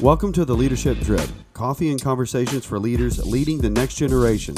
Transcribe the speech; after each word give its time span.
Welcome 0.00 0.30
to 0.34 0.44
the 0.44 0.54
Leadership 0.54 0.98
Drip 0.98 1.26
coffee 1.54 1.90
and 1.90 2.00
conversations 2.00 2.66
for 2.66 2.78
leaders 2.78 3.24
leading 3.24 3.56
the 3.56 3.70
next 3.70 3.94
generation. 3.94 4.54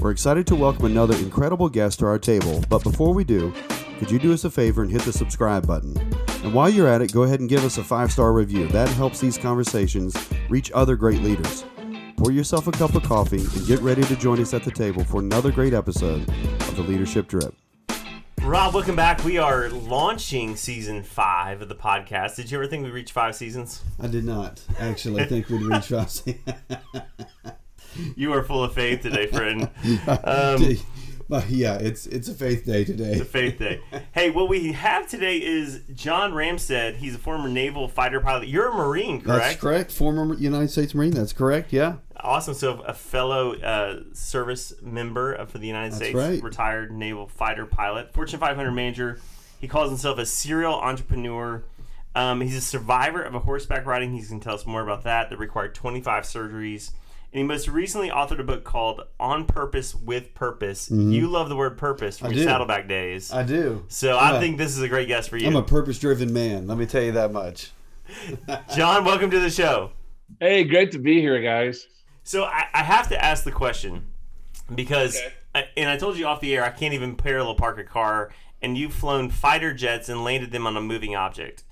We're 0.00 0.10
excited 0.10 0.48
to 0.48 0.56
welcome 0.56 0.86
another 0.86 1.14
incredible 1.14 1.68
guest 1.68 2.00
to 2.00 2.06
our 2.06 2.18
table, 2.18 2.60
but 2.68 2.82
before 2.82 3.14
we 3.14 3.22
do, 3.22 3.54
could 4.00 4.10
you 4.10 4.18
do 4.18 4.32
us 4.32 4.42
a 4.42 4.50
favor 4.50 4.82
and 4.82 4.90
hit 4.90 5.02
the 5.02 5.12
subscribe 5.12 5.64
button? 5.64 5.96
And 6.42 6.52
while 6.52 6.68
you're 6.68 6.88
at 6.88 7.02
it, 7.02 7.12
go 7.12 7.22
ahead 7.22 7.38
and 7.38 7.48
give 7.48 7.64
us 7.64 7.78
a 7.78 7.84
five 7.84 8.10
star 8.10 8.32
review. 8.32 8.66
That 8.66 8.88
helps 8.88 9.20
these 9.20 9.38
conversations 9.38 10.16
reach 10.48 10.72
other 10.74 10.96
great 10.96 11.22
leaders. 11.22 11.64
Pour 12.16 12.32
yourself 12.32 12.66
a 12.66 12.72
cup 12.72 12.96
of 12.96 13.04
coffee 13.04 13.44
and 13.44 13.66
get 13.68 13.78
ready 13.78 14.02
to 14.02 14.16
join 14.16 14.40
us 14.40 14.54
at 14.54 14.64
the 14.64 14.72
table 14.72 15.04
for 15.04 15.20
another 15.20 15.52
great 15.52 15.72
episode 15.72 16.28
of 16.28 16.74
the 16.74 16.82
Leadership 16.82 17.28
Drip. 17.28 17.54
Rob, 18.44 18.74
welcome 18.74 18.94
back. 18.94 19.24
We 19.24 19.38
are 19.38 19.70
launching 19.70 20.54
season 20.54 21.02
five 21.02 21.62
of 21.62 21.68
the 21.70 21.74
podcast. 21.74 22.36
Did 22.36 22.50
you 22.50 22.58
ever 22.58 22.66
think 22.66 22.84
we'd 22.84 22.92
reach 22.92 23.10
five 23.10 23.34
seasons? 23.34 23.82
I 24.00 24.06
did 24.06 24.24
not 24.24 24.60
actually 24.78 25.24
think 25.24 25.48
we'd 25.48 25.62
reach 25.62 25.86
five. 25.86 26.10
you 28.16 28.32
are 28.34 28.42
full 28.42 28.62
of 28.62 28.74
faith 28.74 29.00
today, 29.00 29.26
friend. 29.26 29.70
Um, 30.24 30.76
but 31.28 31.48
yeah, 31.48 31.74
it's 31.76 32.06
it's 32.06 32.28
a 32.28 32.34
faith 32.34 32.64
day 32.64 32.84
today. 32.84 33.12
It's 33.12 33.20
a 33.20 33.24
faith 33.24 33.58
day. 33.58 33.80
hey, 34.12 34.30
what 34.30 34.48
we 34.48 34.72
have 34.72 35.08
today 35.08 35.38
is 35.38 35.82
John 35.94 36.32
Ramstead. 36.32 36.96
He's 36.96 37.14
a 37.14 37.18
former 37.18 37.48
naval 37.48 37.88
fighter 37.88 38.20
pilot. 38.20 38.48
You're 38.48 38.70
a 38.70 38.74
Marine, 38.74 39.20
correct? 39.20 39.42
That's 39.42 39.60
correct. 39.60 39.92
Former 39.92 40.34
United 40.34 40.70
States 40.70 40.94
Marine. 40.94 41.12
That's 41.12 41.32
correct. 41.32 41.72
Yeah. 41.72 41.96
Awesome. 42.20 42.54
So, 42.54 42.80
a 42.80 42.94
fellow 42.94 43.54
uh, 43.54 44.00
service 44.14 44.72
member 44.80 45.44
for 45.46 45.58
the 45.58 45.66
United 45.66 45.92
That's 45.92 45.96
States, 45.96 46.16
right. 46.16 46.42
retired 46.42 46.90
naval 46.90 47.28
fighter 47.28 47.66
pilot, 47.66 48.14
Fortune 48.14 48.40
500 48.40 48.70
manager. 48.72 49.20
He 49.60 49.68
calls 49.68 49.90
himself 49.90 50.18
a 50.18 50.26
serial 50.26 50.74
entrepreneur. 50.74 51.64
Um, 52.14 52.40
he's 52.40 52.56
a 52.56 52.60
survivor 52.60 53.22
of 53.22 53.34
a 53.34 53.40
horseback 53.40 53.86
riding. 53.86 54.12
He's 54.12 54.28
going 54.28 54.40
to 54.40 54.44
tell 54.44 54.54
us 54.54 54.64
more 54.64 54.82
about 54.82 55.04
that. 55.04 55.30
That 55.30 55.38
required 55.38 55.74
25 55.74 56.24
surgeries. 56.24 56.92
And 57.34 57.40
he 57.40 57.42
most 57.48 57.66
recently 57.66 58.10
authored 58.10 58.38
a 58.38 58.44
book 58.44 58.62
called 58.62 59.00
On 59.18 59.44
Purpose 59.44 59.92
with 59.92 60.34
Purpose. 60.34 60.88
You 60.88 61.26
love 61.26 61.48
the 61.48 61.56
word 61.56 61.76
purpose 61.76 62.16
from 62.20 62.28
Mm-hmm. 62.28 62.34
I 62.34 62.36
your 62.36 62.44
do. 62.44 62.48
Saddleback 62.48 62.86
days. 62.88 63.32
I 63.32 63.42
do. 63.42 63.84
so 63.88 64.16
I'm 64.16 64.34
I 64.34 64.36
a- 64.36 64.40
think 64.40 64.56
this 64.56 64.76
is 64.76 64.82
a 64.82 64.88
great 64.88 65.08
guest 65.08 65.30
for 65.30 65.36
you. 65.36 65.48
I'm 65.48 65.56
a 65.56 65.62
purpose 65.64 65.98
driven 65.98 66.32
man. 66.32 66.68
Let 66.68 66.78
me 66.78 66.86
tell 66.86 67.02
you 67.02 67.10
that 67.12 67.32
much. 67.32 67.72
John, 68.76 69.04
welcome 69.04 69.30
to 69.32 69.40
the 69.40 69.50
show. 69.50 69.90
Hey, 70.38 70.62
great 70.62 70.92
to 70.92 71.00
be 71.00 71.20
here, 71.20 71.42
guys. 71.42 71.88
So 72.22 72.44
I, 72.44 72.66
I 72.72 72.84
have 72.84 73.08
to 73.08 73.22
ask 73.22 73.42
the 73.42 73.50
question 73.52 74.06
because, 74.72 75.16
Okay. 75.16 75.32
I, 75.56 75.64
and 75.76 75.90
I 75.90 75.96
told 75.96 76.16
you 76.16 76.26
off 76.26 76.40
the 76.40 76.54
air, 76.54 76.62
I 76.64 76.70
can't 76.70 76.94
even 76.94 77.16
parallel 77.16 77.56
park 77.56 77.78
a 77.78 77.84
car, 77.84 78.30
and 78.62 78.78
you've 78.78 78.94
flown 78.94 79.28
fighter 79.28 79.74
jets 79.74 80.08
and 80.08 80.22
landed 80.22 80.52
them 80.52 80.68
on 80.68 80.76
a 80.76 80.80
moving 80.80 81.16
object. 81.16 81.64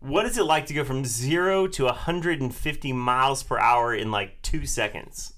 What 0.00 0.26
is 0.26 0.38
it 0.38 0.44
like 0.44 0.66
to 0.66 0.74
go 0.74 0.84
from 0.84 1.04
zero 1.04 1.66
to 1.68 1.84
150 1.84 2.92
miles 2.92 3.42
per 3.42 3.58
hour 3.58 3.94
in 3.94 4.10
like 4.10 4.40
two 4.42 4.64
seconds? 4.66 5.32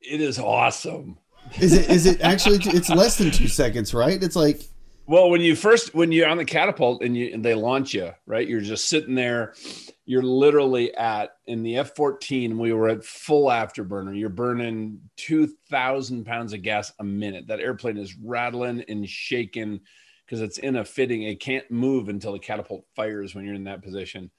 It 0.00 0.20
is 0.20 0.38
awesome. 0.38 1.18
Is 1.60 1.72
it? 1.72 1.90
Is 1.90 2.06
it 2.06 2.20
actually? 2.20 2.58
It's 2.76 2.88
less 2.90 3.16
than 3.18 3.30
two 3.30 3.48
seconds, 3.48 3.92
right? 3.94 4.22
It's 4.22 4.36
like 4.36 4.62
Well, 5.06 5.30
when 5.30 5.40
you 5.40 5.56
first 5.56 5.94
when 5.94 6.12
you're 6.12 6.28
on 6.28 6.36
the 6.36 6.44
catapult 6.44 7.02
and 7.02 7.16
you 7.16 7.30
and 7.32 7.44
they 7.44 7.54
launch 7.54 7.94
you, 7.94 8.12
right? 8.26 8.46
You're 8.46 8.60
just 8.60 8.88
sitting 8.88 9.14
there. 9.14 9.54
You're 10.04 10.22
literally 10.22 10.94
at 10.94 11.30
in 11.46 11.62
the 11.62 11.76
F-14. 11.78 12.56
We 12.56 12.72
were 12.72 12.88
at 12.88 13.04
full 13.04 13.46
afterburner. 13.46 14.18
You're 14.18 14.28
burning 14.28 15.00
two 15.16 15.48
thousand 15.70 16.24
pounds 16.24 16.52
of 16.52 16.62
gas 16.62 16.92
a 17.00 17.04
minute. 17.04 17.48
That 17.48 17.60
airplane 17.60 17.96
is 17.96 18.14
rattling 18.16 18.84
and 18.88 19.08
shaking 19.08 19.80
because 20.28 20.42
it's 20.42 20.58
in 20.58 20.76
a 20.76 20.84
fitting. 20.84 21.22
It 21.22 21.40
can't 21.40 21.68
move 21.70 22.10
until 22.10 22.32
the 22.34 22.38
catapult 22.38 22.84
fires 22.94 23.34
when 23.34 23.46
you're 23.46 23.54
in 23.54 23.64
that 23.64 23.82
position. 23.82 24.30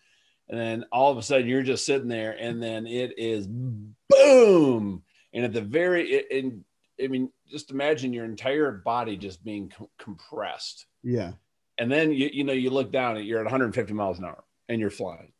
And 0.48 0.60
then 0.60 0.86
all 0.92 1.12
of 1.12 1.18
a 1.18 1.24
sudden 1.24 1.48
you're 1.48 1.64
just 1.64 1.84
sitting 1.86 2.08
there, 2.08 2.36
and 2.40 2.62
then 2.62 2.86
it 2.86 3.18
is 3.18 3.48
boom. 3.48 5.04
And 5.34 5.46
at 5.46 5.54
the 5.54 5.62
very, 5.62 6.10
it, 6.12 6.44
and 6.44 6.64
I 7.04 7.08
mean, 7.08 7.32
just 7.50 7.72
imagine 7.72 8.14
your 8.14 8.26
entire 8.26 8.72
body 8.72 9.18
just 9.18 9.44
being 9.44 9.70
com- 9.76 9.90
compressed. 9.98 10.86
yeah. 11.04 11.34
And 11.78 11.90
then 11.90 12.12
you, 12.12 12.30
you 12.34 12.44
know, 12.44 12.52
you 12.52 12.72
look 12.72 12.92
down 12.92 13.16
and 13.16 13.26
you're 13.26 13.40
at 13.40 13.46
150 13.46 13.94
miles 13.94 14.20
an 14.20 14.26
hour 14.26 14.44
and 14.68 14.82
you're 14.82 14.90
flying. 14.90 15.32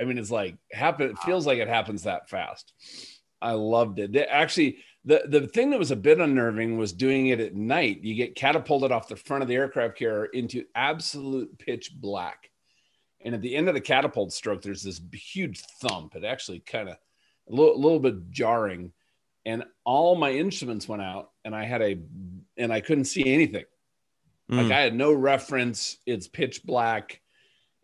I 0.00 0.04
mean, 0.04 0.18
it's 0.18 0.30
like 0.30 0.56
happen. 0.72 1.10
It 1.10 1.18
feels 1.20 1.46
like 1.46 1.58
it 1.60 1.68
happens 1.68 2.02
that 2.02 2.28
fast. 2.28 2.72
I 3.40 3.52
loved 3.52 4.00
it. 4.00 4.10
They- 4.12 4.26
actually, 4.26 4.78
the 5.08 5.22
the 5.40 5.46
thing 5.48 5.70
that 5.70 5.78
was 5.78 5.90
a 5.90 5.96
bit 5.96 6.20
unnerving 6.20 6.76
was 6.76 6.92
doing 6.92 7.28
it 7.28 7.40
at 7.40 7.54
night. 7.54 8.00
You 8.02 8.14
get 8.14 8.34
catapulted 8.34 8.92
off 8.92 9.08
the 9.08 9.16
front 9.16 9.42
of 9.42 9.48
the 9.48 9.56
aircraft 9.56 9.98
carrier 9.98 10.26
into 10.26 10.64
absolute 10.74 11.58
pitch 11.58 11.92
black. 11.94 12.50
And 13.24 13.34
at 13.34 13.40
the 13.40 13.56
end 13.56 13.68
of 13.68 13.74
the 13.74 13.80
catapult 13.80 14.32
stroke, 14.32 14.62
there's 14.62 14.82
this 14.82 15.00
huge 15.12 15.60
thump. 15.80 16.14
It 16.14 16.24
actually 16.24 16.60
kind 16.60 16.88
of 16.88 16.96
a 17.48 17.52
little, 17.52 17.80
little 17.80 17.98
bit 17.98 18.30
jarring. 18.30 18.92
And 19.44 19.64
all 19.84 20.14
my 20.14 20.30
instruments 20.30 20.86
went 20.86 21.02
out, 21.02 21.30
and 21.44 21.54
I 21.56 21.64
had 21.64 21.80
a, 21.80 21.98
and 22.58 22.72
I 22.72 22.80
couldn't 22.80 23.06
see 23.06 23.32
anything. 23.32 23.64
Like 24.48 24.66
Mm. 24.66 24.72
I 24.72 24.80
had 24.80 24.94
no 24.94 25.12
reference. 25.12 25.98
It's 26.06 26.28
pitch 26.28 26.64
black. 26.64 27.20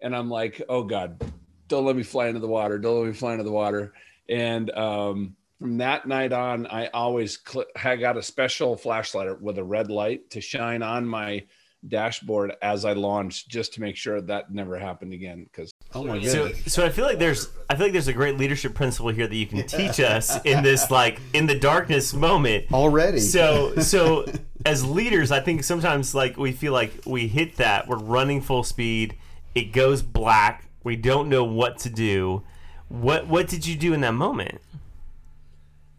And 0.00 0.14
I'm 0.14 0.30
like, 0.30 0.62
oh 0.68 0.82
God, 0.82 1.22
don't 1.68 1.84
let 1.84 1.96
me 1.96 2.02
fly 2.02 2.28
into 2.28 2.40
the 2.40 2.48
water. 2.48 2.78
Don't 2.78 3.00
let 3.00 3.06
me 3.06 3.12
fly 3.12 3.32
into 3.32 3.44
the 3.44 3.52
water. 3.52 3.92
And 4.28 4.70
um, 4.70 5.36
from 5.58 5.78
that 5.78 6.06
night 6.06 6.32
on, 6.32 6.66
I 6.66 6.88
always 6.88 7.38
cl- 7.46 7.66
I 7.82 7.96
got 7.96 8.16
a 8.16 8.22
special 8.22 8.76
flashlight 8.76 9.40
with 9.40 9.58
a 9.58 9.64
red 9.64 9.90
light 9.90 10.30
to 10.30 10.40
shine 10.40 10.82
on 10.82 11.06
my 11.06 11.44
dashboard 11.86 12.52
as 12.62 12.84
I 12.84 12.94
launched, 12.94 13.48
just 13.48 13.74
to 13.74 13.80
make 13.80 13.96
sure 13.96 14.20
that 14.22 14.50
never 14.52 14.78
happened 14.78 15.12
again. 15.12 15.44
Because 15.44 15.70
Oh 15.94 16.02
my 16.02 16.20
So, 16.24 16.48
goodness. 16.48 16.72
so 16.72 16.84
I 16.84 16.88
feel 16.88 17.04
like 17.04 17.18
there's, 17.18 17.48
I 17.68 17.76
feel 17.76 17.86
like 17.86 17.92
there's 17.92 18.08
a 18.08 18.12
great 18.12 18.38
leadership 18.38 18.74
principle 18.74 19.10
here 19.10 19.26
that 19.26 19.36
you 19.36 19.46
can 19.46 19.66
teach 19.66 20.00
us 20.00 20.42
in 20.44 20.62
this 20.62 20.90
like 20.90 21.20
in 21.34 21.46
the 21.46 21.58
darkness 21.58 22.14
moment. 22.14 22.72
Already. 22.72 23.20
So, 23.20 23.74
so 23.80 24.24
as 24.64 24.84
leaders, 24.84 25.30
I 25.30 25.40
think 25.40 25.62
sometimes 25.62 26.14
like 26.14 26.36
we 26.36 26.52
feel 26.52 26.72
like 26.72 26.92
we 27.06 27.28
hit 27.28 27.56
that, 27.56 27.86
we're 27.86 27.98
running 27.98 28.40
full 28.40 28.64
speed, 28.64 29.16
it 29.54 29.72
goes 29.72 30.02
black, 30.02 30.68
we 30.82 30.96
don't 30.96 31.28
know 31.28 31.44
what 31.44 31.78
to 31.80 31.90
do. 31.90 32.42
What 32.88 33.26
what 33.26 33.48
did 33.48 33.66
you 33.66 33.76
do 33.76 33.92
in 33.94 34.00
that 34.02 34.14
moment? 34.14 34.60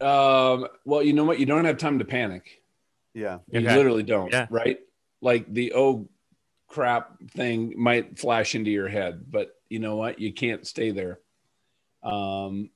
Um, 0.00 0.66
well, 0.84 1.02
you 1.02 1.12
know 1.12 1.24
what? 1.24 1.38
You 1.38 1.46
don't 1.46 1.64
have 1.64 1.78
time 1.78 1.98
to 1.98 2.04
panic. 2.04 2.62
yeah. 3.14 3.38
You 3.50 3.60
Okay. 3.60 3.74
literally 3.76 4.02
don't, 4.02 4.30
Yeah. 4.32 4.46
right? 4.50 4.78
Like 5.22 5.52
the 5.52 5.72
oh 5.74 6.08
crap 6.68 7.18
thing 7.30 7.72
might 7.76 8.18
flash 8.18 8.54
into 8.54 8.70
your 8.70 8.88
head, 8.88 9.30
but 9.30 9.54
you 9.70 9.78
know 9.78 9.96
what? 9.96 10.18
You 10.18 10.32
can't 10.32 10.66
stay 10.66 10.90
there. 10.90 11.20
Um, 12.02 12.70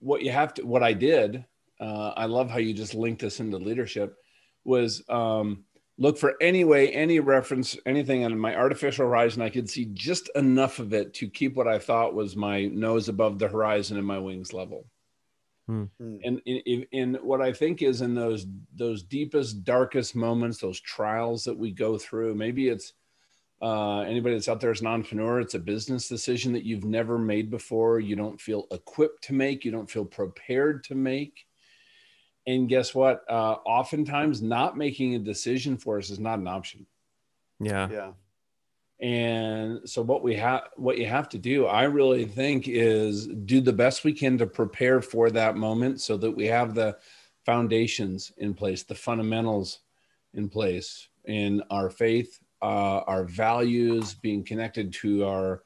what 0.00 0.22
you 0.22 0.30
have 0.30 0.54
to, 0.54 0.62
what 0.66 0.82
I 0.82 0.92
did, 0.92 1.44
uh, 1.80 2.12
I 2.16 2.26
love 2.26 2.50
how 2.50 2.58
you 2.58 2.72
just 2.72 2.94
linked 2.94 3.20
this 3.20 3.40
into 3.40 3.58
leadership, 3.58 4.16
was 4.64 5.02
um, 5.08 5.64
look 5.98 6.16
for 6.18 6.34
any 6.40 6.64
way, 6.64 6.90
any 6.92 7.20
reference, 7.20 7.76
anything 7.86 8.24
on 8.24 8.38
my 8.38 8.54
artificial 8.56 9.06
horizon. 9.06 9.42
I 9.42 9.50
could 9.50 9.68
see 9.68 9.86
just 9.86 10.30
enough 10.34 10.78
of 10.78 10.92
it 10.94 11.12
to 11.14 11.28
keep 11.28 11.54
what 11.54 11.68
I 11.68 11.78
thought 11.78 12.14
was 12.14 12.34
my 12.36 12.64
nose 12.66 13.08
above 13.08 13.38
the 13.38 13.48
horizon 13.48 13.98
and 13.98 14.06
my 14.06 14.18
wings 14.18 14.52
level 14.52 14.86
and 15.68 16.40
in, 16.44 16.58
in, 16.58 16.86
in 16.92 17.14
what 17.22 17.40
I 17.40 17.52
think 17.52 17.82
is 17.82 18.00
in 18.00 18.14
those 18.14 18.46
those 18.74 19.02
deepest, 19.02 19.64
darkest 19.64 20.14
moments, 20.14 20.58
those 20.58 20.80
trials 20.80 21.44
that 21.44 21.58
we 21.58 21.72
go 21.72 21.98
through. 21.98 22.34
Maybe 22.34 22.68
it's 22.68 22.92
uh, 23.60 24.00
anybody 24.00 24.34
that's 24.34 24.48
out 24.48 24.60
there 24.60 24.70
as 24.70 24.80
an 24.80 24.86
entrepreneur. 24.86 25.40
It's 25.40 25.54
a 25.54 25.58
business 25.58 26.08
decision 26.08 26.52
that 26.52 26.64
you've 26.64 26.84
never 26.84 27.18
made 27.18 27.50
before. 27.50 27.98
You 28.00 28.14
don't 28.14 28.40
feel 28.40 28.66
equipped 28.70 29.24
to 29.24 29.32
make. 29.32 29.64
You 29.64 29.72
don't 29.72 29.90
feel 29.90 30.04
prepared 30.04 30.84
to 30.84 30.94
make. 30.94 31.46
And 32.46 32.68
guess 32.68 32.94
what? 32.94 33.24
Uh, 33.28 33.56
oftentimes, 33.66 34.40
not 34.40 34.76
making 34.76 35.14
a 35.14 35.18
decision 35.18 35.78
for 35.78 35.98
us 35.98 36.10
is 36.10 36.20
not 36.20 36.38
an 36.38 36.46
option. 36.46 36.86
Yeah. 37.58 37.88
Yeah. 37.90 38.12
And 39.00 39.88
so 39.88 40.00
what 40.00 40.22
we 40.22 40.36
have 40.36 40.62
what 40.76 40.96
you 40.96 41.06
have 41.06 41.28
to 41.30 41.38
do, 41.38 41.66
I 41.66 41.82
really 41.82 42.24
think 42.24 42.66
is 42.66 43.26
do 43.26 43.60
the 43.60 43.72
best 43.72 44.04
we 44.04 44.12
can 44.12 44.38
to 44.38 44.46
prepare 44.46 45.02
for 45.02 45.30
that 45.30 45.56
moment 45.56 46.00
so 46.00 46.16
that 46.16 46.30
we 46.30 46.46
have 46.46 46.74
the 46.74 46.96
foundations 47.44 48.32
in 48.38 48.54
place, 48.54 48.84
the 48.84 48.94
fundamentals 48.94 49.80
in 50.32 50.48
place 50.48 51.08
in 51.26 51.62
our 51.70 51.90
faith, 51.90 52.40
uh, 52.62 53.00
our 53.06 53.24
values, 53.24 54.14
being 54.14 54.42
connected 54.42 54.92
to 54.94 55.26
our 55.26 55.62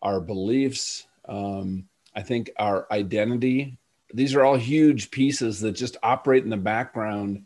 our 0.00 0.20
beliefs. 0.20 1.06
Um, 1.26 1.84
I 2.14 2.22
think 2.22 2.50
our 2.58 2.86
identity. 2.90 3.76
These 4.12 4.34
are 4.34 4.42
all 4.42 4.56
huge 4.56 5.10
pieces 5.10 5.60
that 5.60 5.72
just 5.72 5.96
operate 6.02 6.42
in 6.42 6.50
the 6.50 6.56
background. 6.56 7.44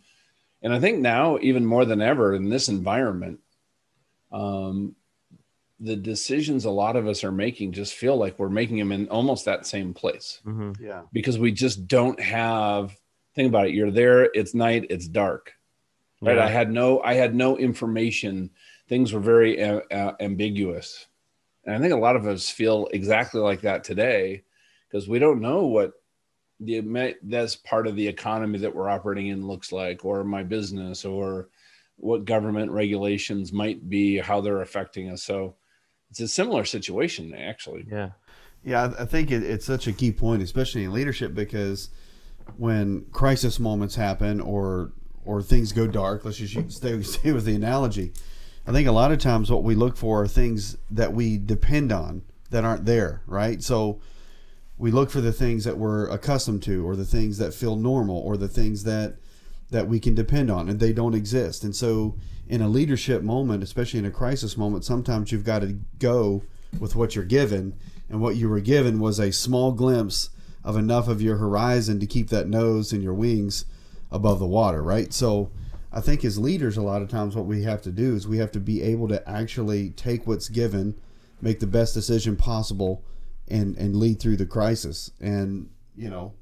And 0.62 0.72
I 0.72 0.80
think 0.80 1.00
now, 1.00 1.38
even 1.42 1.66
more 1.66 1.84
than 1.84 2.00
ever 2.00 2.34
in 2.34 2.48
this 2.48 2.68
environment, 2.68 3.40
um, 4.32 4.96
the 5.84 5.96
decisions 5.96 6.64
a 6.64 6.70
lot 6.70 6.96
of 6.96 7.06
us 7.06 7.24
are 7.24 7.32
making 7.32 7.72
just 7.72 7.94
feel 7.94 8.16
like 8.16 8.38
we're 8.38 8.48
making 8.60 8.78
them 8.78 8.92
in 8.92 9.08
almost 9.08 9.44
that 9.44 9.66
same 9.66 9.92
place 9.94 10.40
hmm 10.44 10.72
Yeah. 10.80 11.02
because 11.12 11.38
we 11.38 11.50
just 11.52 11.86
don't 11.86 12.20
have 12.20 12.96
think 13.34 13.48
about 13.48 13.66
it 13.68 13.74
you're 13.74 13.90
there 14.02 14.30
it's 14.34 14.54
night 14.54 14.86
it's 14.90 15.08
dark 15.08 15.52
right 16.22 16.36
Yeah. 16.36 16.44
i 16.44 16.48
had 16.48 16.70
no 16.70 17.00
i 17.02 17.14
had 17.14 17.34
no 17.34 17.58
information 17.58 18.50
things 18.88 19.12
were 19.12 19.20
very 19.34 19.62
uh, 19.62 19.80
uh, 19.90 20.12
ambiguous 20.20 21.06
And 21.66 21.74
I 21.76 21.78
think 21.80 21.94
a 21.94 22.04
lot 22.06 22.16
of 22.16 22.26
us 22.26 22.50
feel 22.50 22.88
exactly 22.92 23.40
like 23.40 23.62
that 23.62 23.84
today 23.84 24.44
because 24.86 25.08
we 25.08 25.18
don't 25.18 25.40
know 25.40 25.66
what 25.66 25.92
the 26.60 26.76
that's 27.22 27.56
part 27.56 27.86
of 27.88 27.96
the 27.96 28.06
economy 28.06 28.58
that 28.58 28.74
we're 28.74 28.90
operating 28.96 29.28
in 29.28 29.48
looks 29.48 29.72
like, 29.72 30.04
or 30.04 30.22
my 30.24 30.42
business, 30.44 31.04
or 31.04 31.48
what 31.96 32.24
government 32.26 32.70
regulations 32.70 33.52
might 33.52 33.80
be, 33.88 34.18
how 34.18 34.40
they're 34.40 34.60
affecting 34.62 35.10
us. 35.10 35.22
So 35.22 35.56
it's 36.14 36.20
a 36.20 36.28
similar 36.28 36.64
situation, 36.64 37.34
actually. 37.34 37.84
Yeah. 37.90 38.10
Yeah, 38.62 38.94
I 38.96 39.04
think 39.04 39.32
it, 39.32 39.42
it's 39.42 39.66
such 39.66 39.88
a 39.88 39.92
key 39.92 40.12
point, 40.12 40.42
especially 40.42 40.84
in 40.84 40.92
leadership, 40.92 41.34
because 41.34 41.90
when 42.56 43.06
crisis 43.10 43.58
moments 43.58 43.96
happen 43.96 44.40
or 44.40 44.92
or 45.24 45.42
things 45.42 45.72
go 45.72 45.88
dark, 45.88 46.24
let's 46.24 46.36
just 46.36 46.70
stay, 46.70 47.02
stay 47.02 47.32
with 47.32 47.44
the 47.44 47.54
analogy. 47.56 48.12
I 48.64 48.70
think 48.70 48.86
a 48.86 48.92
lot 48.92 49.10
of 49.10 49.18
times 49.18 49.50
what 49.50 49.64
we 49.64 49.74
look 49.74 49.96
for 49.96 50.22
are 50.22 50.28
things 50.28 50.76
that 50.88 51.12
we 51.12 51.36
depend 51.36 51.90
on 51.90 52.22
that 52.50 52.64
aren't 52.64 52.84
there, 52.84 53.22
right? 53.26 53.60
So 53.60 54.00
we 54.78 54.92
look 54.92 55.10
for 55.10 55.20
the 55.20 55.32
things 55.32 55.64
that 55.64 55.78
we're 55.78 56.08
accustomed 56.08 56.62
to 56.64 56.86
or 56.86 56.94
the 56.94 57.04
things 57.04 57.38
that 57.38 57.54
feel 57.54 57.74
normal 57.74 58.18
or 58.18 58.36
the 58.36 58.48
things 58.48 58.84
that 58.84 59.16
that 59.70 59.88
we 59.88 59.98
can 59.98 60.14
depend 60.14 60.48
on 60.48 60.68
and 60.68 60.78
they 60.78 60.92
don't 60.92 61.14
exist. 61.14 61.64
And 61.64 61.74
so 61.74 62.16
in 62.48 62.60
a 62.60 62.68
leadership 62.68 63.22
moment, 63.22 63.62
especially 63.62 63.98
in 63.98 64.04
a 64.04 64.10
crisis 64.10 64.56
moment, 64.56 64.84
sometimes 64.84 65.32
you've 65.32 65.44
got 65.44 65.60
to 65.60 65.78
go 65.98 66.42
with 66.78 66.94
what 66.94 67.14
you're 67.14 67.24
given 67.24 67.74
and 68.08 68.20
what 68.20 68.36
you 68.36 68.48
were 68.48 68.60
given 68.60 69.00
was 69.00 69.18
a 69.18 69.32
small 69.32 69.72
glimpse 69.72 70.30
of 70.62 70.76
enough 70.76 71.08
of 71.08 71.22
your 71.22 71.36
horizon 71.36 72.00
to 72.00 72.06
keep 72.06 72.30
that 72.30 72.48
nose 72.48 72.92
and 72.92 73.02
your 73.02 73.14
wings 73.14 73.64
above 74.10 74.38
the 74.38 74.46
water, 74.46 74.82
right? 74.82 75.12
So 75.12 75.50
I 75.92 76.00
think 76.00 76.24
as 76.24 76.38
leaders, 76.38 76.76
a 76.76 76.82
lot 76.82 77.02
of 77.02 77.08
times 77.08 77.36
what 77.36 77.46
we 77.46 77.62
have 77.62 77.82
to 77.82 77.90
do 77.90 78.14
is 78.14 78.26
we 78.26 78.38
have 78.38 78.52
to 78.52 78.60
be 78.60 78.82
able 78.82 79.08
to 79.08 79.28
actually 79.28 79.90
take 79.90 80.26
what's 80.26 80.48
given, 80.48 80.94
make 81.40 81.60
the 81.60 81.66
best 81.66 81.94
decision 81.94 82.36
possible, 82.36 83.04
and 83.48 83.76
and 83.76 83.94
lead 83.94 84.20
through 84.20 84.36
the 84.36 84.46
crisis. 84.46 85.10
And 85.20 85.70
you 85.96 86.10
know, 86.10 86.34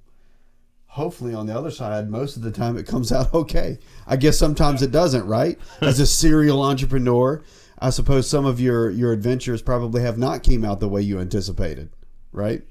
hopefully 0.92 1.32
on 1.32 1.46
the 1.46 1.56
other 1.56 1.70
side, 1.70 2.10
most 2.10 2.36
of 2.36 2.42
the 2.42 2.50
time 2.50 2.76
it 2.76 2.86
comes 2.86 3.10
out 3.10 3.32
okay. 3.34 3.78
I 4.06 4.16
guess 4.16 4.38
sometimes 4.38 4.82
it 4.82 4.90
doesn't, 4.90 5.26
right? 5.26 5.58
As 5.80 5.98
a 6.00 6.06
serial 6.06 6.62
entrepreneur, 6.62 7.42
I 7.78 7.90
suppose 7.90 8.28
some 8.28 8.44
of 8.46 8.60
your 8.60 8.90
your 8.90 9.12
adventures 9.12 9.62
probably 9.62 10.02
have 10.02 10.18
not 10.18 10.42
came 10.42 10.64
out 10.64 10.80
the 10.80 10.88
way 10.88 11.02
you 11.02 11.18
anticipated, 11.18 11.90
right? 12.30 12.62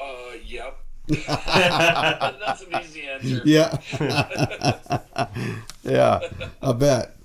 Uh, 0.00 0.32
yep. 0.46 0.78
That's 1.26 2.62
an 2.62 2.80
easy 2.80 3.02
answer. 3.02 3.42
Yeah. 3.44 3.76
yeah. 5.82 6.20
I 6.62 6.72
bet. 6.72 7.16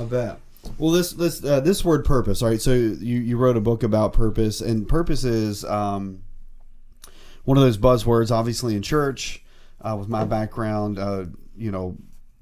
I 0.00 0.04
bet. 0.04 0.38
Well, 0.78 0.90
this 0.92 1.12
this 1.12 1.44
uh, 1.44 1.60
this 1.60 1.84
word 1.84 2.04
purpose. 2.04 2.42
All 2.42 2.48
right. 2.48 2.60
So 2.60 2.72
you 2.72 2.96
you 2.96 3.36
wrote 3.36 3.56
a 3.56 3.60
book 3.60 3.82
about 3.82 4.12
purpose, 4.12 4.60
and 4.60 4.88
purpose 4.88 5.24
is 5.24 5.64
um, 5.64 6.22
one 7.44 7.56
of 7.56 7.62
those 7.62 7.78
buzzwords. 7.78 8.30
Obviously, 8.30 8.74
in 8.74 8.82
church, 8.82 9.42
uh, 9.80 9.96
with 9.98 10.08
my 10.08 10.24
background, 10.24 10.98
uh, 10.98 11.26
you 11.56 11.70
know, 11.70 11.96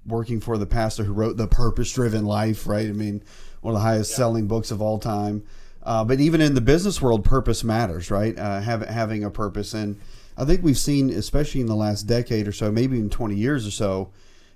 working 0.06 0.40
for 0.40 0.58
the 0.58 0.66
pastor 0.66 1.04
who 1.04 1.12
wrote 1.12 1.36
the 1.36 1.46
Purpose 1.46 1.92
Driven 1.92 2.24
Life. 2.24 2.66
Right. 2.66 2.88
I 2.88 2.92
mean, 2.92 3.22
one 3.60 3.74
of 3.74 3.80
the 3.80 3.86
highest 3.86 4.12
yeah. 4.12 4.16
selling 4.16 4.46
books 4.46 4.70
of 4.70 4.80
all 4.80 4.98
time. 4.98 5.44
Uh, 5.82 6.04
but 6.04 6.20
even 6.20 6.40
in 6.40 6.54
the 6.54 6.60
business 6.60 7.00
world, 7.00 7.24
purpose 7.24 7.64
matters, 7.64 8.10
right? 8.10 8.38
Uh, 8.38 8.60
have, 8.60 8.82
having 8.82 9.24
a 9.24 9.30
purpose, 9.30 9.72
and 9.72 9.98
I 10.36 10.44
think 10.44 10.62
we've 10.62 10.78
seen, 10.78 11.10
especially 11.10 11.60
in 11.60 11.66
the 11.66 11.74
last 11.74 12.02
decade 12.02 12.46
or 12.46 12.52
so, 12.52 12.70
maybe 12.70 12.96
even 12.96 13.08
20 13.08 13.34
years 13.34 13.66
or 13.66 13.70
so, 13.70 14.10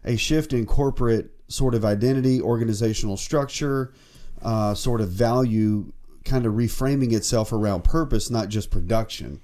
a 0.04 0.16
shift 0.16 0.52
in 0.52 0.66
corporate 0.66 1.30
sort 1.48 1.74
of 1.74 1.84
identity, 1.84 2.40
organizational 2.40 3.16
structure, 3.16 3.92
uh, 4.42 4.74
sort 4.74 5.00
of 5.00 5.08
value 5.08 5.92
kind 6.24 6.46
of 6.46 6.54
reframing 6.54 7.12
itself 7.12 7.52
around 7.52 7.82
purpose, 7.82 8.30
not 8.30 8.48
just 8.48 8.70
production. 8.70 9.40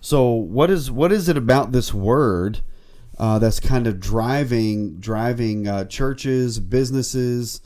So, 0.00 0.30
what 0.32 0.70
is 0.70 0.90
what 0.90 1.12
is 1.12 1.28
it 1.28 1.36
about 1.36 1.72
this 1.72 1.92
word 1.92 2.60
uh, 3.18 3.38
that's 3.38 3.60
kind 3.60 3.86
of 3.86 4.00
driving 4.00 4.98
driving 4.98 5.68
uh, 5.68 5.84
churches, 5.84 6.58
businesses, 6.58 7.60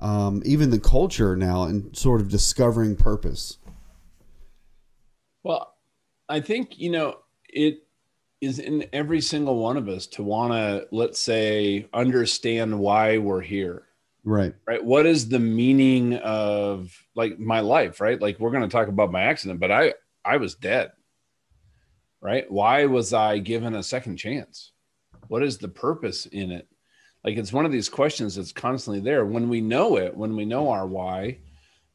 um, 0.00 0.42
even 0.46 0.70
the 0.70 0.80
culture 0.80 1.36
now, 1.36 1.64
and 1.64 1.94
sort 1.96 2.22
of 2.22 2.30
discovering 2.30 2.96
purpose? 2.96 3.58
Well, 5.42 5.74
I 6.28 6.40
think 6.40 6.78
you 6.78 6.90
know 6.90 7.18
it 7.50 7.86
is 8.40 8.58
in 8.58 8.86
every 8.94 9.20
single 9.20 9.58
one 9.58 9.76
of 9.76 9.88
us 9.88 10.06
to 10.06 10.22
want 10.22 10.54
to 10.54 10.88
let's 10.90 11.20
say 11.20 11.86
understand 11.92 12.78
why 12.78 13.18
we're 13.18 13.42
here. 13.42 13.82
Right. 14.24 14.54
Right? 14.66 14.82
What 14.82 15.04
is 15.04 15.28
the 15.28 15.38
meaning 15.38 16.14
of 16.14 16.96
like 17.14 17.38
my 17.38 17.60
life 17.60 18.00
right? 18.00 18.20
Like 18.20 18.40
we're 18.40 18.52
going 18.52 18.62
to 18.62 18.74
talk 18.74 18.88
about 18.88 19.12
my 19.12 19.20
accident 19.22 19.60
but 19.60 19.70
i 19.70 19.92
i 20.24 20.38
was 20.38 20.54
dead 20.54 20.92
right? 22.24 22.50
Why 22.50 22.86
was 22.86 23.12
i 23.12 23.38
given 23.38 23.74
a 23.74 23.82
second 23.82 24.16
chance? 24.16 24.72
What 25.28 25.44
is 25.44 25.58
the 25.58 25.68
purpose 25.68 26.24
in 26.26 26.50
it? 26.50 26.66
Like 27.22 27.36
it's 27.36 27.52
one 27.52 27.66
of 27.66 27.72
these 27.72 27.90
questions 27.90 28.34
that's 28.34 28.50
constantly 28.50 29.00
there. 29.00 29.24
When 29.26 29.48
we 29.48 29.60
know 29.60 29.98
it 29.98 30.16
when 30.16 30.34
we 30.34 30.46
know 30.46 30.70
our 30.70 30.86
why 30.86 31.38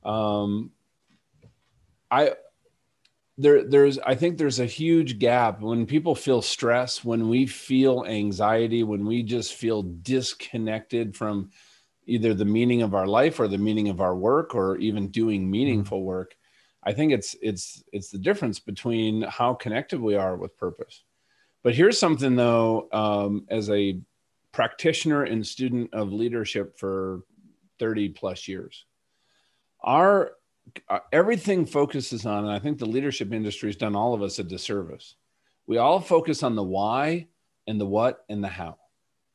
um 0.05 0.71
i 2.09 2.31
there 3.37 3.65
there's 3.65 3.99
i 3.99 4.15
think 4.15 4.37
there's 4.37 4.59
a 4.59 4.65
huge 4.65 5.19
gap. 5.19 5.61
When 5.61 5.85
people 5.87 6.13
feel 6.15 6.43
stress 6.43 7.03
when 7.03 7.27
we 7.27 7.47
feel 7.47 8.05
anxiety 8.07 8.83
when 8.83 9.05
we 9.05 9.23
just 9.23 9.55
feel 9.55 9.81
disconnected 9.81 11.17
from 11.17 11.49
either 12.05 12.33
the 12.33 12.45
meaning 12.45 12.83
of 12.83 12.93
our 12.93 13.07
life 13.07 13.39
or 13.39 13.47
the 13.47 13.57
meaning 13.57 13.89
of 13.89 13.99
our 13.99 14.15
work 14.15 14.53
or 14.53 14.77
even 14.77 15.09
doing 15.09 15.41
mm-hmm. 15.41 15.51
meaningful 15.51 16.03
work 16.03 16.35
i 16.83 16.93
think 16.93 17.11
it's 17.11 17.35
it's 17.41 17.83
it's 17.91 18.09
the 18.09 18.17
difference 18.17 18.59
between 18.59 19.21
how 19.23 19.53
connected 19.53 19.99
we 19.99 20.15
are 20.15 20.35
with 20.35 20.57
purpose 20.57 21.03
but 21.63 21.75
here's 21.75 21.99
something 21.99 22.35
though 22.35 22.87
um, 22.91 23.45
as 23.49 23.69
a 23.69 23.99
practitioner 24.51 25.23
and 25.23 25.45
student 25.45 25.93
of 25.93 26.11
leadership 26.11 26.77
for 26.77 27.21
30 27.79 28.09
plus 28.09 28.47
years 28.47 28.85
our 29.81 30.31
uh, 30.89 30.99
everything 31.11 31.65
focuses 31.65 32.25
on, 32.25 32.45
and 32.45 32.53
I 32.53 32.59
think 32.59 32.77
the 32.77 32.85
leadership 32.85 33.33
industry 33.33 33.69
has 33.69 33.75
done 33.75 33.95
all 33.95 34.13
of 34.13 34.21
us 34.21 34.39
a 34.39 34.43
disservice. 34.43 35.15
We 35.67 35.77
all 35.77 35.99
focus 35.99 36.43
on 36.43 36.55
the 36.55 36.63
why 36.63 37.27
and 37.67 37.79
the 37.79 37.85
what 37.85 38.25
and 38.29 38.43
the 38.43 38.47
how. 38.47 38.77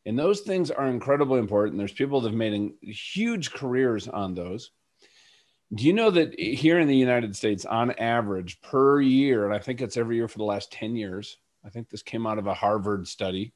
And 0.06 0.18
those 0.18 0.40
things 0.40 0.70
are 0.70 0.88
incredibly 0.88 1.38
important. 1.38 1.78
There's 1.78 1.92
people 1.92 2.20
that 2.20 2.28
have 2.28 2.36
made 2.36 2.72
huge 2.82 3.52
careers 3.52 4.08
on 4.08 4.34
those. 4.34 4.70
Do 5.74 5.84
you 5.84 5.92
know 5.92 6.10
that 6.10 6.38
here 6.38 6.78
in 6.78 6.88
the 6.88 6.96
United 6.96 7.34
States, 7.34 7.64
on 7.64 7.92
average 7.92 8.60
per 8.60 9.00
year, 9.00 9.44
and 9.44 9.54
I 9.54 9.58
think 9.58 9.80
it's 9.80 9.96
every 9.96 10.16
year 10.16 10.28
for 10.28 10.38
the 10.38 10.44
last 10.44 10.70
10 10.72 10.94
years, 10.94 11.38
I 11.64 11.70
think 11.70 11.88
this 11.88 12.02
came 12.02 12.26
out 12.26 12.38
of 12.38 12.46
a 12.46 12.54
Harvard 12.54 13.08
study, 13.08 13.54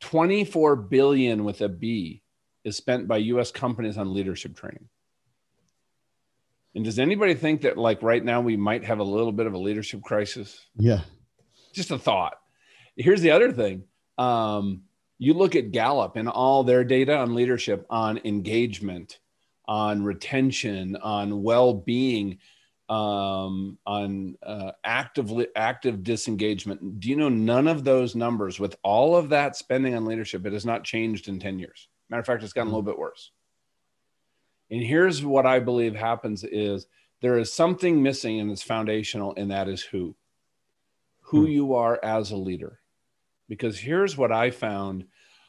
24 0.00 0.76
billion 0.76 1.44
with 1.44 1.60
a 1.62 1.68
B 1.68 2.22
is 2.64 2.76
spent 2.76 3.06
by 3.06 3.18
US 3.18 3.50
companies 3.52 3.96
on 3.96 4.12
leadership 4.12 4.56
training. 4.56 4.88
And 6.74 6.84
does 6.84 6.98
anybody 6.98 7.34
think 7.34 7.62
that 7.62 7.78
like 7.78 8.02
right 8.02 8.22
now 8.22 8.40
we 8.40 8.56
might 8.56 8.84
have 8.84 8.98
a 8.98 9.04
little 9.04 9.32
bit 9.32 9.46
of 9.46 9.54
a 9.54 9.58
leadership 9.58 10.02
crisis? 10.02 10.66
Yeah. 10.76 11.00
Just 11.72 11.90
a 11.90 11.98
thought. 11.98 12.34
Here's 12.96 13.22
the 13.22 13.30
other 13.30 13.52
thing. 13.52 13.84
Um, 14.18 14.82
you 15.18 15.32
look 15.32 15.56
at 15.56 15.72
Gallup 15.72 16.16
and 16.16 16.28
all 16.28 16.64
their 16.64 16.84
data 16.84 17.16
on 17.16 17.34
leadership, 17.34 17.86
on 17.88 18.20
engagement, 18.24 19.18
on 19.68 20.02
retention, 20.02 20.96
on 20.96 21.42
well-being, 21.42 22.38
um, 22.88 23.78
on 23.84 24.36
uh, 24.42 24.72
active 24.84 25.32
active 25.56 26.04
disengagement. 26.04 27.00
Do 27.00 27.08
you 27.08 27.16
know 27.16 27.28
none 27.28 27.66
of 27.66 27.84
those 27.84 28.14
numbers 28.14 28.60
with 28.60 28.76
all 28.82 29.16
of 29.16 29.30
that 29.30 29.56
spending 29.56 29.94
on 29.94 30.04
leadership? 30.04 30.46
It 30.46 30.52
has 30.52 30.66
not 30.66 30.84
changed 30.84 31.28
in 31.28 31.40
ten 31.40 31.58
years. 31.58 31.88
Matter 32.08 32.20
of 32.20 32.26
fact, 32.26 32.42
it's 32.42 32.52
gotten 32.52 32.68
a 32.68 32.70
little 32.70 32.82
bit 32.82 32.98
worse. 32.98 33.32
And 34.70 34.82
here's 34.82 35.24
what 35.24 35.46
I 35.46 35.58
believe 35.60 35.94
happens 35.94 36.44
is 36.44 36.86
there 37.20 37.38
is 37.38 37.52
something 37.52 38.02
missing 38.02 38.40
and 38.40 38.50
it's 38.50 38.62
foundational, 38.62 39.34
and 39.36 39.50
that 39.50 39.68
is 39.68 39.82
who. 39.82 40.14
Who 41.22 41.46
hmm. 41.46 41.50
you 41.50 41.74
are 41.74 41.98
as 42.04 42.30
a 42.30 42.36
leader. 42.36 42.80
Because 43.48 43.78
here's 43.78 44.16
what 44.16 44.32
I 44.32 44.50
found. 44.50 45.06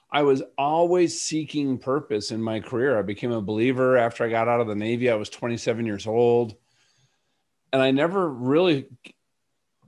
I 0.09 0.21
was 0.23 0.41
always 0.57 1.21
seeking 1.21 1.77
purpose 1.77 2.31
in 2.31 2.41
my 2.41 2.59
career. 2.59 2.97
I 2.97 3.01
became 3.01 3.31
a 3.31 3.41
believer 3.41 3.97
after 3.97 4.23
I 4.23 4.29
got 4.29 4.47
out 4.47 4.61
of 4.61 4.67
the 4.67 4.75
Navy. 4.75 5.09
I 5.09 5.15
was 5.15 5.29
27 5.29 5.85
years 5.85 6.07
old. 6.07 6.55
And 7.73 7.81
I 7.81 7.91
never 7.91 8.29
really 8.29 8.87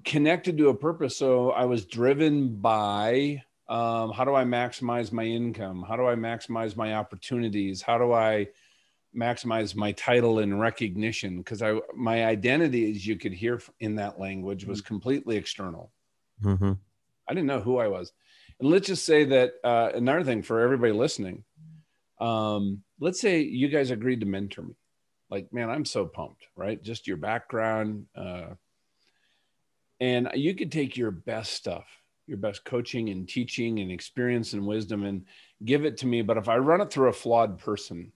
connected 0.03 0.57
to 0.57 0.69
a 0.69 0.75
purpose. 0.75 1.15
So 1.15 1.51
I 1.51 1.65
was 1.65 1.85
driven 1.85 2.57
by 2.57 3.43
um, 3.69 4.11
how 4.11 4.25
do 4.25 4.35
I 4.35 4.43
maximize 4.43 5.11
my 5.11 5.23
income? 5.23 5.85
How 5.87 5.95
do 5.95 6.07
I 6.07 6.15
maximize 6.15 6.75
my 6.75 6.95
opportunities? 6.95 7.81
How 7.81 7.97
do 7.97 8.11
I 8.11 8.47
maximize 9.15 9.75
my 9.75 9.91
title 9.93 10.39
and 10.39 10.59
recognition 10.59 11.37
because 11.37 11.61
I 11.61 11.79
my 11.95 12.25
identity, 12.25 12.91
as 12.91 13.05
you 13.05 13.15
could 13.15 13.33
hear 13.33 13.61
in 13.79 13.95
that 13.95 14.19
language, 14.19 14.65
was 14.65 14.81
mm-hmm. 14.81 14.87
completely 14.87 15.37
external. 15.37 15.91
Mm-hmm. 16.43 16.73
I 17.27 17.33
didn't 17.33 17.47
know 17.47 17.61
who 17.61 17.77
I 17.77 17.87
was, 17.87 18.11
and 18.59 18.69
let's 18.69 18.87
just 18.87 19.05
say 19.05 19.23
that 19.25 19.53
uh, 19.63 19.91
another 19.93 20.23
thing 20.23 20.41
for 20.41 20.59
everybody 20.59 20.91
listening. 20.91 21.43
Um, 22.19 22.83
let's 22.99 23.21
say 23.21 23.41
you 23.41 23.69
guys 23.69 23.91
agreed 23.91 24.19
to 24.19 24.25
mentor 24.25 24.63
me. 24.63 24.75
Like, 25.29 25.53
man, 25.53 25.69
I'm 25.69 25.85
so 25.85 26.05
pumped, 26.05 26.47
right? 26.55 26.81
Just 26.81 27.07
your 27.07 27.17
background. 27.17 28.07
Uh, 28.15 28.55
and 29.99 30.29
you 30.33 30.55
could 30.55 30.71
take 30.71 30.97
your 30.97 31.11
best 31.11 31.53
stuff, 31.53 31.85
your 32.27 32.37
best 32.37 32.65
coaching 32.65 33.09
and 33.09 33.27
teaching 33.27 33.79
and 33.79 33.91
experience 33.91 34.53
and 34.53 34.65
wisdom 34.65 35.05
and 35.05 35.25
give 35.63 35.85
it 35.85 35.97
to 35.97 36.07
me. 36.07 36.21
But 36.21 36.37
if 36.37 36.49
I 36.49 36.57
run 36.57 36.81
it 36.81 36.91
through 36.91 37.09
a 37.09 37.13
flawed 37.13 37.59
person, 37.59 38.11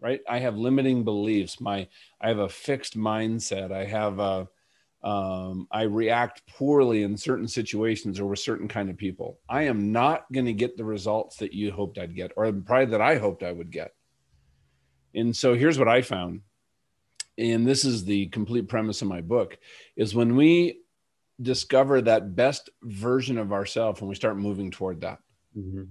right? 0.00 0.20
I 0.28 0.38
have 0.38 0.56
limiting 0.56 1.04
beliefs. 1.04 1.60
My, 1.60 1.88
I 2.20 2.28
have 2.28 2.38
a 2.38 2.48
fixed 2.48 2.96
mindset. 2.96 3.72
I 3.72 3.84
have 3.84 4.18
a, 4.20 4.48
um, 5.02 5.68
I 5.70 5.82
react 5.82 6.42
poorly 6.48 7.02
in 7.02 7.16
certain 7.16 7.46
situations 7.46 8.18
or 8.18 8.26
with 8.26 8.40
certain 8.40 8.68
kind 8.68 8.90
of 8.90 8.96
people. 8.96 9.38
I 9.48 9.62
am 9.62 9.92
not 9.92 10.30
going 10.32 10.46
to 10.46 10.52
get 10.52 10.76
the 10.76 10.84
results 10.84 11.36
that 11.36 11.52
you 11.52 11.70
hoped 11.70 11.98
I'd 11.98 12.16
get, 12.16 12.32
or 12.36 12.52
probably 12.52 12.86
that 12.86 13.00
I 13.00 13.16
hoped 13.16 13.42
I 13.42 13.52
would 13.52 13.70
get. 13.70 13.94
And 15.14 15.34
so 15.36 15.54
here's 15.54 15.78
what 15.78 15.88
I 15.88 16.02
found, 16.02 16.42
and 17.36 17.66
this 17.66 17.84
is 17.84 18.04
the 18.04 18.26
complete 18.26 18.68
premise 18.68 19.02
of 19.02 19.08
my 19.08 19.20
book: 19.20 19.58
is 19.96 20.14
when 20.14 20.36
we 20.36 20.80
discover 21.40 22.02
that 22.02 22.34
best 22.34 22.68
version 22.82 23.38
of 23.38 23.52
ourselves, 23.52 24.00
and 24.00 24.08
we 24.08 24.14
start 24.14 24.36
moving 24.36 24.70
toward 24.70 25.00
that. 25.02 25.18
Mm-hmm 25.56 25.84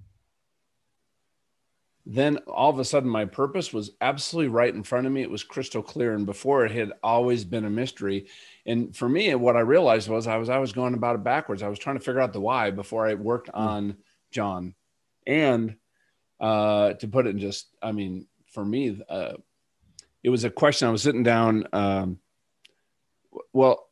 then 2.09 2.37
all 2.47 2.69
of 2.69 2.79
a 2.79 2.85
sudden 2.85 3.09
my 3.09 3.25
purpose 3.25 3.73
was 3.73 3.91
absolutely 3.99 4.47
right 4.47 4.73
in 4.73 4.81
front 4.81 5.05
of 5.05 5.11
me. 5.11 5.21
It 5.21 5.29
was 5.29 5.43
crystal 5.43 5.83
clear 5.83 6.13
and 6.13 6.25
before 6.25 6.65
it 6.65 6.71
had 6.71 6.93
always 7.03 7.43
been 7.43 7.65
a 7.65 7.69
mystery. 7.69 8.27
And 8.65 8.95
for 8.95 9.09
me 9.09 9.35
what 9.35 9.57
i 9.57 9.59
realized 9.59 10.07
was 10.07 10.25
i 10.25 10.37
was 10.37 10.47
i 10.47 10.57
was 10.57 10.71
going 10.71 10.93
about 10.93 11.15
it 11.15 11.23
backwards. 11.23 11.61
I 11.61 11.67
was 11.67 11.79
trying 11.79 11.97
to 11.97 12.03
figure 12.03 12.21
out 12.21 12.31
the 12.31 12.39
why 12.39 12.71
before 12.71 13.05
i 13.05 13.13
worked 13.15 13.49
hmm. 13.49 13.59
on 13.59 13.97
john. 14.31 14.73
And 15.25 15.75
uh, 16.39 16.93
to 16.93 17.07
put 17.09 17.27
it 17.27 17.31
in 17.31 17.39
just 17.39 17.67
i 17.81 17.91
mean 17.91 18.27
for 18.53 18.63
me 18.63 19.01
uh, 19.09 19.33
it 20.23 20.29
was 20.29 20.45
a 20.45 20.49
question. 20.49 20.87
I 20.87 20.91
was 20.91 21.03
sitting 21.03 21.23
down 21.23 21.67
um, 21.73 22.19
well 23.51 23.89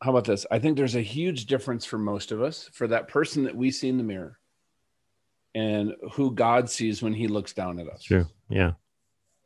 how 0.00 0.10
about 0.10 0.24
this? 0.24 0.46
I 0.50 0.58
think 0.58 0.76
there's 0.76 0.96
a 0.96 1.02
huge 1.02 1.46
difference 1.46 1.84
for 1.84 1.98
most 1.98 2.32
of 2.32 2.42
us 2.42 2.68
for 2.72 2.88
that 2.88 3.08
person 3.08 3.44
that 3.44 3.54
we 3.54 3.70
see 3.70 3.88
in 3.88 3.98
the 3.98 4.04
mirror 4.04 4.38
and 5.54 5.94
who 6.12 6.32
God 6.32 6.70
sees 6.70 7.02
when 7.02 7.12
he 7.12 7.28
looks 7.28 7.52
down 7.52 7.78
at 7.78 7.88
us. 7.88 8.02
True. 8.02 8.26
Yeah. 8.48 8.72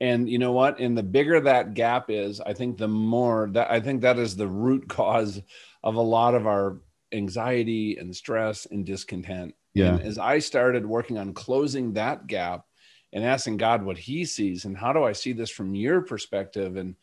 And 0.01 0.29
you 0.29 0.39
know 0.39 0.53
what? 0.53 0.79
And 0.79 0.97
the 0.97 1.03
bigger 1.03 1.41
that 1.41 1.75
gap 1.75 2.11
is, 2.11 2.41
I 2.41 2.53
think 2.53 2.77
the 2.77 2.89
more 2.89 3.49
that 3.53 3.71
I 3.71 3.81
think 3.81 4.03
that 4.03 4.19
is 4.19 4.37
the 4.37 4.49
root 4.49 4.89
cause 4.89 5.41
of 5.83 5.95
a 5.97 6.01
lot 6.01 6.35
of 6.35 6.47
our 6.47 6.81
anxiety 7.13 7.97
and 7.97 8.15
stress 8.15 8.67
and 8.67 8.85
discontent. 8.85 9.55
Yeah. 9.75 9.95
And 9.95 10.03
as 10.03 10.19
I 10.19 10.39
started 10.39 10.87
working 10.87 11.19
on 11.19 11.35
closing 11.35 11.95
that 11.95 12.27
gap 12.27 12.67
and 13.13 13.25
asking 13.25 13.57
God 13.57 13.83
what 13.83 13.99
he 13.99 14.25
sees 14.25 14.65
and 14.65 14.77
how 14.77 14.93
do 14.93 15.05
I 15.05 15.13
see 15.13 15.33
this 15.33 15.51
from 15.51 15.75
your 15.75 16.03
perspective 16.03 16.77
and 16.77 16.97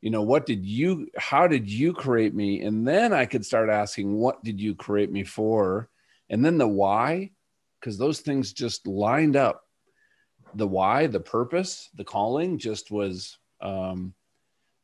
you 0.00 0.10
know 0.10 0.22
what 0.22 0.46
did 0.46 0.64
you 0.64 1.08
how 1.16 1.46
did 1.46 1.68
you 1.68 1.92
create 1.92 2.34
me 2.34 2.62
and 2.62 2.86
then 2.86 3.12
I 3.12 3.26
could 3.26 3.44
start 3.44 3.70
asking 3.70 4.14
what 4.14 4.44
did 4.44 4.60
you 4.60 4.74
create 4.74 5.10
me 5.10 5.24
for 5.24 5.88
and 6.28 6.44
then 6.44 6.58
the 6.58 6.68
why 6.68 7.30
because 7.86 7.98
those 7.98 8.18
things 8.18 8.52
just 8.52 8.84
lined 8.88 9.36
up. 9.36 9.62
The 10.56 10.66
why, 10.66 11.06
the 11.06 11.20
purpose, 11.20 11.88
the 11.94 12.02
calling 12.02 12.58
just 12.58 12.90
was, 12.90 13.38
um, 13.60 14.12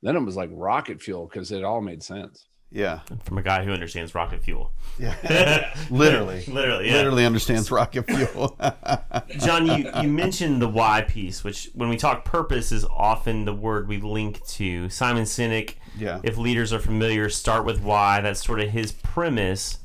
then 0.02 0.14
it 0.14 0.20
was 0.20 0.36
like 0.36 0.50
rocket 0.52 1.02
fuel 1.02 1.26
because 1.26 1.50
it 1.50 1.64
all 1.64 1.80
made 1.80 2.04
sense. 2.04 2.46
Yeah. 2.70 3.00
From 3.24 3.38
a 3.38 3.42
guy 3.42 3.64
who 3.64 3.72
understands 3.72 4.14
rocket 4.14 4.44
fuel. 4.44 4.70
Yeah. 5.00 5.74
literally. 5.90 6.44
literally. 6.46 6.86
Yeah. 6.86 6.98
Literally 6.98 7.26
understands 7.26 7.72
rocket 7.72 8.06
fuel. 8.06 8.56
John, 9.38 9.66
you, 9.66 9.90
you 10.00 10.08
mentioned 10.08 10.62
the 10.62 10.68
why 10.68 11.02
piece, 11.02 11.42
which 11.42 11.70
when 11.74 11.88
we 11.88 11.96
talk 11.96 12.24
purpose 12.24 12.70
is 12.70 12.84
often 12.84 13.46
the 13.46 13.54
word 13.54 13.88
we 13.88 13.98
link 13.98 14.46
to. 14.46 14.88
Simon 14.90 15.24
Sinek, 15.24 15.74
yeah. 15.98 16.20
if 16.22 16.38
leaders 16.38 16.72
are 16.72 16.78
familiar, 16.78 17.28
start 17.30 17.64
with 17.64 17.82
why. 17.82 18.20
That's 18.20 18.44
sort 18.44 18.60
of 18.60 18.70
his 18.70 18.92
premise. 18.92 19.78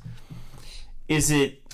Is 1.08 1.32
it 1.32 1.67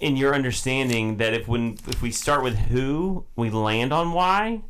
in 0.00 0.16
your 0.16 0.34
understanding 0.34 1.16
that 1.16 1.34
if 1.34 1.48
when 1.48 1.78
if 1.88 2.02
we 2.02 2.10
start 2.10 2.42
with 2.42 2.56
who, 2.56 3.24
we 3.36 3.50
land 3.50 3.92
on 3.92 4.12
why? 4.12 4.62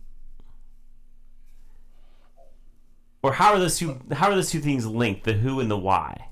Or 3.23 3.33
how 3.33 3.53
are 3.53 3.59
those 3.59 3.79
two 3.79 4.01
how 4.13 4.31
are 4.31 4.35
those 4.35 4.51
two 4.51 4.61
things 4.61 4.87
linked, 4.87 5.25
the 5.25 5.33
who 5.33 5.61
and 5.61 5.71
the 5.71 5.79
why? 5.79 6.29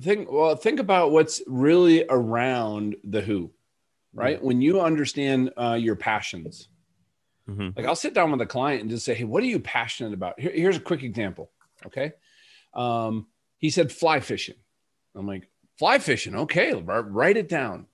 Think 0.00 0.30
well, 0.30 0.56
think 0.56 0.80
about 0.80 1.12
what's 1.12 1.42
really 1.46 2.04
around 2.08 2.96
the 3.04 3.20
who, 3.20 3.50
right? 4.12 4.36
Mm-hmm. 4.36 4.46
When 4.46 4.60
you 4.62 4.80
understand 4.80 5.52
uh, 5.56 5.74
your 5.74 5.96
passions, 5.96 6.68
mm-hmm. 7.48 7.70
like 7.76 7.86
I'll 7.86 7.94
sit 7.94 8.14
down 8.14 8.30
with 8.32 8.40
a 8.40 8.46
client 8.46 8.82
and 8.82 8.90
just 8.90 9.04
say, 9.04 9.14
"Hey, 9.14 9.24
what 9.24 9.42
are 9.42 9.46
you 9.46 9.60
passionate 9.60 10.12
about?" 10.12 10.40
Here, 10.40 10.52
here's 10.52 10.76
a 10.76 10.80
quick 10.80 11.02
example. 11.02 11.50
Okay, 11.86 12.12
um, 12.74 13.26
he 13.58 13.70
said 13.70 13.92
fly 13.92 14.20
fishing. 14.20 14.56
I'm 15.14 15.26
like, 15.26 15.48
fly 15.78 15.98
fishing. 15.98 16.34
Okay, 16.34 16.74
write 16.74 17.36
it 17.36 17.48
down. 17.48 17.86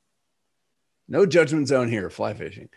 No 1.08 1.26
judgment 1.26 1.68
zone 1.68 1.88
here, 1.88 2.10
fly 2.10 2.34
fishing. 2.34 2.68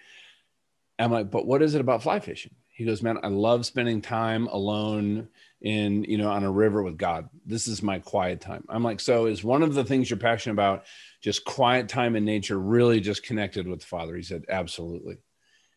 I'm 0.97 1.11
like, 1.11 1.31
but 1.31 1.45
what 1.45 1.61
is 1.61 1.75
it 1.75 1.81
about 1.81 2.03
fly 2.03 2.19
fishing? 2.19 2.55
He 2.69 2.85
goes, 2.85 3.03
man, 3.03 3.19
I 3.21 3.27
love 3.27 3.65
spending 3.65 4.01
time 4.01 4.47
alone 4.47 5.27
in, 5.61 6.03
you 6.05 6.17
know, 6.17 6.31
on 6.31 6.43
a 6.43 6.51
river 6.51 6.81
with 6.81 6.97
God. 6.97 7.29
This 7.45 7.67
is 7.67 7.83
my 7.83 7.99
quiet 7.99 8.39
time. 8.41 8.63
I'm 8.69 8.83
like, 8.83 8.99
so 8.99 9.25
is 9.25 9.43
one 9.43 9.61
of 9.61 9.73
the 9.73 9.83
things 9.83 10.09
you're 10.09 10.17
passionate 10.17 10.53
about 10.53 10.85
just 11.21 11.43
quiet 11.43 11.89
time 11.89 12.15
in 12.15 12.25
nature, 12.25 12.57
really 12.57 12.99
just 12.99 13.23
connected 13.23 13.67
with 13.67 13.81
the 13.81 13.85
Father? 13.85 14.15
He 14.15 14.23
said, 14.23 14.45
absolutely. 14.49 15.17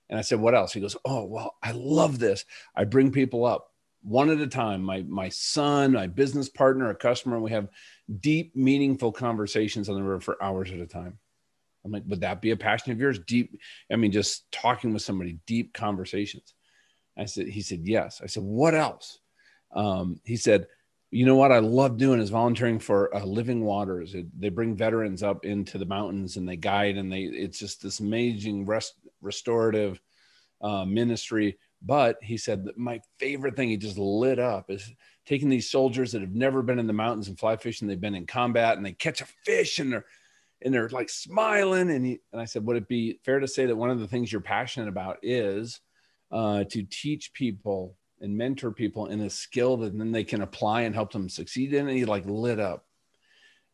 And 0.08 0.18
I 0.18 0.22
said, 0.22 0.40
what 0.40 0.54
else? 0.54 0.72
He 0.72 0.80
goes, 0.80 0.96
oh, 1.04 1.24
well, 1.24 1.56
I 1.62 1.72
love 1.72 2.18
this. 2.18 2.44
I 2.76 2.84
bring 2.84 3.10
people 3.10 3.44
up 3.44 3.72
one 4.02 4.30
at 4.30 4.40
a 4.40 4.46
time. 4.46 4.82
My 4.82 5.02
my 5.02 5.30
son, 5.30 5.92
my 5.92 6.06
business 6.06 6.48
partner, 6.48 6.90
a 6.90 6.94
customer, 6.94 7.36
and 7.36 7.44
we 7.44 7.50
have 7.50 7.68
deep, 8.20 8.54
meaningful 8.54 9.12
conversations 9.12 9.88
on 9.88 9.96
the 9.96 10.02
river 10.02 10.20
for 10.20 10.42
hours 10.42 10.70
at 10.70 10.78
a 10.78 10.86
time. 10.86 11.18
I'm 11.84 11.92
like, 11.92 12.04
would 12.06 12.20
that 12.20 12.40
be 12.40 12.50
a 12.50 12.56
passion 12.56 12.92
of 12.92 12.98
yours? 12.98 13.18
Deep, 13.18 13.58
I 13.92 13.96
mean, 13.96 14.12
just 14.12 14.50
talking 14.50 14.92
with 14.92 15.02
somebody, 15.02 15.38
deep 15.46 15.74
conversations. 15.74 16.54
I 17.16 17.26
said, 17.26 17.46
he 17.46 17.62
said, 17.62 17.80
yes. 17.84 18.20
I 18.22 18.26
said, 18.26 18.42
what 18.42 18.74
else? 18.74 19.18
Um, 19.74 20.20
he 20.24 20.36
said, 20.36 20.66
you 21.10 21.24
know 21.24 21.36
what 21.36 21.52
I 21.52 21.60
love 21.60 21.96
doing 21.96 22.20
is 22.20 22.30
volunteering 22.30 22.80
for 22.80 23.14
uh, 23.14 23.24
Living 23.24 23.64
Waters. 23.64 24.14
It, 24.14 24.26
they 24.38 24.48
bring 24.48 24.74
veterans 24.74 25.22
up 25.22 25.44
into 25.44 25.78
the 25.78 25.84
mountains 25.84 26.36
and 26.36 26.48
they 26.48 26.56
guide, 26.56 26.96
and 26.96 27.12
they 27.12 27.22
it's 27.22 27.58
just 27.58 27.80
this 27.80 28.00
amazing 28.00 28.66
rest, 28.66 28.94
restorative 29.20 30.00
uh, 30.60 30.84
ministry. 30.84 31.56
But 31.80 32.16
he 32.20 32.36
said 32.36 32.64
that 32.64 32.78
my 32.78 33.00
favorite 33.20 33.54
thing 33.54 33.68
he 33.68 33.76
just 33.76 33.96
lit 33.96 34.40
up 34.40 34.70
is 34.70 34.92
taking 35.24 35.48
these 35.48 35.70
soldiers 35.70 36.10
that 36.12 36.22
have 36.22 36.34
never 36.34 36.62
been 36.62 36.80
in 36.80 36.88
the 36.88 36.92
mountains 36.92 37.28
and 37.28 37.38
fly 37.38 37.56
fishing. 37.56 37.86
They've 37.86 38.00
been 38.00 38.16
in 38.16 38.26
combat 38.26 38.76
and 38.76 38.84
they 38.84 38.92
catch 38.92 39.20
a 39.20 39.26
fish 39.44 39.78
and 39.78 39.92
they're 39.92 40.06
and 40.62 40.72
they're 40.72 40.88
like 40.88 41.10
smiling. 41.10 41.90
And, 41.90 42.04
he, 42.04 42.20
and 42.32 42.40
I 42.40 42.44
said, 42.44 42.64
would 42.64 42.76
it 42.76 42.88
be 42.88 43.20
fair 43.24 43.40
to 43.40 43.48
say 43.48 43.66
that 43.66 43.76
one 43.76 43.90
of 43.90 44.00
the 44.00 44.08
things 44.08 44.32
you're 44.32 44.40
passionate 44.40 44.88
about 44.88 45.18
is 45.22 45.80
uh, 46.30 46.64
to 46.64 46.82
teach 46.82 47.32
people 47.32 47.96
and 48.20 48.36
mentor 48.36 48.72
people 48.72 49.06
in 49.06 49.20
a 49.20 49.30
skill 49.30 49.76
that 49.78 49.96
then 49.96 50.12
they 50.12 50.24
can 50.24 50.42
apply 50.42 50.82
and 50.82 50.94
help 50.94 51.12
them 51.12 51.28
succeed 51.28 51.74
in? 51.74 51.88
And 51.88 51.96
he 51.96 52.04
like 52.04 52.24
lit 52.26 52.60
up. 52.60 52.86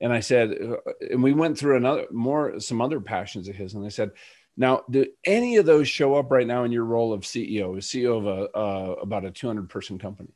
And 0.01 0.13
I 0.13 0.21
said, 0.21 0.53
uh, 0.53 0.77
and 1.11 1.23
we 1.23 1.33
went 1.33 1.59
through 1.59 1.77
another 1.77 2.07
more, 2.11 2.59
some 2.59 2.81
other 2.81 3.01
passions 3.01 3.49
of 3.49 3.57
his. 3.57 3.75
And 3.75 3.85
I 3.85 3.91
said, 3.91 4.13
now, 4.57 4.83
do 4.91 5.07
any 5.25 5.57
of 5.57 5.67
those 5.67 5.89
show 5.89 6.17
up 6.17 6.31
right 6.31 6.47
now 6.47 6.65
in 6.65 6.73
your 6.73 6.85
role 6.85 7.13
of 7.13 7.23
CEO, 7.23 7.77
CEO 7.77 8.19
of 8.19 8.27
a, 8.27 8.57
uh, 8.57 8.93
about 9.01 9.25
a 9.25 9.31
200 9.31 9.69
person 9.69 9.99
company? 9.99 10.35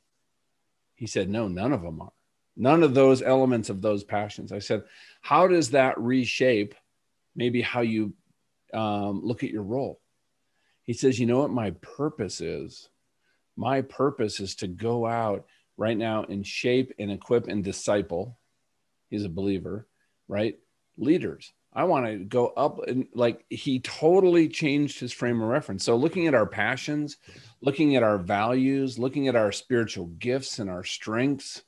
He 0.94 1.06
said, 1.06 1.28
no, 1.28 1.48
none 1.48 1.72
of 1.72 1.82
them 1.82 2.00
are. 2.00 2.12
None 2.56 2.82
of 2.82 2.94
those 2.94 3.20
elements 3.20 3.68
of 3.68 3.82
those 3.82 4.04
passions. 4.04 4.52
I 4.52 4.60
said, 4.60 4.84
how 5.24 5.48
does 5.48 5.70
that 5.70 5.98
reshape 5.98 6.74
maybe 7.34 7.62
how 7.62 7.80
you 7.80 8.12
um, 8.74 9.22
look 9.24 9.42
at 9.42 9.48
your 9.48 9.62
role? 9.62 9.98
He 10.82 10.92
says, 10.92 11.18
you 11.18 11.24
know 11.24 11.38
what 11.38 11.50
my 11.50 11.70
purpose 11.80 12.42
is? 12.42 12.90
My 13.56 13.80
purpose 13.80 14.38
is 14.38 14.54
to 14.56 14.68
go 14.68 15.06
out 15.06 15.46
right 15.78 15.96
now 15.96 16.24
and 16.24 16.46
shape 16.46 16.92
and 16.98 17.10
equip 17.10 17.48
and 17.48 17.64
disciple. 17.64 18.36
He's 19.08 19.24
a 19.24 19.30
believer, 19.30 19.88
right? 20.28 20.58
Leaders. 20.98 21.54
I 21.72 21.84
want 21.84 22.04
to 22.04 22.18
go 22.18 22.48
up 22.48 22.86
and 22.86 23.06
like 23.14 23.46
he 23.48 23.80
totally 23.80 24.46
changed 24.46 25.00
his 25.00 25.14
frame 25.14 25.40
of 25.40 25.48
reference. 25.48 25.84
So 25.84 25.96
looking 25.96 26.26
at 26.26 26.34
our 26.34 26.46
passions, 26.46 27.16
looking 27.62 27.96
at 27.96 28.02
our 28.02 28.18
values, 28.18 28.98
looking 28.98 29.28
at 29.28 29.36
our 29.36 29.52
spiritual 29.52 30.08
gifts 30.18 30.58
and 30.58 30.68
our 30.68 30.84
strengths, 30.84 31.62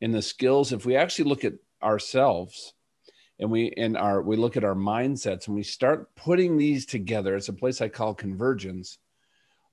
and 0.00 0.14
the 0.14 0.22
skills 0.22 0.72
if 0.72 0.86
we 0.86 0.94
actually 0.94 1.28
look 1.28 1.44
at 1.44 1.54
ourselves 1.82 2.74
and 3.40 3.50
we 3.50 3.64
in 3.64 3.96
our 3.96 4.22
we 4.22 4.36
look 4.36 4.56
at 4.56 4.64
our 4.64 4.74
mindsets 4.74 5.46
and 5.46 5.56
we 5.56 5.62
start 5.62 6.14
putting 6.14 6.56
these 6.56 6.86
together. 6.86 7.34
It's 7.34 7.48
a 7.48 7.52
place 7.52 7.80
i 7.80 7.88
call 7.88 8.14
convergence. 8.14 8.98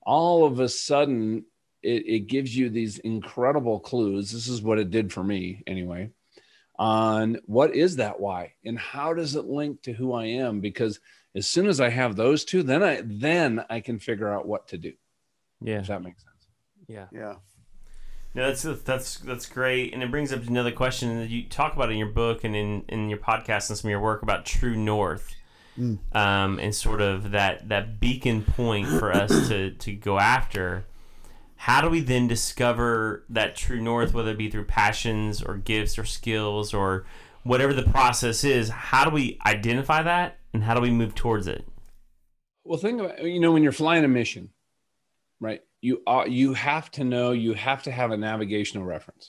All 0.02 0.44
of 0.44 0.58
a 0.58 0.68
sudden 0.68 1.44
it, 1.82 2.06
it 2.06 2.20
gives 2.26 2.56
you 2.56 2.70
these 2.70 2.98
incredible 2.98 3.78
clues. 3.78 4.32
This 4.32 4.48
is 4.48 4.62
what 4.62 4.78
it 4.78 4.90
did 4.90 5.12
for 5.12 5.22
me 5.22 5.62
anyway 5.66 6.10
on 6.78 7.36
what 7.46 7.74
is 7.74 7.96
that 7.96 8.20
why 8.20 8.52
and 8.64 8.78
how 8.78 9.12
does 9.12 9.34
it 9.34 9.44
link 9.44 9.82
to 9.82 9.92
who 9.92 10.12
i 10.12 10.24
am? 10.24 10.60
Because 10.60 11.00
as 11.34 11.46
soon 11.46 11.66
as 11.66 11.80
i 11.80 11.88
have 11.88 12.16
those 12.16 12.44
two 12.44 12.62
then 12.62 12.82
i 12.82 13.02
then 13.04 13.64
i 13.68 13.80
can 13.80 13.98
figure 13.98 14.32
out 14.32 14.46
what 14.46 14.68
to 14.68 14.78
do. 14.78 14.92
Yeah. 15.60 15.80
If 15.80 15.88
that 15.88 16.02
makes 16.02 16.22
sense? 16.22 16.48
Yeah. 16.86 17.06
Yeah. 17.12 17.34
No, 18.38 18.46
that's 18.46 18.62
that's 18.84 19.18
that's 19.18 19.46
great, 19.46 19.92
and 19.92 20.00
it 20.00 20.12
brings 20.12 20.32
up 20.32 20.46
another 20.46 20.70
question 20.70 21.18
that 21.18 21.28
you 21.28 21.42
talk 21.42 21.74
about 21.74 21.90
in 21.90 21.98
your 21.98 22.06
book 22.06 22.44
and 22.44 22.54
in, 22.54 22.84
in 22.88 23.08
your 23.08 23.18
podcast 23.18 23.68
and 23.68 23.76
some 23.76 23.88
of 23.88 23.90
your 23.90 23.98
work 23.98 24.22
about 24.22 24.46
True 24.46 24.76
North, 24.76 25.34
Mm. 25.76 25.98
um, 26.14 26.60
and 26.60 26.72
sort 26.72 27.00
of 27.00 27.32
that 27.32 27.68
that 27.68 27.98
beacon 27.98 28.44
point 28.44 28.86
for 28.86 29.10
us 29.12 29.48
to 29.48 29.72
to 29.72 29.92
go 29.92 30.20
after. 30.20 30.84
How 31.56 31.80
do 31.80 31.88
we 31.88 31.98
then 31.98 32.28
discover 32.28 33.24
that 33.28 33.56
true 33.56 33.80
north, 33.80 34.14
whether 34.14 34.30
it 34.30 34.38
be 34.38 34.48
through 34.48 34.66
passions 34.66 35.42
or 35.42 35.56
gifts 35.56 35.98
or 35.98 36.04
skills 36.04 36.72
or 36.72 37.06
whatever 37.42 37.72
the 37.72 37.82
process 37.82 38.44
is? 38.44 38.68
How 38.68 39.04
do 39.04 39.10
we 39.10 39.36
identify 39.44 40.04
that, 40.04 40.38
and 40.54 40.62
how 40.62 40.74
do 40.74 40.80
we 40.80 40.92
move 40.92 41.16
towards 41.16 41.48
it? 41.48 41.66
Well, 42.62 42.78
think 42.78 43.00
about 43.00 43.20
you 43.24 43.40
know 43.40 43.50
when 43.50 43.64
you're 43.64 43.72
flying 43.72 44.04
a 44.04 44.08
mission, 44.08 44.50
right? 45.40 45.60
You 45.80 46.02
uh, 46.06 46.24
you 46.26 46.54
have 46.54 46.90
to 46.92 47.04
know 47.04 47.32
you 47.32 47.54
have 47.54 47.82
to 47.84 47.90
have 47.90 48.10
a 48.10 48.16
navigational 48.16 48.84
reference. 48.84 49.28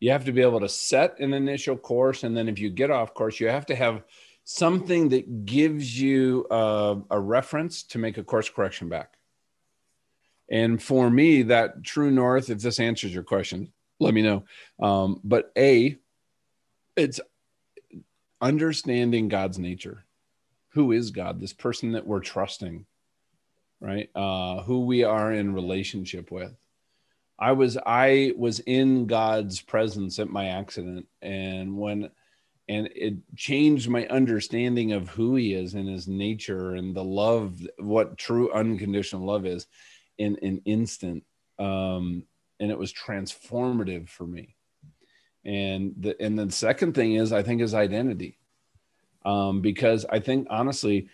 You 0.00 0.10
have 0.10 0.24
to 0.24 0.32
be 0.32 0.42
able 0.42 0.60
to 0.60 0.68
set 0.68 1.18
an 1.20 1.32
initial 1.34 1.76
course, 1.76 2.24
and 2.24 2.36
then 2.36 2.48
if 2.48 2.58
you 2.58 2.70
get 2.70 2.90
off 2.90 3.14
course, 3.14 3.40
you 3.40 3.48
have 3.48 3.66
to 3.66 3.74
have 3.74 4.02
something 4.44 5.08
that 5.10 5.46
gives 5.46 5.98
you 5.98 6.46
a, 6.50 7.00
a 7.10 7.20
reference 7.20 7.82
to 7.84 7.98
make 7.98 8.18
a 8.18 8.24
course 8.24 8.48
correction 8.48 8.88
back. 8.88 9.14
And 10.50 10.82
for 10.82 11.08
me, 11.08 11.42
that 11.44 11.82
true 11.82 12.10
north, 12.10 12.50
if 12.50 12.60
this 12.60 12.78
answers 12.78 13.14
your 13.14 13.22
question, 13.22 13.72
let 13.98 14.12
me 14.12 14.22
know. 14.22 14.44
Um, 14.78 15.20
but 15.24 15.50
a, 15.56 15.96
it's 16.96 17.20
understanding 18.40 19.28
God's 19.28 19.58
nature 19.58 20.04
who 20.74 20.92
is 20.92 21.10
God, 21.10 21.40
this 21.40 21.52
person 21.52 21.92
that 21.92 22.06
we're 22.06 22.20
trusting, 22.20 22.84
right? 23.84 24.08
Uh, 24.14 24.62
who 24.62 24.86
we 24.86 25.04
are 25.04 25.30
in 25.30 25.52
relationship 25.52 26.30
with. 26.30 26.56
I 27.38 27.52
was 27.52 27.76
I 27.84 28.32
was 28.36 28.60
in 28.60 29.06
God's 29.06 29.60
presence 29.60 30.18
at 30.18 30.30
my 30.30 30.46
accident, 30.46 31.06
and 31.20 31.76
when 31.76 32.10
and 32.66 32.88
it 32.94 33.16
changed 33.36 33.90
my 33.90 34.06
understanding 34.06 34.92
of 34.92 35.10
who 35.10 35.36
He 35.36 35.52
is 35.52 35.74
and 35.74 35.86
His 35.86 36.08
nature 36.08 36.74
and 36.76 36.96
the 36.96 37.04
love, 37.04 37.60
what 37.78 38.16
true 38.16 38.50
unconditional 38.52 39.26
love 39.26 39.44
is, 39.44 39.66
in 40.16 40.38
an 40.40 40.62
instant. 40.64 41.22
Um, 41.58 42.24
and 42.60 42.70
it 42.70 42.78
was 42.78 42.92
transformative 42.92 44.08
for 44.08 44.26
me. 44.26 44.56
And 45.44 45.92
the 45.98 46.16
and 46.22 46.38
the 46.38 46.50
second 46.50 46.94
thing 46.94 47.16
is 47.16 47.32
I 47.32 47.42
think 47.42 47.60
is 47.60 47.74
identity 47.74 48.38
um, 49.26 49.60
because 49.60 50.06
I 50.08 50.20
think 50.20 50.46
honestly, 50.48 51.08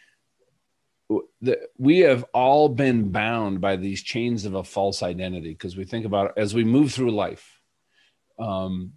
that 1.42 1.58
we 1.78 2.00
have 2.00 2.24
all 2.32 2.68
been 2.68 3.10
bound 3.10 3.60
by 3.60 3.76
these 3.76 4.02
chains 4.02 4.44
of 4.44 4.54
a 4.54 4.64
false 4.64 5.02
identity 5.02 5.50
because 5.50 5.76
we 5.76 5.84
think 5.84 6.04
about 6.06 6.36
as 6.36 6.54
we 6.54 6.64
move 6.64 6.92
through 6.92 7.10
life. 7.10 7.60
Um, 8.38 8.92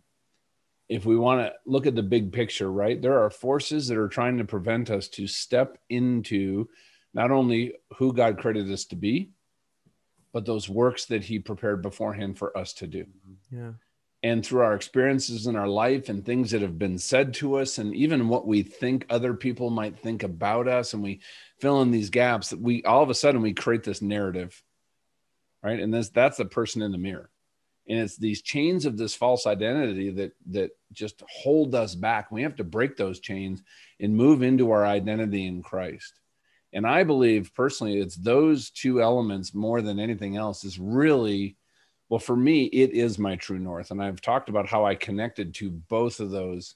if 0.89 1.05
we 1.05 1.17
want 1.17 1.41
to 1.41 1.53
look 1.65 1.87
at 1.87 1.95
the 1.95 2.03
big 2.03 2.31
picture, 2.31 2.71
right, 2.71 3.01
there 3.01 3.23
are 3.23 3.29
forces 3.29 3.87
that 3.87 3.97
are 3.97 4.09
trying 4.09 4.37
to 4.37 4.45
prevent 4.45 4.89
us 4.89 5.07
to 5.09 5.27
step 5.27 5.77
into 5.89 6.69
not 7.13 7.31
only 7.31 7.73
who 7.97 8.13
God 8.13 8.37
created 8.37 8.71
us 8.71 8.85
to 8.85 8.95
be, 8.95 9.31
but 10.33 10.45
those 10.45 10.69
works 10.69 11.05
that 11.05 11.23
He 11.23 11.39
prepared 11.39 11.81
beforehand 11.81 12.37
for 12.37 12.55
us 12.57 12.73
to 12.73 12.87
do 12.87 13.05
Yeah. 13.51 13.71
And 14.23 14.43
through 14.45 14.61
our 14.61 14.73
experiences 14.73 15.45
in 15.47 15.55
our 15.55 15.67
life 15.67 16.09
and 16.09 16.25
things 16.25 16.51
that 16.51 16.61
have 16.61 16.79
been 16.79 16.97
said 16.97 17.33
to 17.35 17.55
us 17.57 17.77
and 17.77 17.93
even 17.93 18.29
what 18.29 18.47
we 18.47 18.63
think 18.63 19.05
other 19.09 19.33
people 19.33 19.69
might 19.69 19.99
think 19.99 20.23
about 20.23 20.67
us 20.67 20.93
and 20.93 21.03
we 21.03 21.19
fill 21.59 21.81
in 21.81 21.91
these 21.91 22.09
gaps 22.09 22.49
that 22.49 22.59
we 22.59 22.83
all 22.83 23.03
of 23.03 23.09
a 23.09 23.13
sudden 23.13 23.41
we 23.41 23.53
create 23.53 23.83
this 23.83 24.01
narrative 24.01 24.63
right? 25.63 25.79
And 25.79 25.93
this 25.93 26.09
that's 26.09 26.37
the 26.37 26.45
person 26.45 26.81
in 26.81 26.91
the 26.91 26.97
mirror. 26.97 27.29
And 27.87 27.99
it's 27.99 28.17
these 28.17 28.41
chains 28.41 28.85
of 28.85 28.97
this 28.97 29.15
false 29.15 29.47
identity 29.47 30.11
that 30.11 30.33
that 30.51 30.71
just 30.91 31.23
hold 31.27 31.73
us 31.73 31.95
back. 31.95 32.31
We 32.31 32.43
have 32.43 32.57
to 32.57 32.63
break 32.63 32.95
those 32.95 33.19
chains 33.19 33.63
and 33.99 34.15
move 34.15 34.43
into 34.43 34.71
our 34.71 34.85
identity 34.85 35.47
in 35.47 35.63
christ. 35.63 36.19
And 36.73 36.85
i 36.85 37.03
believe 37.03 37.53
personally 37.55 37.99
it's 37.99 38.15
those 38.15 38.71
two 38.71 39.01
elements 39.01 39.53
more 39.53 39.81
than 39.81 39.99
anything 39.99 40.37
else 40.37 40.63
is 40.63 40.79
really 40.79 41.55
well, 42.13 42.19
for 42.19 42.35
me, 42.35 42.65
it 42.65 42.91
is 42.91 43.17
my 43.17 43.35
true 43.37 43.57
north. 43.57 43.89
And 43.89 43.99
I've 43.99 44.21
talked 44.21 44.47
about 44.47 44.69
how 44.69 44.85
I 44.85 44.93
connected 44.93 45.55
to 45.55 45.71
both 45.71 46.19
of 46.19 46.29
those 46.29 46.75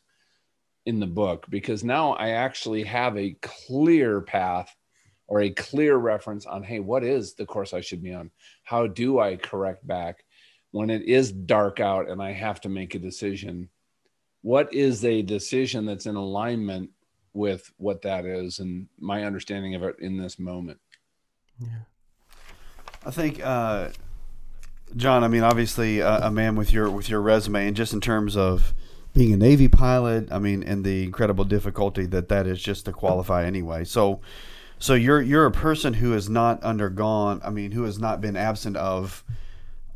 in 0.88 1.00
the 1.00 1.06
book 1.06 1.46
because 1.48 1.84
now 1.84 2.14
I 2.14 2.30
actually 2.30 2.82
have 2.86 3.16
a 3.16 3.38
clear 3.44 4.22
path 4.22 4.76
or 5.28 5.42
a 5.42 5.52
clear 5.52 5.96
reference 5.98 6.48
on 6.48 6.64
hey, 6.64 6.80
what 6.80 7.04
is 7.04 7.36
the 7.36 7.46
course 7.46 7.72
I 7.72 7.82
should 7.82 8.02
be 8.02 8.16
on? 8.16 8.32
How 8.64 8.88
do 8.88 9.20
I 9.20 9.36
correct 9.36 9.86
back 9.86 10.26
when 10.72 10.90
it 10.90 11.04
is 11.04 11.32
dark 11.32 11.80
out 11.80 12.10
and 12.10 12.20
I 12.20 12.32
have 12.32 12.60
to 12.62 12.70
make 12.70 12.96
a 12.96 13.00
decision? 13.00 13.70
What 14.42 14.74
is 14.74 15.06
a 15.06 15.22
decision 15.22 15.86
that's 15.86 16.08
in 16.08 16.16
alignment 16.16 16.90
with 17.34 17.72
what 17.78 18.02
that 18.02 18.26
is 18.26 18.58
and 18.58 18.88
my 19.00 19.24
understanding 19.24 19.76
of 19.76 19.84
it 19.84 19.98
in 20.00 20.18
this 20.18 20.40
moment? 20.40 20.80
Yeah. 21.62 21.82
I 23.06 23.12
think, 23.12 23.40
uh, 23.46 23.90
John. 24.96 25.24
I 25.24 25.28
mean, 25.28 25.44
obviously, 25.44 26.02
uh, 26.02 26.28
a 26.28 26.32
man 26.32 26.56
with 26.56 26.72
your 26.72 26.90
with 26.90 27.10
your 27.10 27.22
resume, 27.22 27.68
and 27.68 27.76
just 27.76 27.94
in 27.94 28.02
terms 28.02 28.38
of 28.38 28.74
being 29.14 29.34
a 29.34 29.38
Navy 29.38 29.68
pilot, 29.68 30.32
I 30.32 30.40
mean, 30.40 30.64
and 30.64 30.84
the 30.84 31.04
incredible 31.04 31.44
difficulty 31.44 32.06
that 32.08 32.30
that 32.30 32.48
is 32.48 32.62
just 32.62 32.86
to 32.86 32.92
qualify 32.92 33.46
anyway. 33.46 33.84
So, 33.84 34.22
so 34.80 34.94
you're 34.94 35.22
you're 35.22 35.46
a 35.46 35.52
person 35.52 35.96
who 35.96 36.12
has 36.12 36.30
not 36.30 36.62
undergone. 36.64 37.42
I 37.44 37.50
mean, 37.50 37.72
who 37.72 37.84
has 37.84 38.00
not 38.00 38.22
been 38.22 38.38
absent 38.38 38.78
of 38.78 39.24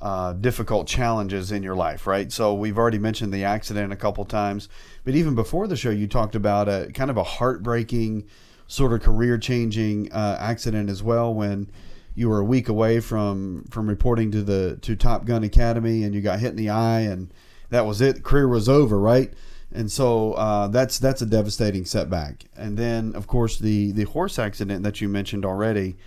uh, 0.01 0.34
difficult 0.34 0.88
challenges 0.88 1.51
in 1.51 1.62
your 1.62 1.75
life, 1.75 2.08
right? 2.08 2.32
So 2.32 2.54
we've 2.54 2.77
already 2.77 2.97
mentioned 2.97 3.32
the 3.32 3.43
accident 3.43 3.93
a 3.93 3.95
couple 3.95 4.25
times, 4.25 4.67
but 5.04 5.13
even 5.13 5.36
before 5.36 5.67
the 5.67 5.77
show, 5.77 5.91
you 5.91 6.08
talked 6.08 6.36
about 6.36 6.67
a 6.67 6.89
kind 6.93 7.12
of 7.12 7.17
a 7.17 7.23
heartbreaking, 7.23 8.25
sort 8.67 8.93
of 8.93 9.01
career 9.01 9.38
changing 9.38 10.12
uh, 10.12 10.38
accident 10.39 10.89
as 10.89 11.04
well 11.04 11.32
when 11.32 11.69
you 12.15 12.30
were 12.30 12.39
a 12.39 12.43
week 12.43 12.69
away 12.69 13.00
from 13.00 13.65
from 13.69 13.88
reporting 13.88 14.32
to 14.32 14.41
the 14.41 14.78
to 14.82 14.95
Top 14.95 15.26
Gun 15.26 15.43
Academy 15.43 16.04
and 16.04 16.13
you 16.13 16.21
got 16.21 16.39
hit 16.39 16.52
in 16.52 16.56
the 16.56 16.69
eye 16.69 17.02
and 17.02 17.34
that 17.69 17.86
was 17.86 18.02
it. 18.02 18.24
Career 18.24 18.47
was 18.47 18.67
over, 18.67 19.00
right? 19.00 19.34
And 19.71 19.91
so 19.91 20.34
uh, 20.34 20.67
that's 20.67 21.00
that's 21.00 21.21
a 21.21 21.26
devastating 21.26 21.86
setback. 21.86 22.45
And 22.56 22.78
then 22.78 23.15
of 23.15 23.28
course 23.28 23.58
the 23.58 23.91
the 23.91 24.04
horse 24.04 24.38
accident 24.38 24.84
that 24.84 25.02
you 25.02 25.08
mentioned 25.08 25.45
already. 25.45 25.97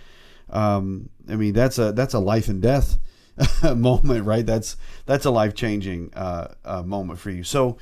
Um, 0.49 1.09
I 1.27 1.35
mean 1.35 1.53
that's 1.53 1.79
a 1.79 1.91
that's 1.91 2.13
a 2.13 2.19
life 2.19 2.47
and 2.47 2.61
death 2.61 2.99
moment, 3.75 4.25
right? 4.25 4.45
That's 4.45 4.77
that's 5.05 5.25
a 5.25 5.31
life 5.31 5.55
changing 5.55 6.13
uh, 6.13 6.53
uh, 6.63 6.83
moment 6.83 7.19
for 7.19 7.31
you. 7.31 7.43
So 7.43 7.77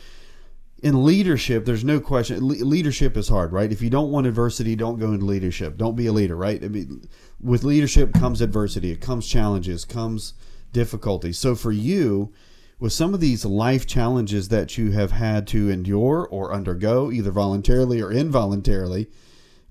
in 0.83 1.05
leadership, 1.05 1.63
there's 1.63 1.85
no 1.85 2.01
question. 2.01 2.45
Le- 2.45 2.65
leadership 2.65 3.15
is 3.15 3.29
hard, 3.29 3.53
right? 3.53 3.71
If 3.71 3.81
you 3.81 3.89
don't 3.89 4.11
want 4.11 4.27
adversity, 4.27 4.75
don't 4.75 4.99
go 4.99 5.13
into 5.13 5.25
leadership. 5.25 5.77
Don't 5.77 5.95
be 5.95 6.07
a 6.07 6.11
leader, 6.11 6.35
right? 6.35 6.61
I 6.61 6.67
mean, 6.67 7.07
with 7.43 7.63
leadership 7.63 8.13
comes 8.13 8.41
adversity, 8.41 8.91
it 8.91 9.01
comes 9.01 9.27
challenges, 9.27 9.85
comes 9.85 10.33
difficulty. 10.71 11.33
So 11.33 11.55
for 11.55 11.71
you, 11.71 12.33
with 12.79 12.93
some 12.93 13.13
of 13.13 13.19
these 13.19 13.45
life 13.45 13.85
challenges 13.85 14.49
that 14.49 14.77
you 14.77 14.91
have 14.91 15.11
had 15.11 15.47
to 15.47 15.69
endure 15.69 16.27
or 16.29 16.53
undergo, 16.53 17.11
either 17.11 17.31
voluntarily 17.31 18.01
or 18.01 18.11
involuntarily, 18.11 19.09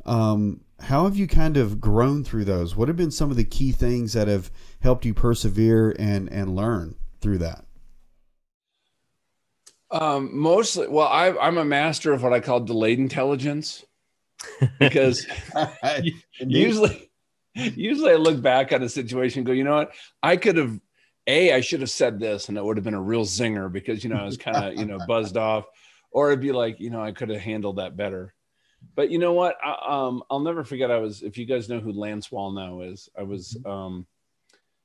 um, 0.05 0.61
how 0.81 1.05
have 1.05 1.17
you 1.17 1.27
kind 1.27 1.57
of 1.57 1.81
grown 1.81 2.25
through 2.25 2.45
those? 2.45 2.77
What 2.77 2.89
have 2.89 2.97
been 2.97 3.11
some 3.11 3.31
of 3.31 3.37
the 3.37 3.45
key 3.45 3.73
things 3.73 4.13
that 4.13 4.29
have 4.29 4.51
helped 4.81 5.05
you 5.05 5.15
persevere 5.15 5.95
and 5.99 6.29
and 6.31 6.57
learn 6.57 6.97
through 7.21 7.39
that? 7.39 7.65
Um, 9.91 10.37
mostly, 10.37 10.89
well, 10.89 11.07
I, 11.07 11.37
I'm 11.39 11.59
a 11.59 11.65
master 11.65 12.13
of 12.13 12.23
what 12.23 12.33
I 12.33 12.41
call 12.41 12.61
delayed 12.61 12.99
intelligence 12.99 13.85
because 14.79 15.27
usually, 16.41 17.12
usually 17.55 18.13
I 18.13 18.17
look 18.17 18.41
back 18.41 18.73
on 18.73 18.83
a 18.83 18.89
situation 18.89 19.41
and 19.41 19.47
go, 19.47 19.53
you 19.53 19.65
know 19.65 19.77
what, 19.77 19.93
I 20.23 20.37
could 20.37 20.57
have, 20.57 20.81
a, 21.27 21.53
I 21.53 21.61
should 21.61 21.81
have 21.81 21.91
said 21.91 22.19
this 22.19 22.49
and 22.49 22.59
it 22.59 22.65
would 22.65 22.77
have 22.77 22.85
been 22.85 22.95
a 22.95 23.01
real 23.01 23.25
zinger 23.25 23.71
because 23.71 24.03
you 24.03 24.11
know 24.11 24.17
I 24.17 24.25
was 24.25 24.37
kind 24.37 24.57
of 24.57 24.79
you 24.79 24.85
know 24.85 24.99
buzzed 25.07 25.37
off, 25.37 25.67
or 26.11 26.31
it'd 26.31 26.41
be 26.41 26.53
like 26.53 26.81
you 26.81 26.91
know 26.91 27.03
I 27.03 27.13
could 27.13 27.29
have 27.29 27.41
handled 27.41 27.77
that 27.77 27.97
better. 27.97 28.35
But 28.97 29.11
you 29.11 29.19
know 29.19 29.33
what, 29.33 29.57
I, 29.65 30.07
um, 30.07 30.25
I'll 30.29 30.41
never 30.41 30.65
forget. 30.65 30.91
I 30.91 30.99
was, 30.99 31.23
if 31.23 31.39
you 31.39 31.47
guys 31.47 31.69
know 31.69 31.79
who 31.79 31.93
Lance 31.93 32.29
Wallnau 32.29 32.93
is, 32.93 33.09
I 33.17 33.23
was. 33.23 33.57
Um, 33.65 34.07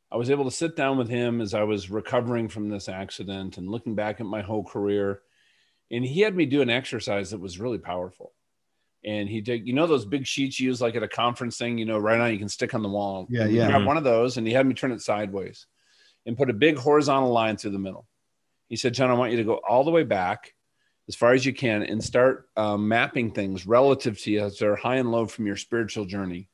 I 0.10 0.16
was 0.16 0.30
able 0.30 0.46
to 0.46 0.52
sit 0.52 0.76
down 0.76 0.98
with 0.98 1.10
him 1.10 1.42
as 1.42 1.54
I 1.54 1.64
was 1.64 1.90
recovering 1.90 2.48
from 2.48 2.70
this 2.70 2.88
accident 2.88 3.58
and 3.58 3.70
looking 3.70 3.94
back 3.94 4.22
at 4.22 4.26
my 4.26 4.42
whole 4.42 4.64
career. 4.64 5.22
And 5.92 6.04
he 6.04 6.22
had 6.22 6.36
me 6.36 6.46
do 6.46 6.62
an 6.62 6.70
exercise 6.70 7.32
that 7.32 7.42
was 7.42 7.60
really 7.60 7.78
powerful. 7.78 8.32
And 9.08 9.28
he 9.28 9.42
did, 9.42 9.66
you 9.66 9.74
know, 9.74 9.88
those 9.88 10.06
big 10.06 10.28
sheets 10.28 10.60
you 10.60 10.68
use 10.68 10.82
like 10.82 10.96
at 10.96 11.02
a 11.02 11.08
conference 11.08 11.58
thing, 11.58 11.80
you 11.80 11.86
know, 11.86 11.98
right 11.98 12.20
now 12.20 12.26
you 12.26 12.38
can 12.38 12.50
stick 12.50 12.76
on 12.76 12.84
the 12.84 12.90
wall. 12.90 13.26
Yeah, 13.30 13.44
And 13.44 13.52
he 13.52 13.58
yeah. 13.58 13.68
grabbed 13.68 13.86
one 13.86 13.98
of 13.98 14.04
those 14.04 14.38
and 14.38 14.46
he 14.46 14.54
had 14.54 14.68
me 14.68 14.74
turn 14.74 14.92
it 14.92 15.02
sideways 15.02 15.66
and 16.26 16.38
put 16.38 16.50
a 16.50 16.54
big 16.54 16.78
horizontal 16.78 17.32
line 17.32 17.58
through 17.58 17.72
the 17.72 17.80
middle. 17.80 18.06
He 18.68 18.76
said, 18.76 18.94
John, 18.94 19.10
I 19.10 19.14
want 19.14 19.32
you 19.32 19.38
to 19.38 19.44
go 19.46 19.56
all 19.68 19.86
the 19.86 19.92
way 19.92 20.04
back 20.04 20.54
as 21.08 21.16
far 21.16 21.32
as 21.34 21.46
you 21.46 21.54
can 21.54 21.84
and 21.84 22.04
start 22.04 22.50
um, 22.58 22.90
mapping 22.90 23.32
things 23.32 23.66
relative 23.66 24.20
to 24.20 24.32
you 24.32 24.42
as 24.42 24.60
they're 24.60 24.76
high 24.76 24.98
and 24.98 25.10
low 25.10 25.26
from 25.26 25.48
your 25.48 25.56
spiritual 25.56 26.04
journey 26.06 26.50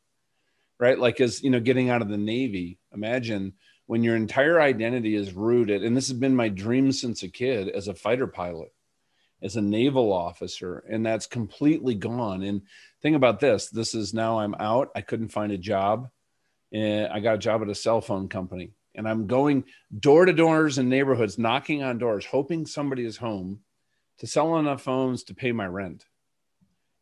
right? 0.83 0.99
Like 0.99 1.21
as 1.21 1.41
you 1.41 1.49
know, 1.49 1.61
getting 1.61 1.89
out 1.89 2.01
of 2.01 2.09
the 2.09 2.17
Navy, 2.17 2.77
imagine 2.93 3.53
when 3.85 4.03
your 4.03 4.17
entire 4.17 4.61
identity 4.61 5.15
is 5.15 5.33
rooted, 5.33 5.81
and 5.81 5.95
this 5.95 6.09
has 6.09 6.17
been 6.17 6.35
my 6.35 6.49
dream 6.49 6.91
since 6.91 7.23
a 7.23 7.29
kid 7.29 7.69
as 7.69 7.87
a 7.87 7.93
fighter 7.93 8.27
pilot, 8.27 8.73
as 9.43 9.57
a 9.57 9.61
naval 9.61 10.13
officer, 10.13 10.83
and 10.89 11.05
that's 11.05 11.27
completely 11.27 11.93
gone. 11.93 12.41
And 12.43 12.61
think 13.01 13.15
about 13.15 13.39
this 13.39 13.69
this 13.69 13.93
is 13.93 14.13
now 14.13 14.39
I'm 14.39 14.55
out, 14.55 14.89
I 14.95 15.01
couldn't 15.01 15.29
find 15.29 15.51
a 15.51 15.57
job, 15.57 16.09
and 16.71 17.07
I 17.11 17.19
got 17.19 17.35
a 17.35 17.39
job 17.39 17.61
at 17.61 17.69
a 17.69 17.75
cell 17.75 18.01
phone 18.01 18.29
company. 18.29 18.71
And 18.95 19.07
I'm 19.07 19.25
going 19.27 19.65
door 19.99 20.25
to 20.25 20.33
doors 20.33 20.77
in 20.77 20.87
neighborhoods, 20.87 21.37
knocking 21.37 21.83
on 21.83 21.97
doors, 21.97 22.25
hoping 22.25 22.65
somebody 22.65 23.05
is 23.05 23.17
home 23.17 23.59
to 24.19 24.27
sell 24.27 24.57
enough 24.57 24.83
phones 24.83 25.23
to 25.23 25.33
pay 25.33 25.51
my 25.51 25.65
rent. 25.65 26.05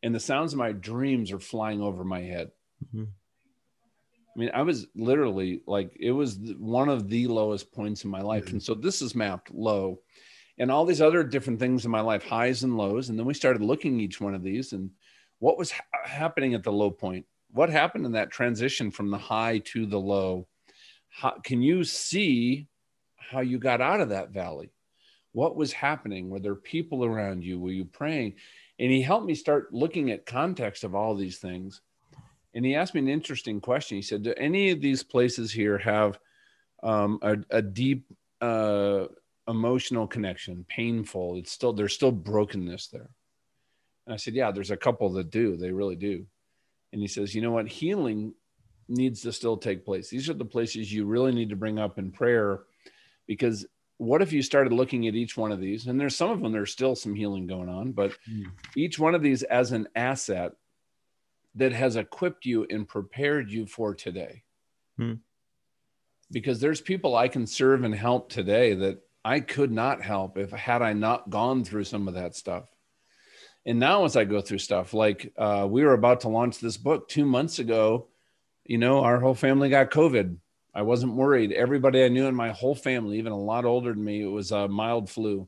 And 0.02 0.16
the 0.16 0.20
sounds 0.20 0.54
of 0.54 0.60
my 0.60 0.72
dreams 0.72 1.32
are 1.32 1.40
flying 1.40 1.82
over 1.82 2.04
my 2.06 2.22
head. 2.22 2.52
Mm-hmm. 2.88 3.04
I 3.04 4.40
mean, 4.40 4.52
I 4.54 4.62
was 4.62 4.88
literally 4.96 5.62
like, 5.68 5.92
it 6.00 6.12
was 6.12 6.40
one 6.58 6.88
of 6.88 7.10
the 7.10 7.28
lowest 7.28 7.74
points 7.74 8.06
in 8.06 8.10
my 8.10 8.22
life. 8.22 8.46
Mm-hmm. 8.46 8.56
And 8.56 8.64
so 8.64 8.74
this 8.74 9.02
is 9.02 9.14
mapped 9.14 9.54
low 9.54 10.00
and 10.62 10.70
all 10.70 10.86
these 10.86 11.02
other 11.02 11.24
different 11.24 11.60
things 11.60 11.86
in 11.86 11.92
my 11.92 12.02
life, 12.02 12.24
highs 12.24 12.62
and 12.62 12.78
lows. 12.78 13.10
And 13.10 13.18
then 13.18 13.26
we 13.26 13.34
started 13.34 13.64
looking 13.64 14.00
each 14.00 14.22
one 14.22 14.36
of 14.36 14.44
these 14.44 14.74
and 14.74 14.92
what 15.40 15.58
was 15.58 15.72
ha- 15.72 15.84
happening 16.06 16.54
at 16.54 16.62
the 16.62 16.72
low 16.72 16.92
point? 16.92 17.26
What 17.50 17.72
happened 17.72 18.06
in 18.06 18.12
that 18.12 18.30
transition 18.30 18.92
from 18.92 19.10
the 19.10 19.18
high 19.18 19.58
to 19.66 19.88
the 19.88 20.00
low? 20.00 20.48
How, 21.10 21.32
can 21.44 21.64
you 21.64 21.84
see 21.84 22.68
how 23.18 23.40
you 23.40 23.58
got 23.58 23.82
out 23.82 24.02
of 24.02 24.10
that 24.10 24.30
valley? 24.30 24.72
What 25.32 25.56
was 25.56 25.74
happening? 25.74 26.30
Were 26.30 26.40
there 26.40 26.54
people 26.54 27.04
around 27.04 27.44
you? 27.44 27.60
Were 27.60 27.72
you 27.72 27.86
praying? 27.86 28.36
And 28.78 28.92
he 28.92 29.02
helped 29.02 29.26
me 29.26 29.34
start 29.34 29.74
looking 29.74 30.12
at 30.12 30.28
context 30.28 30.84
of 30.84 30.94
all 30.94 31.16
these 31.16 31.40
things 31.40 31.82
and 32.54 32.64
he 32.64 32.76
asked 32.76 32.94
me 32.94 33.02
an 33.02 33.08
interesting 33.08 33.62
question. 33.62 33.96
He 33.96 34.02
said, 34.02 34.24
"Do 34.24 34.34
any 34.38 34.72
of 34.72 34.82
these 34.82 35.04
places 35.04 35.52
here 35.52 35.78
have 35.78 36.20
um, 36.84 37.20
a, 37.22 37.38
a, 37.50 37.62
deep 37.62 38.06
uh, 38.42 39.06
emotional 39.48 40.08
connection, 40.08 40.66
painful? 40.68 41.38
It's 41.38 41.52
still 41.52 41.74
there's 41.74 41.94
still 41.94 42.12
brokenness 42.12 42.88
there." 42.88 43.10
And 44.06 44.14
I 44.14 44.18
said, 44.18 44.34
"Yeah, 44.34 44.52
there's 44.52 44.72
a 44.72 44.78
couple 44.78 45.10
that 45.14 45.30
do. 45.30 45.58
They 45.58 45.72
really 45.72 45.96
do." 45.96 46.26
And 46.94 47.02
he 47.02 47.08
says, 47.08 47.34
"You 47.34 47.42
know 47.42 47.52
what? 47.52 47.68
Healing 47.68 48.34
needs 48.88 49.22
to 49.22 49.32
still 49.32 49.58
take 49.58 49.86
place. 49.86 50.10
These 50.10 50.30
are 50.30 50.34
the 50.34 50.46
places 50.46 50.92
you 50.92 51.06
really 51.06 51.32
need 51.32 51.50
to 51.50 51.56
bring 51.56 51.80
up 51.80 52.00
in 52.00 52.12
prayer, 52.12 52.62
because." 53.28 53.66
What 53.98 54.24
if 54.24 54.34
you 54.34 54.42
started 54.42 54.74
looking 54.74 55.08
at 55.08 55.14
each 55.14 55.38
one 55.38 55.52
of 55.52 55.60
these? 55.60 55.86
And 55.86 56.00
there's 56.00 56.16
some 56.16 56.32
of 56.32 56.42
them, 56.42 56.52
there's 56.52 56.72
still 56.72 56.96
some 56.96 57.14
healing 57.14 57.46
going 57.46 57.70
on, 57.70 57.92
but 57.92 58.18
mm. 58.28 58.46
each 58.76 58.98
one 58.98 59.14
of 59.14 59.22
these 59.22 59.44
as 59.44 59.74
an 59.74 59.88
asset 59.96 60.54
that 61.56 61.72
has 61.72 61.96
equipped 61.96 62.46
you 62.46 62.66
and 62.70 62.88
prepared 62.88 63.52
you 63.52 63.66
for 63.66 63.94
today. 63.94 64.44
Hmm. 64.98 65.14
Because 66.32 66.60
there's 66.60 66.82
people 66.82 67.16
I 67.16 67.28
can 67.28 67.46
serve 67.46 67.84
and 67.84 67.94
help 67.94 68.30
today 68.30 68.74
that 68.74 69.02
I 69.24 69.40
could 69.40 69.72
not 69.72 70.02
help 70.02 70.38
if 70.38 70.52
had 70.52 70.82
I 70.82 70.94
not 70.94 71.30
gone 71.30 71.64
through 71.64 71.84
some 71.84 72.08
of 72.08 72.16
that 72.16 72.36
stuff. 72.36 72.70
And 73.66 73.80
now, 73.80 74.06
as 74.06 74.18
I 74.18 74.26
go 74.26 74.42
through 74.42 74.58
stuff, 74.58 74.94
like 74.94 75.34
uh, 75.38 75.68
we 75.70 75.84
were 75.84 75.94
about 75.94 76.22
to 76.22 76.30
launch 76.30 76.60
this 76.60 76.78
book 76.78 77.08
two 77.08 77.26
months 77.26 77.60
ago, 77.60 78.08
you 78.66 78.80
know, 78.80 79.02
our 79.04 79.20
whole 79.20 79.36
family 79.36 79.70
got 79.70 79.92
COVID. 79.92 80.38
I 80.74 80.82
wasn't 80.82 81.16
worried. 81.16 81.52
Everybody 81.52 82.04
I 82.04 82.08
knew 82.08 82.26
in 82.26 82.34
my 82.34 82.52
whole 82.52 82.74
family, 82.74 83.20
even 83.20 83.34
a 83.34 83.40
lot 83.40 83.66
older 83.66 83.94
than 83.94 84.04
me, 84.04 84.24
it 84.24 84.28
was 84.28 84.52
a 84.52 84.68
mild 84.68 85.10
flu. 85.10 85.48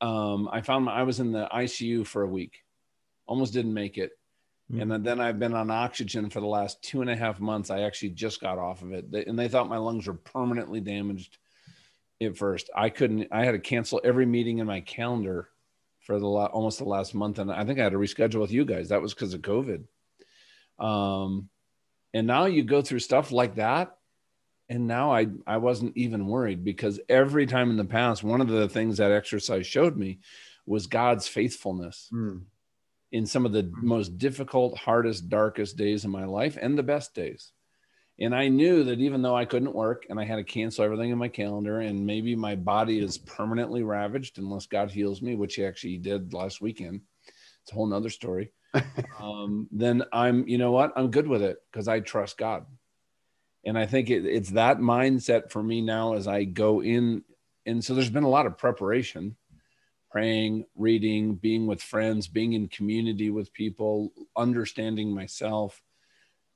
Um, 0.00 0.50
I 0.52 0.60
found 0.60 0.88
I 0.88 1.04
was 1.04 1.20
in 1.20 1.32
the 1.32 1.48
ICU 1.50 2.06
for 2.06 2.22
a 2.22 2.28
week, 2.28 2.62
almost 3.26 3.54
didn't 3.54 3.72
make 3.72 3.96
it. 3.96 4.10
Mm-hmm. 4.70 4.92
And 4.92 5.06
then 5.06 5.20
I've 5.20 5.38
been 5.38 5.54
on 5.54 5.70
oxygen 5.70 6.28
for 6.28 6.40
the 6.40 6.46
last 6.46 6.82
two 6.82 7.00
and 7.00 7.08
a 7.08 7.16
half 7.16 7.40
months. 7.40 7.70
I 7.70 7.82
actually 7.82 8.10
just 8.10 8.40
got 8.40 8.58
off 8.58 8.82
of 8.82 8.92
it. 8.92 9.06
and 9.26 9.38
they 9.38 9.48
thought 9.48 9.68
my 9.68 9.78
lungs 9.78 10.06
were 10.06 10.14
permanently 10.14 10.80
damaged 10.80 11.38
at 12.20 12.36
first. 12.36 12.70
I 12.74 12.90
couldn't, 12.90 13.28
I 13.30 13.44
had 13.44 13.52
to 13.52 13.58
cancel 13.58 14.00
every 14.04 14.26
meeting 14.26 14.58
in 14.58 14.66
my 14.66 14.80
calendar 14.80 15.48
for 16.00 16.18
the 16.18 16.26
la- 16.26 16.46
almost 16.46 16.78
the 16.78 16.84
last 16.84 17.14
month. 17.14 17.38
And 17.38 17.50
I 17.50 17.64
think 17.64 17.78
I 17.78 17.84
had 17.84 17.92
to 17.92 17.98
reschedule 17.98 18.40
with 18.40 18.52
you 18.52 18.64
guys. 18.64 18.90
That 18.90 19.02
was 19.02 19.14
because 19.14 19.34
of 19.34 19.42
COVID. 19.42 19.84
Um, 20.78 21.48
and 22.12 22.26
now 22.26 22.46
you 22.46 22.62
go 22.64 22.82
through 22.82 23.00
stuff 23.00 23.32
like 23.32 23.56
that. 23.56 23.96
And 24.68 24.86
now 24.86 25.12
I, 25.12 25.26
I 25.46 25.58
wasn't 25.58 25.96
even 25.96 26.26
worried 26.26 26.64
because 26.64 26.98
every 27.08 27.46
time 27.46 27.70
in 27.70 27.76
the 27.76 27.84
past, 27.84 28.22
one 28.22 28.40
of 28.40 28.48
the 28.48 28.68
things 28.68 28.96
that 28.96 29.12
exercise 29.12 29.66
showed 29.66 29.96
me 29.96 30.20
was 30.66 30.86
God's 30.86 31.28
faithfulness. 31.28 32.08
Mm 32.12 32.44
in 33.14 33.26
some 33.26 33.46
of 33.46 33.52
the 33.52 33.62
mm-hmm. 33.62 33.86
most 33.86 34.18
difficult, 34.18 34.76
hardest, 34.76 35.28
darkest 35.28 35.76
days 35.76 36.04
of 36.04 36.10
my 36.10 36.24
life 36.24 36.58
and 36.60 36.76
the 36.76 36.82
best 36.82 37.14
days. 37.14 37.52
And 38.20 38.34
I 38.34 38.48
knew 38.48 38.84
that 38.84 39.00
even 39.00 39.22
though 39.22 39.36
I 39.36 39.44
couldn't 39.44 39.74
work 39.74 40.06
and 40.08 40.20
I 40.20 40.24
had 40.24 40.36
to 40.36 40.44
cancel 40.44 40.84
everything 40.84 41.10
in 41.10 41.18
my 41.18 41.28
calendar, 41.28 41.80
and 41.80 42.06
maybe 42.06 42.36
my 42.36 42.54
body 42.54 42.98
is 43.00 43.18
permanently 43.18 43.82
ravaged 43.82 44.38
unless 44.38 44.66
God 44.66 44.90
heals 44.90 45.20
me, 45.20 45.34
which 45.34 45.56
he 45.56 45.64
actually 45.64 45.98
did 45.98 46.32
last 46.32 46.60
weekend. 46.60 47.00
It's 47.62 47.72
a 47.72 47.74
whole 47.74 47.86
nother 47.86 48.10
story. 48.10 48.52
um, 49.20 49.68
then 49.72 50.04
I'm, 50.12 50.46
you 50.46 50.58
know 50.58 50.70
what? 50.70 50.92
I'm 50.96 51.10
good 51.10 51.26
with 51.26 51.42
it 51.42 51.58
because 51.70 51.88
I 51.88 52.00
trust 52.00 52.38
God. 52.38 52.66
And 53.64 53.78
I 53.78 53.86
think 53.86 54.10
it, 54.10 54.26
it's 54.26 54.50
that 54.50 54.78
mindset 54.78 55.50
for 55.50 55.62
me 55.62 55.80
now 55.80 56.14
as 56.14 56.28
I 56.28 56.44
go 56.44 56.82
in. 56.82 57.24
And 57.66 57.82
so 57.82 57.94
there's 57.94 58.10
been 58.10 58.24
a 58.24 58.28
lot 58.28 58.46
of 58.46 58.58
preparation 58.58 59.36
praying, 60.14 60.64
reading, 60.76 61.34
being 61.34 61.66
with 61.66 61.82
friends, 61.82 62.28
being 62.28 62.52
in 62.52 62.68
community 62.68 63.30
with 63.30 63.52
people, 63.52 64.12
understanding 64.36 65.12
myself. 65.12 65.82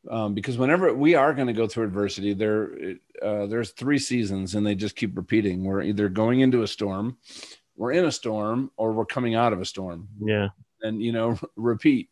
Um, 0.08 0.34
because 0.34 0.56
whenever 0.56 0.94
we 0.94 1.14
are 1.14 1.34
going 1.34 1.48
to 1.48 1.52
go 1.52 1.66
through 1.66 1.84
adversity, 1.84 2.32
there 2.32 2.70
uh, 3.20 3.46
there's 3.46 3.72
three 3.72 3.98
seasons, 3.98 4.54
and 4.54 4.66
they 4.66 4.74
just 4.74 4.96
keep 4.96 5.16
repeating. 5.16 5.64
We're 5.64 5.82
either 5.82 6.08
going 6.08 6.40
into 6.40 6.62
a 6.62 6.68
storm, 6.68 7.18
we're 7.76 7.92
in 7.92 8.04
a 8.04 8.12
storm, 8.12 8.70
or 8.76 8.92
we're 8.92 9.04
coming 9.04 9.34
out 9.34 9.52
of 9.52 9.60
a 9.60 9.64
storm. 9.64 10.08
Yeah, 10.20 10.48
and 10.82 11.02
you 11.02 11.12
know, 11.12 11.38
repeat. 11.56 12.10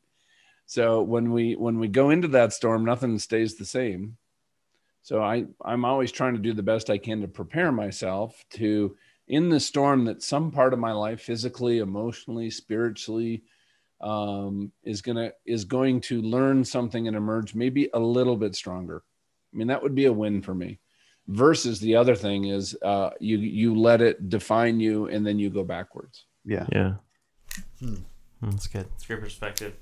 So 0.67 1.03
when 1.03 1.31
we 1.31 1.55
when 1.55 1.79
we 1.79 1.89
go 1.89 2.11
into 2.11 2.29
that 2.29 2.53
storm, 2.53 2.85
nothing 2.85 3.19
stays 3.19 3.55
the 3.55 3.65
same. 3.65 4.17
So 5.03 5.23
I 5.23 5.45
I'm 5.65 5.85
always 5.85 6.11
trying 6.11 6.35
to 6.35 6.41
do 6.41 6.53
the 6.53 6.65
best 6.65 6.91
I 6.91 6.99
can 6.99 7.21
to 7.21 7.29
prepare 7.29 7.71
myself 7.71 8.45
to 8.55 8.97
in 9.29 9.49
the 9.49 9.61
storm 9.61 10.05
that 10.05 10.23
some 10.23 10.51
part 10.51 10.73
of 10.73 10.81
my 10.81 10.93
life 10.93 11.21
physically 11.21 11.79
emotionally 11.79 12.51
spiritually 12.51 13.45
um, 14.07 14.71
is 14.85 15.03
gonna 15.03 15.33
is 15.45 15.65
going 15.65 16.01
to 16.01 16.23
learn 16.23 16.65
something 16.65 17.09
and 17.09 17.17
emerge 17.17 17.55
maybe 17.55 17.91
a 17.93 17.99
little 17.99 18.37
bit 18.37 18.55
stronger. 18.55 19.03
I 19.53 19.57
mean 19.57 19.67
that 19.67 19.83
would 19.83 19.95
be 19.95 20.07
a 20.07 20.13
win 20.13 20.43
for 20.43 20.55
me. 20.55 20.79
Versus 21.29 21.81
the 21.81 21.97
other 21.97 22.15
thing 22.15 22.45
is 22.45 22.77
uh, 22.83 23.11
you 23.19 23.39
you 23.39 23.75
let 23.75 24.01
it 24.01 24.29
define 24.29 24.79
you 24.79 25.09
and 25.09 25.27
then 25.27 25.41
you 25.41 25.51
go 25.51 25.65
backwards. 25.65 26.27
Yeah. 26.45 26.67
Yeah. 26.73 26.95
Hmm. 27.81 27.95
hmm 28.41 28.51
that's 28.51 28.69
good. 28.69 28.87
It's 28.95 29.07
great 29.07 29.21
perspective. 29.21 29.75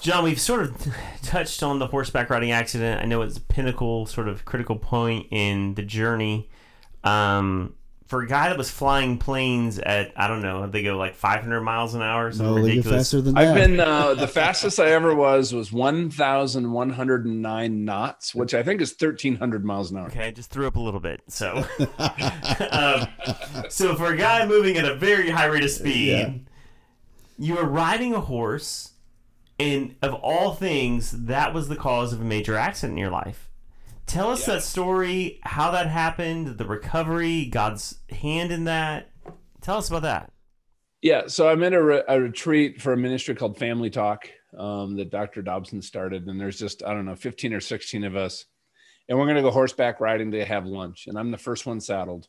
John, 0.00 0.24
we've 0.24 0.40
sort 0.40 0.62
of 0.62 0.94
touched 1.22 1.62
on 1.62 1.78
the 1.78 1.88
horseback 1.88 2.30
riding 2.30 2.50
accident. 2.50 3.02
I 3.02 3.04
know 3.04 3.20
it's 3.20 3.36
a 3.36 3.40
pinnacle, 3.40 4.06
sort 4.06 4.26
of 4.26 4.46
critical 4.46 4.76
point 4.76 5.26
in 5.30 5.74
the 5.74 5.82
journey. 5.82 6.48
Um, 7.04 7.74
for 8.06 8.22
a 8.22 8.26
guy 8.26 8.48
that 8.48 8.58
was 8.58 8.70
flying 8.70 9.18
planes 9.18 9.78
at 9.78 10.12
I 10.16 10.26
don't 10.28 10.40
know, 10.42 10.66
they 10.66 10.82
go 10.82 10.96
like 10.96 11.14
500 11.14 11.60
miles 11.60 11.94
an 11.94 12.02
hour. 12.02 12.32
No, 12.32 12.54
ridiculous. 12.54 12.86
faster 12.86 13.20
than 13.20 13.34
that. 13.34 13.48
I've 13.48 13.54
been 13.54 13.78
uh, 13.80 14.14
the 14.14 14.28
fastest 14.28 14.80
I 14.80 14.90
ever 14.90 15.14
was 15.14 15.54
was 15.54 15.72
1,109 15.72 17.84
knots, 17.84 18.34
which 18.34 18.54
I 18.54 18.62
think 18.62 18.80
is 18.80 18.94
1,300 18.98 19.64
miles 19.64 19.90
an 19.90 19.98
hour. 19.98 20.06
Okay, 20.06 20.26
I 20.26 20.30
just 20.30 20.50
threw 20.50 20.66
up 20.66 20.76
a 20.76 20.80
little 20.80 21.00
bit. 21.00 21.20
So, 21.28 21.66
um, 22.70 23.06
so 23.68 23.94
for 23.94 24.12
a 24.12 24.16
guy 24.16 24.46
moving 24.46 24.76
at 24.76 24.84
a 24.84 24.94
very 24.94 25.30
high 25.30 25.46
rate 25.46 25.64
of 25.64 25.70
speed, 25.70 26.08
yeah. 26.08 26.32
you 27.38 27.54
were 27.54 27.66
riding 27.66 28.14
a 28.14 28.20
horse, 28.20 28.92
and 29.58 29.96
of 30.02 30.14
all 30.14 30.54
things, 30.54 31.12
that 31.12 31.54
was 31.54 31.68
the 31.68 31.76
cause 31.76 32.12
of 32.12 32.20
a 32.20 32.24
major 32.24 32.56
accident 32.56 32.94
in 32.94 32.98
your 32.98 33.10
life. 33.10 33.48
Tell 34.06 34.30
us 34.30 34.46
yeah. 34.46 34.54
that 34.54 34.62
story, 34.62 35.40
how 35.42 35.70
that 35.70 35.86
happened, 35.88 36.58
the 36.58 36.66
recovery, 36.66 37.46
God's 37.46 37.98
hand 38.10 38.52
in 38.52 38.64
that. 38.64 39.10
Tell 39.60 39.78
us 39.78 39.88
about 39.88 40.02
that. 40.02 40.32
Yeah, 41.00 41.26
so 41.26 41.48
I'm 41.48 41.62
in 41.62 41.74
a, 41.74 41.82
re- 41.82 42.02
a 42.06 42.20
retreat 42.20 42.80
for 42.80 42.92
a 42.92 42.96
ministry 42.96 43.34
called 43.34 43.58
Family 43.58 43.90
Talk 43.90 44.28
um, 44.56 44.96
that 44.96 45.10
Dr. 45.10 45.42
Dobson 45.42 45.82
started, 45.82 46.26
and 46.26 46.40
there's 46.40 46.58
just 46.58 46.84
I 46.84 46.92
don't 46.94 47.06
know 47.06 47.16
15 47.16 47.52
or 47.52 47.60
16 47.60 48.04
of 48.04 48.16
us, 48.16 48.44
and 49.08 49.18
we're 49.18 49.26
gonna 49.26 49.42
go 49.42 49.50
horseback 49.50 50.00
riding 50.00 50.30
to 50.32 50.44
have 50.44 50.66
lunch, 50.66 51.06
and 51.06 51.18
I'm 51.18 51.30
the 51.30 51.38
first 51.38 51.66
one 51.66 51.80
saddled, 51.80 52.28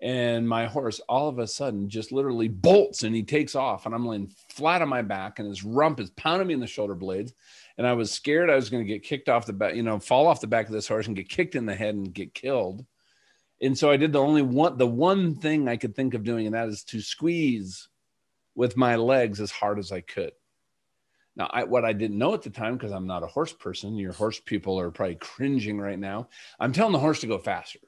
and 0.00 0.48
my 0.48 0.66
horse 0.66 1.00
all 1.08 1.28
of 1.28 1.38
a 1.38 1.46
sudden 1.46 1.88
just 1.88 2.12
literally 2.12 2.48
bolts 2.48 3.02
and 3.02 3.14
he 3.14 3.22
takes 3.22 3.54
off, 3.54 3.86
and 3.86 3.94
I'm 3.94 4.06
laying 4.06 4.30
flat 4.50 4.82
on 4.82 4.88
my 4.88 5.02
back, 5.02 5.38
and 5.38 5.48
his 5.48 5.64
rump 5.64 6.00
is 6.00 6.10
pounding 6.10 6.48
me 6.48 6.54
in 6.54 6.60
the 6.60 6.66
shoulder 6.66 6.94
blades, 6.94 7.32
and 7.78 7.86
I 7.86 7.94
was 7.94 8.10
scared 8.10 8.50
I 8.50 8.56
was 8.56 8.68
going 8.68 8.84
to 8.84 8.92
get 8.92 9.04
kicked 9.04 9.28
off 9.28 9.46
the 9.46 9.52
back, 9.52 9.74
you 9.74 9.84
know, 9.84 9.98
fall 10.00 10.26
off 10.26 10.40
the 10.40 10.48
back 10.48 10.66
of 10.66 10.72
this 10.72 10.88
horse 10.88 11.06
and 11.06 11.16
get 11.16 11.28
kicked 11.28 11.54
in 11.54 11.64
the 11.64 11.74
head 11.74 11.94
and 11.94 12.12
get 12.12 12.34
killed. 12.34 12.84
And 13.62 13.78
so 13.78 13.90
I 13.90 13.96
did 13.96 14.12
the 14.12 14.20
only 14.20 14.42
one, 14.42 14.76
the 14.76 14.86
one 14.86 15.36
thing 15.36 15.68
I 15.68 15.76
could 15.76 15.94
think 15.94 16.14
of 16.14 16.24
doing, 16.24 16.46
and 16.46 16.54
that 16.54 16.68
is 16.68 16.82
to 16.84 17.00
squeeze 17.00 17.88
with 18.54 18.76
my 18.76 18.96
legs 18.96 19.40
as 19.40 19.50
hard 19.50 19.78
as 19.78 19.92
I 19.92 20.00
could. 20.00 20.32
Now, 21.36 21.48
I, 21.52 21.64
what 21.64 21.84
I 21.84 21.92
didn't 21.92 22.18
know 22.18 22.34
at 22.34 22.42
the 22.42 22.50
time, 22.50 22.76
because 22.76 22.90
I'm 22.90 23.06
not 23.06 23.22
a 23.22 23.28
horse 23.28 23.52
person, 23.52 23.96
your 23.96 24.12
horse 24.12 24.40
people 24.40 24.78
are 24.80 24.90
probably 24.90 25.14
cringing 25.14 25.80
right 25.80 25.98
now. 25.98 26.28
I'm 26.58 26.72
telling 26.72 26.92
the 26.92 26.98
horse 26.98 27.20
to 27.20 27.28
go 27.28 27.38
faster. 27.38 27.78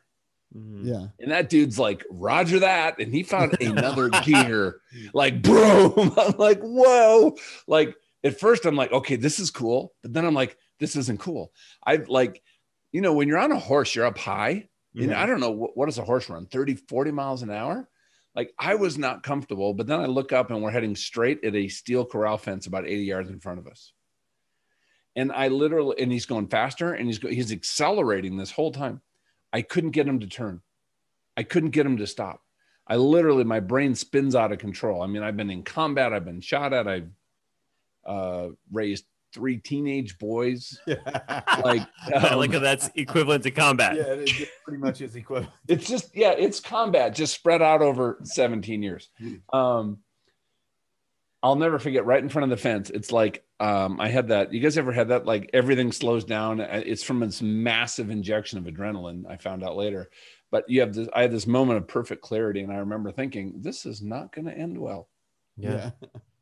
Mhm. 0.57 0.85
Yeah. 0.85 1.07
And 1.19 1.33
that 1.33 1.49
dude's 1.49 1.79
like, 1.79 2.05
Roger 2.11 2.61
that. 2.61 3.01
And 3.01 3.13
he 3.13 3.25
found 3.25 3.57
another 3.61 4.09
gear, 4.09 4.81
like, 5.13 5.43
bro. 5.43 5.93
I'm 6.17 6.37
like, 6.39 6.61
whoa. 6.61 7.37
Like, 7.67 7.97
at 8.23 8.39
first, 8.39 8.67
I'm 8.67 8.77
like, 8.77 8.93
okay, 8.93 9.17
this 9.17 9.39
is 9.39 9.51
cool. 9.51 9.93
But 10.03 10.13
then 10.13 10.25
I'm 10.25 10.35
like, 10.35 10.57
this 10.79 10.97
isn't 10.97 11.21
cool. 11.21 11.53
I 11.87 11.97
like, 11.97 12.43
you 12.93 13.01
know, 13.01 13.13
when 13.13 13.29
you're 13.29 13.39
on 13.39 13.53
a 13.53 13.59
horse, 13.59 13.95
you're 13.95 14.07
up 14.07 14.19
high. 14.19 14.69
And 14.97 15.15
I 15.15 15.27
don't 15.27 15.39
know 15.39 15.53
what, 15.53 15.77
what 15.77 15.87
does 15.87 15.99
a 15.99 16.05
horse 16.05 16.29
run 16.29 16.47
30, 16.47 16.75
40 16.75 17.13
miles 17.13 17.43
an 17.43 17.51
hour? 17.51 17.89
Like, 18.35 18.53
I 18.59 18.75
was 18.75 18.99
not 18.99 19.23
comfortable. 19.23 19.73
But 19.73 19.87
then 19.87 20.01
I 20.01 20.07
look 20.07 20.33
up 20.33 20.51
and 20.51 20.63
we're 20.63 20.73
heading 20.73 20.97
straight 20.97 21.45
at 21.45 21.55
a 21.55 21.69
steel 21.69 22.05
corral 22.05 22.39
fence 22.39 22.67
about 22.67 22.87
80 22.87 23.05
yards 23.05 23.31
in 23.31 23.39
front 23.39 23.61
of 23.61 23.69
us. 23.69 23.93
And 25.17 25.33
I 25.33 25.49
literally, 25.49 26.01
and 26.01 26.11
he's 26.11 26.27
going 26.27 26.49
faster 26.49 26.93
and 26.93 27.07
he's 27.07 27.19
go, 27.19 27.29
he's 27.29 27.53
accelerating 27.53 28.37
this 28.37 28.51
whole 28.51 28.73
time. 28.73 29.01
I 29.53 29.63
couldn't 29.63 29.91
get 29.91 30.07
him 30.07 30.21
to 30.21 30.27
turn. 30.27 30.61
I 31.37 31.43
couldn't 31.43 31.71
get 31.71 31.87
him 31.87 31.97
to 31.99 32.07
stop. 32.07 32.43
I 32.87 32.97
literally, 32.97 33.45
my 33.45 33.61
brain 33.61 33.95
spins 33.95 34.35
out 34.35 34.53
of 34.53 34.59
control. 34.59 35.03
I 35.03 35.07
mean, 35.07 35.23
I've 35.23 35.37
been 35.37 35.51
in 35.51 35.63
combat, 35.63 36.13
I've 36.13 36.25
been 36.25 36.41
shot 36.41 36.73
at, 36.73 36.89
I've 36.89 37.09
uh, 38.11 38.49
raised 38.73 39.05
three 39.33 39.59
teenage 39.59 40.19
boys. 40.19 40.79
Like, 41.65 41.87
I 42.15 42.29
um, 42.31 42.39
like 42.39 42.53
how 42.53 42.59
that's 42.59 42.91
equivalent 42.95 43.43
to 43.45 43.51
combat. 43.51 43.97
yeah, 43.97 44.03
it, 44.15 44.41
it 44.41 44.49
pretty 44.65 44.79
much 44.79 45.01
is 45.01 45.15
equivalent. 45.15 45.53
it's 45.69 45.87
just, 45.87 46.17
yeah, 46.17 46.31
it's 46.31 46.59
combat 46.59 47.15
just 47.15 47.35
spread 47.35 47.61
out 47.61 47.83
over 47.83 48.19
17 48.23 48.83
years. 48.83 49.09
Um, 49.53 49.99
I'll 51.43 51.57
never 51.57 51.79
forget 51.79 52.05
right 52.05 52.23
in 52.23 52.29
front 52.29 52.45
of 52.45 52.51
the 52.51 52.63
fence. 52.63 52.91
It's 52.91 53.13
like 53.13 53.45
um, 53.61 54.01
I 54.01 54.09
had 54.09 54.29
that. 54.29 54.53
You 54.53 54.61
guys 54.61 54.77
ever 54.79 54.93
had 54.93 55.09
that? 55.09 55.27
Like 55.27 55.51
everything 55.53 55.93
slows 55.93 56.25
down. 56.25 56.61
Uh, 56.61 56.83
It's 56.85 57.03
from 57.03 57.21
this 57.21 57.41
massive 57.43 58.11
injection 58.11 58.59
of 58.59 58.65
adrenaline. 58.65 59.25
I 59.29 59.37
found 59.37 59.65
out 59.65 59.77
later, 59.77 60.11
but 60.51 60.69
you 60.69 60.81
have 60.81 60.95
this. 60.95 61.09
I 61.15 61.23
had 61.23 61.33
this 61.33 61.47
moment 61.47 61.79
of 61.79 61.89
perfect 61.89 62.21
clarity, 62.23 62.61
and 62.61 62.73
I 62.73 62.77
remember 62.77 63.11
thinking, 63.11 63.55
"This 63.57 63.87
is 63.87 64.03
not 64.03 64.33
going 64.35 64.47
to 64.47 64.57
end 64.57 64.77
well." 64.79 65.09
Yeah. 65.57 65.91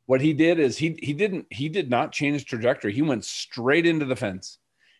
What 0.08 0.22
he 0.22 0.32
did 0.32 0.58
is 0.58 0.78
he 0.78 0.98
he 1.02 1.12
didn't 1.12 1.48
he 1.50 1.68
did 1.68 1.90
not 1.90 2.12
change 2.12 2.46
trajectory. 2.46 2.94
He 2.94 3.02
went 3.02 3.26
straight 3.26 3.84
into 3.84 4.06
the 4.06 4.16
fence, 4.16 4.56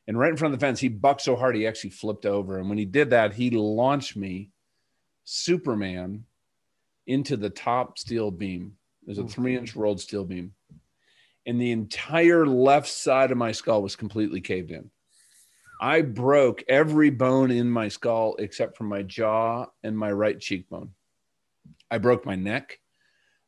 and 0.07 0.19
right 0.19 0.29
in 0.31 0.37
front 0.37 0.53
of 0.53 0.61
the 0.61 0.67
fence, 0.67 0.81
he 0.81 0.89
bucked 0.89 1.23
so 1.23 1.35
hard 1.35 1.57
he 1.57 1.67
actually 1.67 1.91
flipped 1.91 2.27
over. 2.27 2.59
And 2.59 2.69
when 2.69 2.77
he 2.77 2.85
did 2.85 3.09
that, 3.09 3.33
he 3.33 3.49
launched 3.49 4.19
me, 4.19 4.51
Superman, 5.25 6.27
into 7.07 7.39
the 7.39 7.49
top 7.49 7.99
steel 7.99 8.31
beam. 8.31 8.77
There's 9.07 9.17
a 9.17 9.25
three 9.25 9.57
inch 9.57 9.75
rolled 9.75 9.99
steel 9.99 10.27
beam, 10.27 10.53
and 11.47 11.59
the 11.59 11.73
entire 11.73 12.47
left 12.47 12.89
side 12.89 13.31
of 13.31 13.39
my 13.39 13.53
skull 13.53 13.83
was 13.83 13.97
completely 13.97 14.43
caved 14.43 14.73
in. 14.73 14.91
I 15.81 16.03
broke 16.03 16.65
every 16.69 17.09
bone 17.09 17.51
in 17.51 17.71
my 17.71 17.89
skull 17.89 18.37
except 18.39 18.77
for 18.77 18.85
my 18.85 19.05
jaw 19.05 19.69
and 19.83 19.97
my 19.97 20.13
right 20.13 20.39
cheekbone. 20.39 20.91
I 21.91 21.97
broke 21.97 22.27
my 22.27 22.35
neck. 22.35 22.79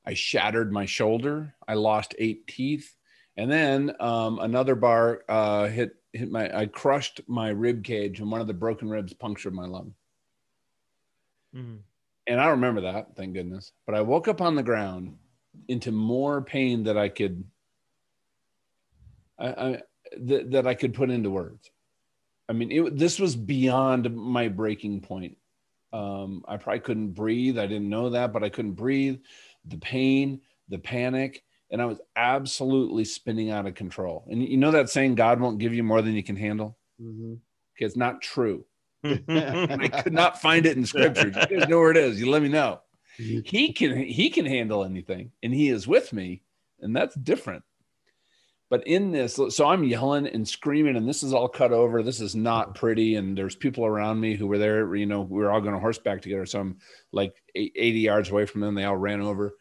I 0.04 0.14
shattered 0.14 0.72
my 0.72 0.86
shoulder. 0.86 1.54
I 1.68 1.74
lost 1.74 2.14
eight 2.18 2.46
teeth, 2.46 2.96
and 3.36 3.50
then 3.50 3.94
um, 4.00 4.38
another 4.38 4.74
bar 4.74 5.22
uh, 5.28 5.66
hit 5.68 5.96
hit 6.12 6.30
my. 6.30 6.50
I 6.56 6.66
crushed 6.66 7.20
my 7.26 7.50
rib 7.50 7.84
cage, 7.84 8.20
and 8.20 8.30
one 8.30 8.40
of 8.40 8.46
the 8.46 8.54
broken 8.54 8.88
ribs 8.88 9.12
punctured 9.12 9.54
my 9.54 9.66
lung. 9.66 9.94
Mhm. 11.54 11.80
And 12.26 12.40
I 12.40 12.48
remember 12.50 12.82
that, 12.82 13.16
thank 13.16 13.34
goodness. 13.34 13.72
But 13.86 13.96
I 13.96 14.02
woke 14.02 14.28
up 14.28 14.40
on 14.40 14.54
the 14.54 14.62
ground 14.62 15.16
into 15.66 15.90
more 15.90 16.42
pain 16.42 16.84
that 16.84 16.96
I 16.96 17.08
could, 17.08 17.42
I, 19.38 19.48
I 19.48 19.82
that, 20.16 20.50
that 20.52 20.66
I 20.66 20.74
could 20.74 20.94
put 20.94 21.10
into 21.10 21.30
words. 21.30 21.70
I 22.48 22.52
mean, 22.52 22.70
it, 22.70 22.96
this 22.96 23.18
was 23.18 23.34
beyond 23.34 24.14
my 24.14 24.48
breaking 24.48 25.00
point. 25.00 25.38
Um, 25.92 26.44
I 26.46 26.56
probably 26.56 26.80
couldn't 26.80 27.12
breathe. 27.12 27.58
I 27.58 27.66
didn't 27.66 27.88
know 27.88 28.10
that, 28.10 28.32
but 28.32 28.44
I 28.44 28.48
couldn't 28.48 28.74
breathe. 28.74 29.18
The 29.66 29.78
pain, 29.78 30.40
the 30.68 30.78
panic, 30.78 31.44
and 31.70 31.80
I 31.80 31.84
was 31.84 32.00
absolutely 32.16 33.04
spinning 33.04 33.50
out 33.50 33.66
of 33.66 33.74
control. 33.74 34.24
And 34.30 34.42
you 34.42 34.56
know 34.56 34.70
that 34.72 34.90
saying, 34.90 35.14
"God 35.14 35.40
won't 35.40 35.58
give 35.58 35.74
you 35.74 35.82
more 35.82 36.02
than 36.02 36.14
you 36.14 36.22
can 36.22 36.36
handle." 36.36 36.78
Mhm. 37.00 37.34
Okay, 37.76 37.84
it's 37.86 37.96
not 37.96 38.22
true. 38.22 38.64
And 39.02 39.82
I 39.82 39.88
could 39.88 40.12
not 40.12 40.40
find 40.40 40.66
it 40.66 40.76
in 40.76 40.84
scripture. 40.84 41.28
You 41.28 41.58
guys 41.58 41.68
know 41.68 41.78
where 41.78 41.90
it 41.90 41.96
is. 41.96 42.20
You 42.20 42.28
let 42.30 42.42
me 42.42 42.48
know. 42.48 42.80
He 43.44 43.72
can 43.72 43.96
he 43.98 44.30
can 44.30 44.46
handle 44.46 44.84
anything, 44.84 45.32
and 45.42 45.54
he 45.54 45.68
is 45.68 45.86
with 45.86 46.12
me, 46.12 46.42
and 46.80 46.94
that's 46.94 47.14
different. 47.14 47.62
But 48.70 48.86
in 48.86 49.10
this, 49.10 49.38
so 49.48 49.66
I'm 49.66 49.82
yelling 49.82 50.28
and 50.28 50.48
screaming, 50.48 50.96
and 50.96 51.06
this 51.06 51.24
is 51.24 51.34
all 51.34 51.48
cut 51.48 51.72
over. 51.72 52.04
This 52.04 52.20
is 52.20 52.36
not 52.36 52.68
mm-hmm. 52.68 52.78
pretty, 52.78 53.16
and 53.16 53.36
there's 53.36 53.56
people 53.56 53.84
around 53.84 54.20
me 54.20 54.36
who 54.36 54.46
were 54.46 54.58
there. 54.58 54.94
You 54.94 55.06
know, 55.06 55.22
we 55.22 55.40
were 55.40 55.50
all 55.50 55.60
going 55.60 55.74
to 55.74 55.80
horseback 55.80 56.22
together. 56.22 56.46
So 56.46 56.60
I'm 56.60 56.78
like 57.10 57.34
80 57.56 57.98
yards 57.98 58.30
away 58.30 58.46
from 58.46 58.60
them. 58.60 58.76
They 58.76 58.84
all 58.84 58.96
ran 58.96 59.20
over, 59.20 59.56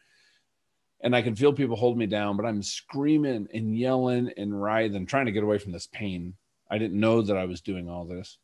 and 1.00 1.14
I 1.14 1.22
can 1.22 1.34
feel 1.34 1.52
people 1.52 1.74
hold 1.74 1.98
me 1.98 2.06
down. 2.06 2.36
But 2.36 2.46
I'm 2.46 2.62
screaming 2.62 3.48
and 3.52 3.76
yelling 3.76 4.30
and 4.36 4.62
writhing, 4.62 5.06
trying 5.06 5.26
to 5.26 5.32
get 5.32 5.42
away 5.42 5.58
from 5.58 5.72
this 5.72 5.88
pain. 5.88 6.34
I 6.70 6.78
didn't 6.78 7.00
know 7.00 7.20
that 7.20 7.36
I 7.36 7.46
was 7.46 7.60
doing 7.60 7.88
all 7.88 8.04
this. 8.04 8.38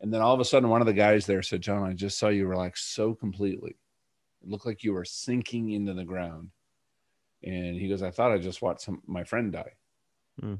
And 0.00 0.14
then 0.14 0.20
all 0.20 0.34
of 0.34 0.40
a 0.40 0.44
sudden, 0.44 0.68
one 0.68 0.82
of 0.82 0.86
the 0.86 0.92
guys 0.92 1.26
there 1.26 1.42
said, 1.42 1.62
John, 1.62 1.82
I 1.82 1.94
just 1.94 2.16
saw 2.16 2.28
you 2.28 2.46
relax 2.46 2.84
so 2.84 3.12
completely. 3.12 3.76
It 4.42 4.48
looked 4.48 4.66
like 4.66 4.84
you 4.84 4.92
were 4.92 5.04
sinking 5.04 5.70
into 5.70 5.94
the 5.94 6.04
ground. 6.04 6.50
And 7.42 7.76
he 7.76 7.88
goes, 7.88 8.02
I 8.02 8.12
thought 8.12 8.30
I 8.30 8.38
just 8.38 8.62
watched 8.62 8.82
some, 8.82 9.02
my 9.06 9.24
friend 9.24 9.50
die. 9.50 9.72
Hmm. 10.40 10.54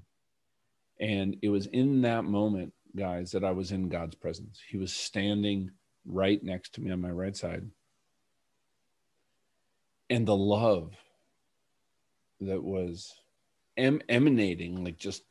And 1.00 1.36
it 1.42 1.48
was 1.50 1.66
in 1.66 2.02
that 2.02 2.24
moment, 2.24 2.72
guys, 2.96 3.32
that 3.32 3.44
I 3.44 3.50
was 3.50 3.72
in 3.72 3.88
God's 3.88 4.14
presence. 4.14 4.60
He 4.68 4.78
was 4.78 4.92
standing 4.92 5.70
right 6.06 6.42
next 6.42 6.74
to 6.74 6.80
me 6.80 6.90
on 6.90 7.00
my 7.00 7.10
right 7.10 7.36
side. 7.36 7.70
And 10.08 10.26
the 10.26 10.36
love 10.36 10.94
that 12.40 12.62
was 12.62 13.12
em- 13.76 14.02
emanating, 14.08 14.84
like 14.84 14.98
just 14.98 15.24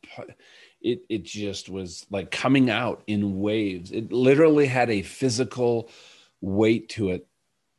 it 0.80 1.00
it 1.08 1.24
just 1.24 1.68
was 1.68 2.06
like 2.10 2.30
coming 2.30 2.70
out 2.70 3.02
in 3.06 3.40
waves. 3.40 3.90
It 3.90 4.12
literally 4.12 4.66
had 4.66 4.90
a 4.90 5.02
physical 5.02 5.90
weight 6.40 6.90
to 6.90 7.10
it. 7.10 7.26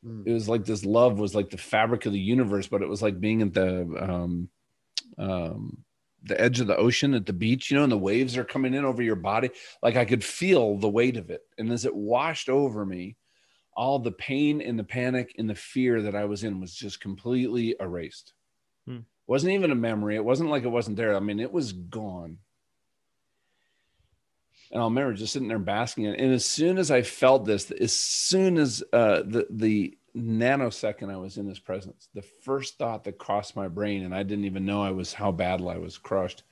Mm. 0.05 0.27
It 0.27 0.33
was 0.33 0.49
like 0.49 0.65
this 0.65 0.85
love 0.85 1.19
was 1.19 1.35
like 1.35 1.49
the 1.49 1.57
fabric 1.57 2.05
of 2.05 2.13
the 2.13 2.19
universe, 2.19 2.67
but 2.67 2.81
it 2.81 2.89
was 2.89 3.01
like 3.01 3.19
being 3.19 3.41
at 3.41 3.53
the 3.53 3.81
um, 3.99 4.49
um, 5.17 5.83
the 6.27 6.39
edge 6.39 6.59
of 6.59 6.67
the 6.67 6.77
ocean 6.77 7.13
at 7.13 7.25
the 7.25 7.33
beach, 7.33 7.71
you 7.71 7.77
know, 7.77 7.83
and 7.83 7.91
the 7.91 7.97
waves 7.97 8.37
are 8.37 8.43
coming 8.43 8.73
in 8.73 8.85
over 8.85 9.01
your 9.01 9.15
body. 9.15 9.49
Like 9.81 9.95
I 9.95 10.05
could 10.05 10.23
feel 10.23 10.77
the 10.77 10.89
weight 10.89 11.17
of 11.17 11.29
it, 11.29 11.41
and 11.57 11.71
as 11.71 11.85
it 11.85 11.95
washed 11.95 12.49
over 12.49 12.85
me, 12.85 13.15
all 13.77 13.99
the 13.99 14.11
pain 14.11 14.59
and 14.59 14.77
the 14.77 14.83
panic 14.83 15.35
and 15.37 15.49
the 15.49 15.55
fear 15.55 16.01
that 16.01 16.15
I 16.15 16.25
was 16.25 16.43
in 16.43 16.59
was 16.59 16.73
just 16.73 16.99
completely 16.99 17.75
erased. 17.79 18.33
Hmm. 18.87 18.99
wasn't 19.27 19.53
even 19.53 19.71
a 19.71 19.75
memory. 19.75 20.15
It 20.15 20.25
wasn't 20.25 20.49
like 20.49 20.63
it 20.63 20.69
wasn't 20.69 20.97
there. 20.97 21.15
I 21.15 21.19
mean, 21.19 21.39
it 21.39 21.51
was 21.51 21.73
gone. 21.73 22.39
And 24.71 24.81
I'll 24.81 24.89
remember 24.89 25.13
just 25.13 25.33
sitting 25.33 25.47
there 25.47 25.59
basking 25.59 26.05
in 26.05 26.15
it. 26.15 26.19
And 26.19 26.33
as 26.33 26.45
soon 26.45 26.77
as 26.77 26.91
I 26.91 27.01
felt 27.01 27.45
this, 27.45 27.71
as 27.71 27.93
soon 27.93 28.57
as 28.57 28.83
uh, 28.91 29.21
the 29.25 29.47
the 29.49 29.97
nanosecond 30.17 31.11
I 31.11 31.17
was 31.17 31.37
in 31.37 31.47
his 31.47 31.59
presence, 31.59 32.09
the 32.13 32.21
first 32.21 32.77
thought 32.77 33.03
that 33.03 33.17
crossed 33.17 33.55
my 33.55 33.67
brain, 33.67 34.03
and 34.03 34.13
I 34.13 34.23
didn't 34.23 34.45
even 34.45 34.65
know 34.65 34.81
I 34.81 34.91
was 34.91 35.13
how 35.13 35.31
badly 35.31 35.75
I 35.75 35.77
was 35.77 35.97
crushed, 35.97 36.43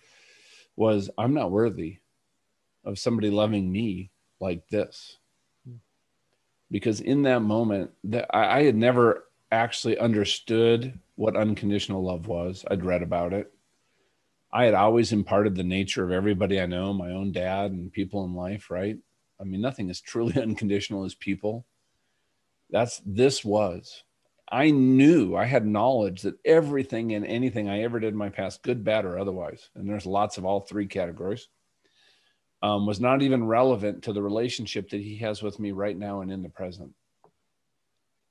was 0.76 1.10
I'm 1.18 1.34
not 1.34 1.52
worthy 1.52 1.98
of 2.84 3.00
somebody 3.00 3.30
loving 3.30 3.72
me 3.72 4.12
like 4.40 4.68
this. 4.70 5.18
Because 6.72 7.02
in 7.02 7.24
that 7.24 7.42
moment, 7.42 7.92
that 8.06 8.34
I, 8.36 8.60
I 8.60 8.64
had 8.64 8.76
never 8.76 9.26
actually 9.52 9.98
understood 9.98 11.00
what 11.16 11.38
unconditional 11.38 12.04
love 12.04 12.28
was. 12.28 12.66
I'd 12.70 12.86
read 12.86 13.02
about 13.02 13.34
it. 13.34 13.52
I 14.52 14.66
had 14.66 14.74
always 14.74 15.12
imparted 15.12 15.56
the 15.56 15.64
nature 15.64 16.04
of 16.04 16.12
everybody 16.12 16.60
I 16.60 16.66
know, 16.66 16.94
my 16.94 17.12
own 17.12 17.32
dad 17.32 17.72
and 17.72 17.92
people 17.92 18.26
in 18.26 18.34
life, 18.34 18.70
right? 18.70 18.98
I 19.40 19.44
mean, 19.44 19.62
nothing 19.62 19.90
is 19.90 20.02
truly 20.02 20.34
unconditional 20.42 21.06
as 21.06 21.16
people. 21.16 21.66
That's 22.70 23.02
this 23.06 23.44
was. 23.44 24.04
I 24.52 24.70
knew 24.70 25.36
I 25.36 25.46
had 25.46 25.66
knowledge 25.66 26.22
that 26.22 26.40
everything 26.46 27.14
and 27.14 27.26
anything 27.26 27.68
I 27.68 27.82
ever 27.82 28.00
did 28.00 28.14
in 28.14 28.18
my 28.18 28.30
past, 28.30 28.64
good, 28.64 28.84
bad, 28.84 29.06
or 29.06 29.18
otherwise, 29.18 29.70
and 29.76 29.90
there's 29.90 30.06
lots 30.06 30.38
of 30.38 30.46
all 30.46 30.60
three 30.60 30.86
categories, 30.86 31.48
um, 32.62 32.86
was 32.86 33.00
not 33.00 33.22
even 33.22 33.48
relevant 33.48 34.04
to 34.04 34.14
the 34.14 34.22
relationship 34.22 34.90
that 34.90 35.02
he 35.02 35.18
has 35.18 35.42
with 35.42 35.60
me 35.60 35.72
right 35.72 35.98
now 35.98 36.22
and 36.22 36.32
in 36.32 36.44
the 36.44 36.50
present. 36.50 36.94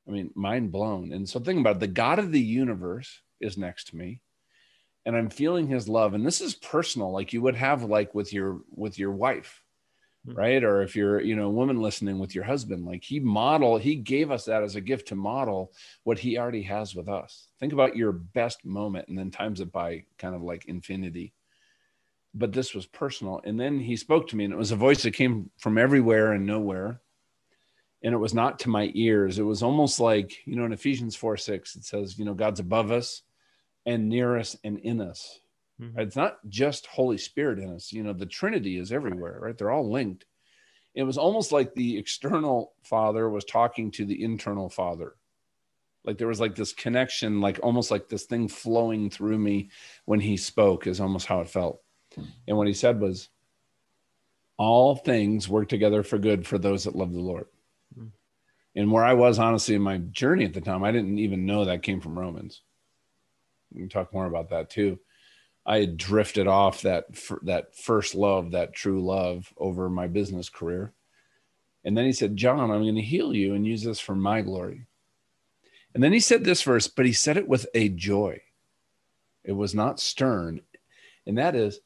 I 0.07 0.12
mean, 0.12 0.31
mind 0.35 0.70
blown. 0.70 1.12
And 1.12 1.29
so 1.29 1.40
think 1.40 1.61
about 1.61 1.77
it, 1.77 1.81
the 1.81 1.87
God 1.88 2.18
of 2.18 2.31
the 2.31 2.40
universe 2.40 3.20
is 3.40 3.59
next 3.59 3.88
to 3.88 3.97
me 3.97 4.20
and 5.07 5.16
I'm 5.16 5.31
feeling 5.31 5.66
his 5.66 5.88
love. 5.88 6.14
And 6.14 6.27
this 6.27 6.40
is 6.40 6.55
personal, 6.55 7.12
like 7.12 7.33
you 7.33 7.42
would 7.42 7.57
have 7.57 7.83
like 7.83 8.14
with 8.14 8.33
your 8.33 8.61
with 8.70 8.99
your 8.99 9.12
wife. 9.12 9.62
Mm. 10.27 10.37
right? 10.37 10.65
Or 10.65 10.83
if 10.83 10.97
you're 10.97 11.21
you 11.21 11.37
know 11.37 11.47
a 11.47 11.51
woman 11.51 11.81
listening 11.81 12.19
with 12.19 12.35
your 12.35 12.45
husband 12.45 12.87
like 12.87 13.05
he 13.05 13.21
model 13.21 13.77
he 13.79 13.97
gave 13.97 14.31
us 14.31 14.47
that 14.47 14.63
as 14.63 14.75
a 14.75 14.81
gift 14.81 15.09
to 15.09 15.15
model 15.15 15.73
what 16.05 16.19
he 16.19 16.39
already 16.39 16.63
has 16.63 16.95
with 16.95 17.09
us. 17.09 17.49
Think 17.61 17.73
about 17.73 17.97
your 17.97 18.13
best 18.13 18.65
moment 18.65 19.09
and 19.09 19.19
then 19.19 19.31
times 19.31 19.61
it 19.61 19.73
by 19.73 20.05
kind 20.19 20.35
of 20.35 20.43
like 20.43 20.65
infinity. 20.67 21.35
But 22.37 22.53
this 22.53 22.75
was 22.75 22.87
personal. 22.87 23.41
And 23.45 23.61
then 23.61 23.79
he 23.79 23.97
spoke 23.97 24.29
to 24.29 24.37
me 24.37 24.45
and 24.45 24.53
it 24.53 24.59
was 24.59 24.73
a 24.73 24.77
voice 24.77 25.03
that 25.03 25.13
came 25.13 25.51
from 25.59 25.79
everywhere 25.79 26.33
and 26.33 26.47
nowhere. 26.47 27.01
And 28.03 28.13
it 28.13 28.19
was 28.19 28.35
not 28.35 28.59
to 28.61 28.69
my 28.69 28.91
ears. 28.95 29.39
It 29.39 29.45
was 29.45 29.63
almost 29.63 30.01
like 30.01 30.47
you 30.47 30.57
know 30.57 30.65
in 30.65 30.73
ephesians 30.73 31.17
4 31.17 31.37
6 31.37 31.77
it 31.77 31.85
says 31.85 32.19
you 32.19 32.25
know 32.25 32.35
god's 32.35 32.61
above 32.61 32.91
us 32.91 33.23
and 33.87 34.09
near 34.09 34.39
us 34.39 34.57
and 34.65 34.79
in 34.79 35.01
us 35.03 35.41
Mm-hmm. 35.81 36.01
It's 36.01 36.17
not 36.17 36.39
just 36.49 36.87
Holy 36.87 37.19
Spirit 37.19 37.59
in 37.59 37.75
us. 37.75 37.93
You 37.93 38.03
know, 38.03 38.13
the 38.13 38.27
Trinity 38.27 38.79
is 38.79 38.93
everywhere, 38.93 39.39
right? 39.41 39.57
They're 39.57 39.71
all 39.71 39.91
linked. 39.91 40.25
It 40.95 41.03
was 41.03 41.19
almost 41.19 41.51
like 41.51 41.75
the 41.75 41.99
external 41.99 42.73
father 42.85 43.29
was 43.29 43.45
talking 43.45 43.91
to 43.93 44.05
the 44.05 44.23
internal 44.23 44.69
father. 44.69 45.15
Like 46.05 46.19
there 46.19 46.29
was 46.29 46.41
like 46.41 46.55
this 46.55 46.73
connection, 46.73 47.41
like 47.41 47.59
almost 47.63 47.91
like 47.91 48.09
this 48.09 48.25
thing 48.25 48.47
flowing 48.47 49.11
through 49.11 49.39
me 49.39 49.71
when 50.05 50.21
he 50.21 50.37
spoke, 50.37 50.87
is 50.87 51.01
almost 51.01 51.27
how 51.27 51.41
it 51.41 51.49
felt. 51.49 51.81
And 52.47 52.57
what 52.57 52.69
he 52.69 52.75
said 52.75 53.01
was, 53.01 53.29
All 54.57 54.95
things 54.95 55.49
work 55.49 55.69
together 55.69 56.05
for 56.05 56.19
good 56.19 56.47
for 56.47 56.59
those 56.59 56.85
that 56.85 56.95
love 56.95 57.13
the 57.13 57.21
Lord. 57.21 57.47
Mm-hmm. 57.99 58.09
And 58.77 58.93
where 58.93 59.05
I 59.05 59.15
was 59.15 59.41
honestly 59.41 59.75
in 59.75 59.83
my 59.83 59.99
journey 59.99 60.45
at 60.45 60.55
the 60.55 60.61
time, 60.61 60.85
I 60.85 60.93
didn't 60.93 61.19
even 61.19 61.47
know 61.47 61.65
that 61.65 61.83
came 61.83 62.01
from 62.01 62.19
Romans. 62.19 62.61
We 63.73 63.81
can 63.81 63.89
talk 63.89 64.13
more 64.13 64.27
about 64.27 64.51
that 64.51 64.71
too 64.71 65.01
I 65.66 65.79
had 65.79 65.96
drifted 65.96 66.46
off 66.46 66.83
that 66.83 67.07
that 67.42 67.74
first 67.74 68.14
love, 68.14 68.50
that 68.50 68.74
true 68.74 69.05
love, 69.05 69.53
over 69.57 69.88
my 69.88 70.07
business 70.07 70.48
career. 70.48 70.92
And 71.85 71.96
then 71.96 72.05
he 72.05 72.12
said, 72.12 72.37
"John, 72.37 72.70
I'm 72.70 72.83
going 72.83 72.94
to 72.94 73.03
heal 73.03 73.35
you 73.35 73.55
and 73.55 73.66
use 73.66 73.83
this 73.83 74.00
for 74.00 74.14
my 74.14 74.42
glory." 74.42 74.87
And 75.94 76.03
then 76.03 76.12
he 76.12 76.20
said 76.20 76.44
this 76.44 76.62
verse, 76.62 76.88
but 76.88 77.07
he 77.07 77.12
said 77.12 77.37
it 77.37 77.48
with 77.48 77.66
a 77.74 77.88
joy. 77.88 78.42
It 79.44 79.53
was 79.53 79.74
not 79.74 80.00
stern, 80.00 80.61
and 81.27 81.38
that 81.38 81.55
is, 81.55 81.81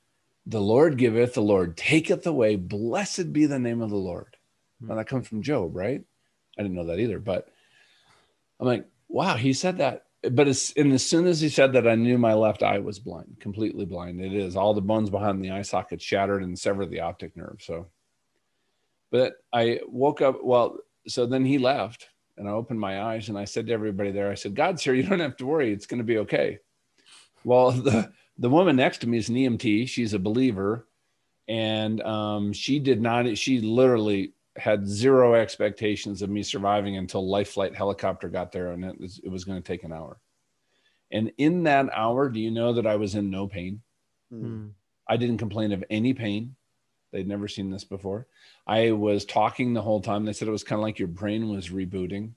"The 0.47 0.61
Lord 0.61 0.97
giveth, 0.99 1.35
the 1.35 1.43
Lord 1.43 1.77
taketh 1.77 2.27
away. 2.27 2.57
Blessed 2.57 3.33
be 3.33 3.47
the 3.47 3.59
name 3.59 3.83
of 3.83 3.91
the 3.91 3.97
Lord." 3.97 4.37
Hmm. 4.81 4.89
Now 4.89 4.95
that 4.97 5.09
comes 5.09 5.29
from 5.29 5.43
Job, 5.43 5.77
right? 5.77 6.03
I 6.57 6.63
didn't 6.63 6.75
know 6.75 6.87
that 6.87 6.99
either, 6.99 7.21
but 7.21 7.49
I'm 8.59 8.67
like, 8.67 8.87
wow, 9.09 9.37
he 9.37 9.53
said 9.53 9.79
that 9.79 10.07
but 10.23 10.49
as 10.49 10.73
and 10.77 10.93
as 10.93 11.05
soon 11.05 11.27
as 11.27 11.41
he 11.41 11.49
said 11.49 11.73
that, 11.73 11.87
I 11.87 11.95
knew 11.95 12.19
my 12.19 12.35
left 12.35 12.63
eye 12.63 12.79
was 12.79 12.99
blind, 12.99 13.37
completely 13.39 13.85
blind. 13.85 14.21
It 14.21 14.35
is 14.35 14.57
all 14.57 14.75
the 14.75 14.81
bones 14.81 15.11
behind 15.11 15.45
the 15.45 15.53
eye 15.53 15.63
socket 15.63 16.03
shattered 16.03 16.43
and 16.43 16.59
severed 16.59 16.91
the 16.91 17.01
optic 17.01 17.37
nerve. 17.37 17.59
So, 17.61 17.87
but 19.11 19.35
I 19.53 19.81
woke 19.87 20.21
up. 20.21 20.43
Well, 20.43 20.79
so 21.07 21.25
then 21.27 21.45
he 21.45 21.59
left, 21.59 22.09
and 22.37 22.49
I 22.49 22.53
opened 22.53 22.81
my 22.81 23.03
eyes 23.03 23.29
and 23.29 23.39
I 23.39 23.45
said 23.45 23.69
to 23.69 23.73
everybody 23.73 24.11
there, 24.11 24.31
I 24.31 24.35
said, 24.35 24.57
"God's 24.57 24.83
here. 24.83 24.95
You 24.95 25.05
don't 25.05 25.21
have 25.21 25.37
to 25.37 25.47
worry. 25.47 25.73
It's 25.73 25.87
going 25.87 25.99
to 25.99 26.05
be 26.05 26.19
okay." 26.19 26.59
Well, 27.45 27.71
the 27.71 28.13
the 28.39 28.51
woman 28.51 28.77
next 28.77 28.99
to 28.99 29.09
me 29.09 29.19
is 29.19 29.29
an 29.29 29.37
EMT. 29.37 29.89
She's 29.89 30.15
a 30.15 30.19
believer, 30.19 30.89
and 31.47 32.01
um, 32.03 32.53
she 32.53 32.81
did 32.81 33.01
not. 33.01 33.39
She 33.39 33.61
literally 33.61 34.33
had 34.57 34.87
zero 34.87 35.35
expectations 35.35 36.23
of 36.23 36.31
me 36.31 36.43
surviving 36.43 36.97
until 36.97 37.29
life 37.29 37.51
flight 37.51 37.75
helicopter 37.75 38.29
got 38.29 38.53
there 38.53 38.73
and 38.73 38.85
it 38.85 39.01
was, 39.01 39.21
it 39.23 39.29
was 39.29 39.45
going 39.45 39.61
to 39.61 39.67
take 39.67 39.85
an 39.85 39.93
hour. 39.93 40.19
And 41.11 41.33
in 41.39 41.63
that 41.65 41.89
hour 41.93 42.29
do 42.29 42.41
you 42.41 42.51
know 42.51 42.73
that 42.75 42.87
i 42.87 42.97
was 42.97 43.15
in 43.15 43.31
no 43.31 43.47
pain? 43.47 43.83
Mm. 44.33 44.73
i 45.09 45.17
didn't 45.17 45.39
complain 45.39 45.73
of 45.73 45.85
any 45.91 46.13
pain. 46.13 46.55
They'd 47.13 47.29
never 47.29 47.49
seen 47.49 47.71
this 47.71 47.85
before. 47.85 48.27
I 48.67 48.91
was 48.91 49.25
talking 49.25 49.73
the 49.73 49.81
whole 49.81 50.03
time. 50.03 50.27
They 50.27 50.35
said 50.35 50.47
it 50.47 50.53
was 50.53 50.65
kind 50.65 50.79
of 50.79 50.83
like 50.83 50.99
your 50.99 51.09
brain 51.09 51.49
was 51.49 51.71
rebooting. 51.71 52.33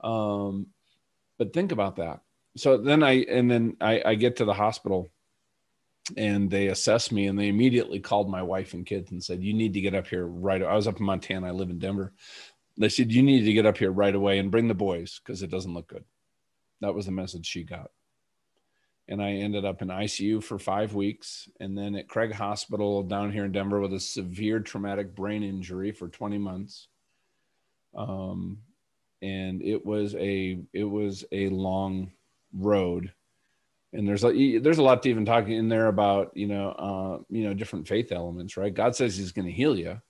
Um, 0.00 0.66
but 1.38 1.52
think 1.52 1.70
about 1.70 1.96
that. 1.96 2.20
So 2.56 2.76
then 2.76 3.04
i 3.04 3.12
and 3.12 3.48
then 3.48 3.76
I, 3.80 4.02
I 4.04 4.14
get 4.16 4.36
to 4.36 4.44
the 4.44 4.54
hospital 4.54 5.10
and 6.16 6.50
they 6.50 6.68
assessed 6.68 7.12
me 7.12 7.26
and 7.26 7.38
they 7.38 7.48
immediately 7.48 8.00
called 8.00 8.30
my 8.30 8.42
wife 8.42 8.72
and 8.74 8.86
kids 8.86 9.10
and 9.10 9.22
said 9.22 9.42
you 9.42 9.52
need 9.52 9.74
to 9.74 9.80
get 9.80 9.94
up 9.94 10.06
here 10.06 10.26
right 10.26 10.62
i 10.62 10.74
was 10.74 10.86
up 10.86 10.98
in 10.98 11.06
montana 11.06 11.48
i 11.48 11.50
live 11.50 11.70
in 11.70 11.78
denver. 11.78 12.12
They 12.78 12.88
said 12.88 13.12
you 13.12 13.22
need 13.24 13.44
to 13.44 13.52
get 13.52 13.66
up 13.66 13.76
here 13.76 13.90
right 13.90 14.14
away 14.14 14.38
and 14.38 14.52
bring 14.52 14.68
the 14.68 14.74
boys 14.74 15.18
because 15.18 15.42
it 15.42 15.50
doesn't 15.50 15.74
look 15.74 15.88
good. 15.88 16.04
That 16.80 16.94
was 16.94 17.06
the 17.06 17.12
message 17.12 17.44
she 17.44 17.64
got. 17.64 17.90
And 19.08 19.20
i 19.20 19.32
ended 19.32 19.64
up 19.64 19.82
in 19.82 19.88
icu 19.88 20.42
for 20.42 20.58
five 20.58 20.94
weeks 20.94 21.48
and 21.58 21.76
then 21.76 21.96
at 21.96 22.08
craig 22.08 22.32
hospital 22.32 23.02
down 23.02 23.32
here 23.32 23.44
in 23.44 23.52
denver 23.52 23.80
with 23.80 23.94
a 23.94 24.00
severe 24.00 24.60
traumatic 24.60 25.14
brain 25.14 25.42
injury 25.42 25.90
for 25.92 26.08
20 26.08 26.38
months. 26.38 26.88
Um, 27.96 28.58
and 29.22 29.60
it 29.62 29.84
was 29.84 30.14
a 30.14 30.60
it 30.72 30.84
was 30.84 31.24
a 31.32 31.48
long 31.48 32.12
road 32.52 33.12
and 33.92 34.06
there's 34.06 34.24
a 34.24 34.58
there's 34.58 34.78
a 34.78 34.82
lot 34.82 35.02
to 35.02 35.10
even 35.10 35.24
talking 35.24 35.54
in 35.54 35.68
there 35.68 35.86
about 35.86 36.30
you 36.34 36.46
know 36.46 36.70
uh, 36.70 37.22
you 37.30 37.44
know 37.44 37.54
different 37.54 37.88
faith 37.88 38.12
elements 38.12 38.56
right? 38.56 38.72
God 38.72 38.94
says 38.94 39.16
he's 39.16 39.32
going 39.32 39.46
to 39.46 39.52
heal 39.52 39.78
you. 39.78 40.00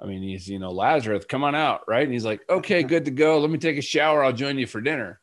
I 0.00 0.06
mean 0.06 0.22
he's 0.22 0.48
you 0.48 0.58
know 0.58 0.70
lazarus 0.70 1.24
come 1.28 1.44
on 1.44 1.54
out 1.54 1.82
right? 1.88 2.04
And 2.04 2.12
he's 2.12 2.24
like 2.24 2.40
okay 2.48 2.82
good 2.82 3.04
to 3.06 3.10
go. 3.10 3.38
Let 3.38 3.50
me 3.50 3.58
take 3.58 3.78
a 3.78 3.82
shower. 3.82 4.24
I'll 4.24 4.32
join 4.32 4.58
you 4.58 4.66
for 4.66 4.80
dinner. 4.80 5.20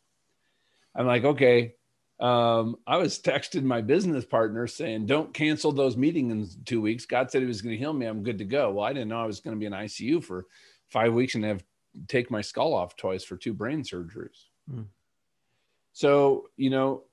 I'm 0.96 1.08
like 1.08 1.24
okay. 1.24 1.74
Um, 2.20 2.78
i 2.88 2.98
was 2.98 3.20
texting 3.20 3.62
my 3.62 3.80
business 3.82 4.26
partner 4.26 4.65
saying 4.65 5.06
don't 5.06 5.36
cancel 5.36 5.72
those 5.72 5.96
meetings 5.96 6.56
in 6.56 6.63
two 6.63 6.82
weeks. 6.82 7.06
God 7.06 7.30
said 7.30 7.41
he 7.41 7.48
was 7.48 7.62
going 7.62 7.76
to 7.76 7.78
heal 7.78 7.93
me. 7.93 8.08
I'm 8.08 8.24
good 8.24 8.39
to 8.39 8.46
go. 8.46 8.72
Well 8.72 8.86
i 8.86 8.91
didn't 8.91 9.10
know 9.10 9.22
i 9.22 9.26
was 9.26 9.39
going 9.39 9.56
to 9.56 9.60
be 9.60 9.67
in 9.67 9.74
icu 9.74 10.24
for 10.24 10.46
five 10.89 11.13
weeks 11.13 11.36
and 11.36 11.43
have 11.46 11.63
take 12.08 12.30
my 12.30 12.41
skull 12.41 12.74
off 12.74 12.96
twice 12.96 13.24
for 13.24 13.38
two 13.38 13.54
brain 13.54 13.82
surgeries. 13.82 14.46
Mm. 14.72 14.86
So, 15.98 16.52
you 16.58 16.70
know, 16.70 17.06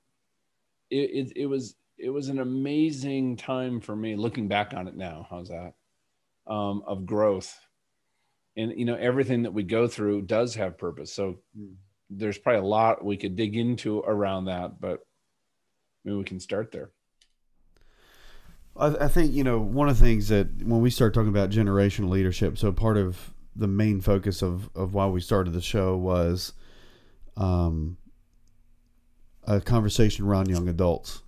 it, 0.91 1.09
it, 1.29 1.33
it 1.35 1.45
was 1.47 1.75
it 1.97 2.11
was 2.11 2.29
an 2.29 2.37
amazing 2.37 3.35
time 3.35 3.81
for 3.81 3.95
me 3.95 4.15
looking 4.15 4.47
back 4.47 4.75
on 4.75 4.87
it 4.87 4.95
now. 4.95 5.25
How's 5.27 5.47
that? 5.47 5.73
Um, 6.45 6.83
of 6.85 7.03
growth. 7.07 7.59
And 8.55 8.77
you 8.77 8.85
know, 8.85 8.93
everything 8.93 9.41
that 9.41 9.55
we 9.55 9.63
go 9.63 9.87
through 9.87 10.27
does 10.27 10.53
have 10.53 10.77
purpose. 10.77 11.11
So 11.11 11.39
mm. 11.57 11.73
there's 12.11 12.37
probably 12.37 12.59
a 12.59 12.65
lot 12.65 13.03
we 13.03 13.17
could 13.17 13.35
dig 13.35 13.57
into 13.57 14.01
around 14.01 14.45
that, 14.45 14.79
but 14.79 14.99
maybe 16.03 16.17
we 16.17 16.23
can 16.23 16.39
start 16.39 16.71
there. 16.71 16.91
I, 18.77 19.05
I 19.05 19.07
think 19.07 19.33
you 19.33 19.43
know 19.43 19.57
one 19.57 19.89
of 19.89 19.97
the 19.97 20.05
things 20.05 20.27
that 20.27 20.61
when 20.61 20.81
we 20.81 20.91
start 20.91 21.15
talking 21.15 21.29
about 21.29 21.49
generational 21.49 22.09
leadership, 22.09 22.59
so 22.59 22.71
part 22.71 22.97
of 22.97 23.33
the 23.55 23.67
main 23.67 23.99
focus 23.99 24.43
of 24.43 24.69
of 24.75 24.93
why 24.93 25.07
we 25.07 25.21
started 25.21 25.53
the 25.53 25.61
show 25.61 25.97
was 25.97 26.53
um, 27.35 27.97
a 29.45 29.61
conversation 29.61 30.25
around 30.25 30.49
young 30.49 30.67
adults. 30.67 31.21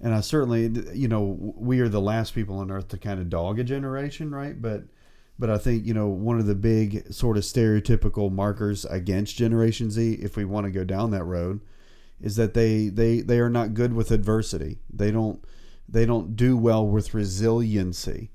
And 0.00 0.14
I 0.14 0.20
certainly, 0.20 0.70
you 0.94 1.08
know, 1.08 1.54
we 1.56 1.80
are 1.80 1.88
the 1.88 2.00
last 2.00 2.34
people 2.34 2.58
on 2.58 2.70
earth 2.70 2.88
to 2.88 2.98
kind 2.98 3.18
of 3.18 3.28
dog 3.28 3.58
a 3.58 3.64
generation, 3.64 4.30
right? 4.30 4.60
But, 4.60 4.84
but 5.38 5.50
I 5.50 5.58
think 5.58 5.86
you 5.86 5.94
know 5.94 6.08
one 6.08 6.38
of 6.38 6.46
the 6.46 6.54
big 6.54 7.12
sort 7.12 7.36
of 7.36 7.44
stereotypical 7.44 8.30
markers 8.30 8.84
against 8.84 9.36
Generation 9.36 9.90
Z, 9.90 10.14
if 10.14 10.36
we 10.36 10.44
want 10.44 10.66
to 10.66 10.72
go 10.72 10.84
down 10.84 11.12
that 11.12 11.24
road, 11.24 11.60
is 12.20 12.36
that 12.36 12.54
they 12.54 12.88
they 12.88 13.20
they 13.20 13.38
are 13.38 13.50
not 13.50 13.74
good 13.74 13.92
with 13.92 14.10
adversity. 14.10 14.78
They 14.92 15.10
don't 15.10 15.44
they 15.88 16.04
don't 16.04 16.34
do 16.34 16.56
well 16.56 16.86
with 16.86 17.14
resiliency. 17.14 18.30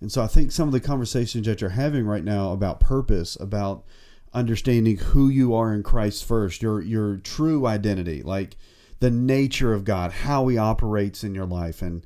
And 0.00 0.10
so 0.10 0.22
I 0.22 0.26
think 0.26 0.52
some 0.52 0.68
of 0.68 0.72
the 0.72 0.80
conversations 0.80 1.46
that 1.46 1.60
you're 1.60 1.70
having 1.70 2.06
right 2.06 2.24
now 2.24 2.52
about 2.52 2.80
purpose, 2.80 3.36
about 3.40 3.84
understanding 4.32 4.96
who 4.98 5.28
you 5.28 5.54
are 5.54 5.72
in 5.72 5.82
Christ 5.82 6.24
first, 6.24 6.62
your 6.62 6.80
your 6.80 7.16
true 7.16 7.66
identity, 7.66 8.22
like 8.22 8.56
the 9.00 9.10
nature 9.10 9.72
of 9.72 9.84
God, 9.84 10.12
how 10.12 10.46
he 10.48 10.58
operates 10.58 11.24
in 11.24 11.34
your 11.34 11.46
life 11.46 11.82
and 11.82 12.04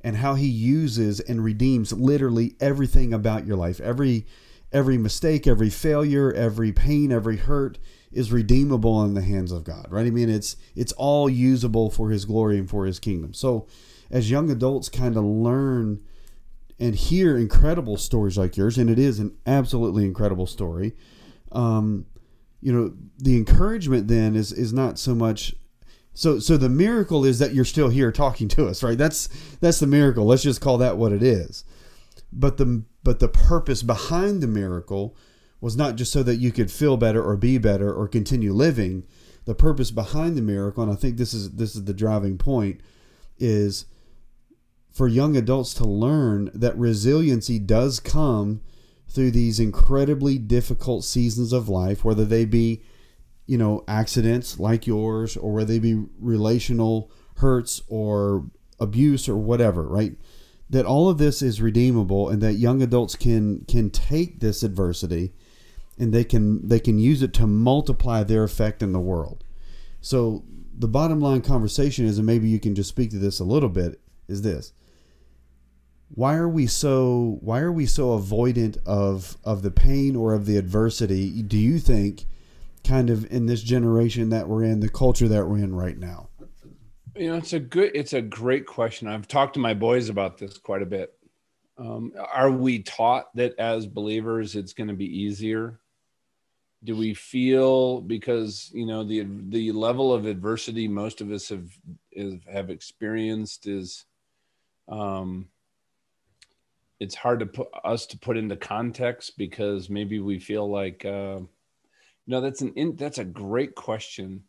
and 0.00 0.16
how 0.16 0.34
he 0.34 0.46
uses 0.46 1.20
and 1.20 1.42
redeems 1.42 1.92
literally 1.92 2.54
everything 2.60 3.12
about 3.12 3.46
your 3.46 3.56
life. 3.56 3.80
Every 3.80 4.26
every 4.72 4.98
mistake, 4.98 5.46
every 5.46 5.70
failure, 5.70 6.32
every 6.32 6.72
pain, 6.72 7.10
every 7.10 7.36
hurt 7.36 7.78
is 8.12 8.32
redeemable 8.32 9.02
in 9.04 9.14
the 9.14 9.22
hands 9.22 9.52
of 9.52 9.64
God, 9.64 9.86
right? 9.90 10.06
I 10.06 10.10
mean, 10.10 10.28
it's 10.28 10.56
it's 10.74 10.92
all 10.92 11.28
usable 11.28 11.90
for 11.90 12.10
his 12.10 12.24
glory 12.24 12.58
and 12.58 12.68
for 12.68 12.86
his 12.86 12.98
kingdom. 12.98 13.34
So 13.34 13.66
as 14.10 14.30
young 14.30 14.50
adults 14.50 14.88
kind 14.88 15.16
of 15.16 15.24
learn 15.24 16.02
and 16.78 16.94
hear 16.94 17.36
incredible 17.36 17.96
stories 17.96 18.38
like 18.38 18.56
yours, 18.56 18.78
and 18.78 18.88
it 18.88 18.98
is 18.98 19.18
an 19.18 19.36
absolutely 19.46 20.04
incredible 20.04 20.46
story 20.46 20.94
um, 21.52 22.06
you 22.60 22.72
know, 22.72 22.92
the 23.18 23.36
encouragement 23.36 24.08
then 24.08 24.34
is 24.34 24.52
is 24.52 24.72
not 24.72 24.98
so 24.98 25.14
much. 25.14 25.54
So 26.14 26.38
so 26.38 26.56
the 26.56 26.68
miracle 26.68 27.24
is 27.24 27.38
that 27.38 27.54
you're 27.54 27.64
still 27.64 27.88
here 27.88 28.10
talking 28.10 28.48
to 28.48 28.66
us, 28.66 28.82
right? 28.82 28.98
That's 28.98 29.28
that's 29.60 29.80
the 29.80 29.86
miracle. 29.86 30.26
Let's 30.26 30.42
just 30.42 30.60
call 30.60 30.78
that 30.78 30.96
what 30.96 31.12
it 31.12 31.22
is. 31.22 31.64
But 32.32 32.56
the 32.56 32.84
but 33.04 33.20
the 33.20 33.28
purpose 33.28 33.82
behind 33.82 34.42
the 34.42 34.48
miracle 34.48 35.16
was 35.60 35.76
not 35.76 35.96
just 35.96 36.12
so 36.12 36.22
that 36.22 36.36
you 36.36 36.52
could 36.52 36.70
feel 36.70 36.96
better 36.96 37.22
or 37.22 37.36
be 37.36 37.58
better 37.58 37.92
or 37.92 38.08
continue 38.08 38.52
living. 38.52 39.04
The 39.44 39.54
purpose 39.54 39.90
behind 39.90 40.36
the 40.36 40.42
miracle, 40.42 40.82
and 40.82 40.92
I 40.92 40.96
think 40.96 41.16
this 41.16 41.32
is 41.32 41.52
this 41.52 41.74
is 41.74 41.84
the 41.84 41.94
driving 41.94 42.36
point, 42.36 42.80
is 43.38 43.86
for 44.90 45.08
young 45.08 45.36
adults 45.36 45.74
to 45.74 45.84
learn 45.84 46.50
that 46.52 46.76
resiliency 46.76 47.58
does 47.58 48.00
come 48.00 48.60
through 49.08 49.30
these 49.30 49.58
incredibly 49.58 50.38
difficult 50.38 51.04
seasons 51.04 51.52
of 51.52 51.68
life, 51.68 52.04
whether 52.04 52.24
they 52.24 52.44
be, 52.44 52.82
you 53.46 53.56
know, 53.56 53.82
accidents 53.88 54.58
like 54.58 54.86
yours, 54.86 55.36
or 55.36 55.52
whether 55.52 55.72
they 55.72 55.78
be 55.78 56.04
relational 56.18 57.10
hurts 57.36 57.82
or 57.88 58.44
abuse 58.78 59.28
or 59.28 59.36
whatever, 59.36 59.82
right? 59.82 60.16
That 60.70 60.84
all 60.84 61.08
of 61.08 61.18
this 61.18 61.40
is 61.40 61.62
redeemable, 61.62 62.28
and 62.28 62.42
that 62.42 62.54
young 62.54 62.82
adults 62.82 63.16
can 63.16 63.64
can 63.66 63.88
take 63.88 64.40
this 64.40 64.62
adversity, 64.62 65.32
and 65.98 66.12
they 66.12 66.24
can 66.24 66.68
they 66.68 66.80
can 66.80 66.98
use 66.98 67.22
it 67.22 67.32
to 67.34 67.46
multiply 67.46 68.22
their 68.22 68.44
effect 68.44 68.82
in 68.82 68.92
the 68.92 69.00
world. 69.00 69.44
So 70.00 70.44
the 70.76 70.88
bottom 70.88 71.20
line 71.20 71.40
conversation 71.40 72.04
is, 72.04 72.18
and 72.18 72.26
maybe 72.26 72.48
you 72.48 72.60
can 72.60 72.74
just 72.74 72.90
speak 72.90 73.10
to 73.10 73.18
this 73.18 73.40
a 73.40 73.44
little 73.44 73.70
bit, 73.70 73.98
is 74.28 74.42
this 74.42 74.72
why 76.10 76.34
are 76.34 76.48
we 76.48 76.66
so 76.66 77.38
why 77.40 77.60
are 77.60 77.72
we 77.72 77.86
so 77.86 78.18
avoidant 78.18 78.78
of 78.86 79.36
of 79.44 79.62
the 79.62 79.70
pain 79.70 80.16
or 80.16 80.34
of 80.34 80.46
the 80.46 80.56
adversity 80.56 81.42
do 81.42 81.58
you 81.58 81.78
think 81.78 82.24
kind 82.88 83.10
of 83.10 83.30
in 83.30 83.46
this 83.46 83.62
generation 83.62 84.30
that 84.30 84.48
we're 84.48 84.64
in 84.64 84.80
the 84.80 84.88
culture 84.88 85.28
that 85.28 85.46
we're 85.46 85.58
in 85.58 85.74
right 85.74 85.98
now? 85.98 86.28
You 87.14 87.30
know 87.30 87.36
it's 87.36 87.52
a 87.52 87.60
good 87.60 87.90
it's 87.94 88.12
a 88.12 88.22
great 88.22 88.66
question. 88.66 89.08
I've 89.08 89.28
talked 89.28 89.54
to 89.54 89.60
my 89.60 89.74
boys 89.74 90.08
about 90.08 90.38
this 90.38 90.56
quite 90.58 90.82
a 90.82 90.86
bit. 90.86 91.12
Um, 91.76 92.12
are 92.32 92.50
we 92.50 92.80
taught 92.80 93.34
that 93.36 93.58
as 93.58 93.86
believers 93.86 94.56
it's 94.56 94.72
going 94.72 94.88
to 94.88 94.94
be 94.94 95.06
easier? 95.06 95.80
Do 96.84 96.96
we 96.96 97.12
feel 97.14 98.00
because 98.00 98.70
you 98.72 98.86
know 98.86 99.04
the 99.04 99.26
the 99.48 99.72
level 99.72 100.12
of 100.12 100.26
adversity 100.26 100.88
most 100.88 101.20
of 101.20 101.30
us 101.30 101.48
have 101.48 101.68
is, 102.12 102.34
have 102.50 102.70
experienced 102.70 103.66
is 103.66 104.04
um 104.88 105.48
it's 107.00 107.14
hard 107.14 107.40
to 107.40 107.46
put 107.46 107.68
us 107.84 108.06
to 108.06 108.18
put 108.18 108.36
into 108.36 108.56
context 108.56 109.38
because 109.38 109.88
maybe 109.88 110.18
we 110.18 110.38
feel 110.38 110.68
like 110.68 111.04
uh, 111.04 111.38
no 112.26 112.40
that's 112.40 112.60
an 112.60 112.72
in, 112.74 112.96
that's 112.96 113.18
a 113.18 113.24
great 113.24 113.74
question. 113.74 114.44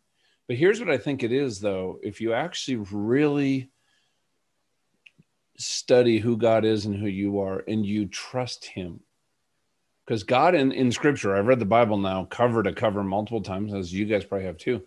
But 0.48 0.56
here's 0.56 0.80
what 0.80 0.90
i 0.90 0.98
think 0.98 1.22
it 1.22 1.32
is 1.32 1.60
though. 1.60 1.98
If 2.02 2.20
you 2.20 2.32
actually 2.32 2.84
really 2.90 3.70
study 5.56 6.18
who 6.18 6.36
god 6.38 6.64
is 6.64 6.86
and 6.86 6.96
who 6.96 7.06
you 7.06 7.40
are 7.40 7.62
and 7.68 7.84
you 7.84 8.06
trust 8.06 8.64
him 8.64 8.98
because 10.06 10.22
god 10.22 10.54
in, 10.54 10.72
in 10.72 10.90
scripture 10.90 11.36
i've 11.36 11.46
read 11.46 11.58
the 11.58 11.66
bible 11.66 11.98
now 11.98 12.24
cover 12.24 12.62
to 12.62 12.72
cover 12.72 13.04
multiple 13.04 13.42
times 13.42 13.74
as 13.74 13.92
you 13.92 14.06
guys 14.06 14.24
probably 14.24 14.46
have 14.46 14.56
too. 14.56 14.82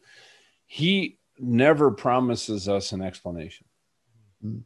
He 0.65 1.19
never 1.37 1.91
promises 1.91 2.67
us 2.67 2.91
an 2.91 3.03
explanation. 3.03 3.67
Mm-hmm 4.43 4.61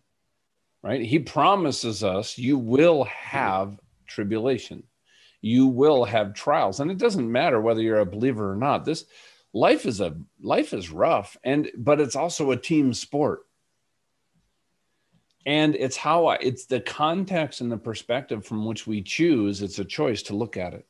right? 0.83 1.01
He 1.01 1.19
promises 1.19 2.03
us 2.03 2.37
you 2.37 2.57
will 2.57 3.03
have 3.05 3.79
tribulation. 4.07 4.83
You 5.41 5.67
will 5.67 6.03
have 6.05 6.33
trials. 6.33 6.79
And 6.79 6.89
it 6.89 6.97
doesn't 6.97 7.31
matter 7.31 7.61
whether 7.61 7.81
you're 7.81 7.99
a 7.99 8.05
believer 8.05 8.51
or 8.51 8.55
not. 8.55 8.85
This 8.85 9.05
life 9.53 9.85
is 9.85 10.01
a 10.01 10.17
life 10.41 10.73
is 10.73 10.91
rough 10.91 11.37
and 11.43 11.69
but 11.77 11.99
it's 11.99 12.15
also 12.15 12.51
a 12.51 12.57
team 12.57 12.93
sport. 12.93 13.41
And 15.45 15.75
it's 15.75 15.95
how 15.95 16.25
I 16.27 16.35
it's 16.35 16.65
the 16.65 16.81
context 16.81 17.61
and 17.61 17.71
the 17.71 17.77
perspective 17.77 18.45
from 18.45 18.65
which 18.65 18.87
we 18.87 19.01
choose. 19.01 19.61
It's 19.61 19.79
a 19.79 19.85
choice 19.85 20.23
to 20.23 20.35
look 20.35 20.57
at 20.57 20.73
it. 20.73 20.85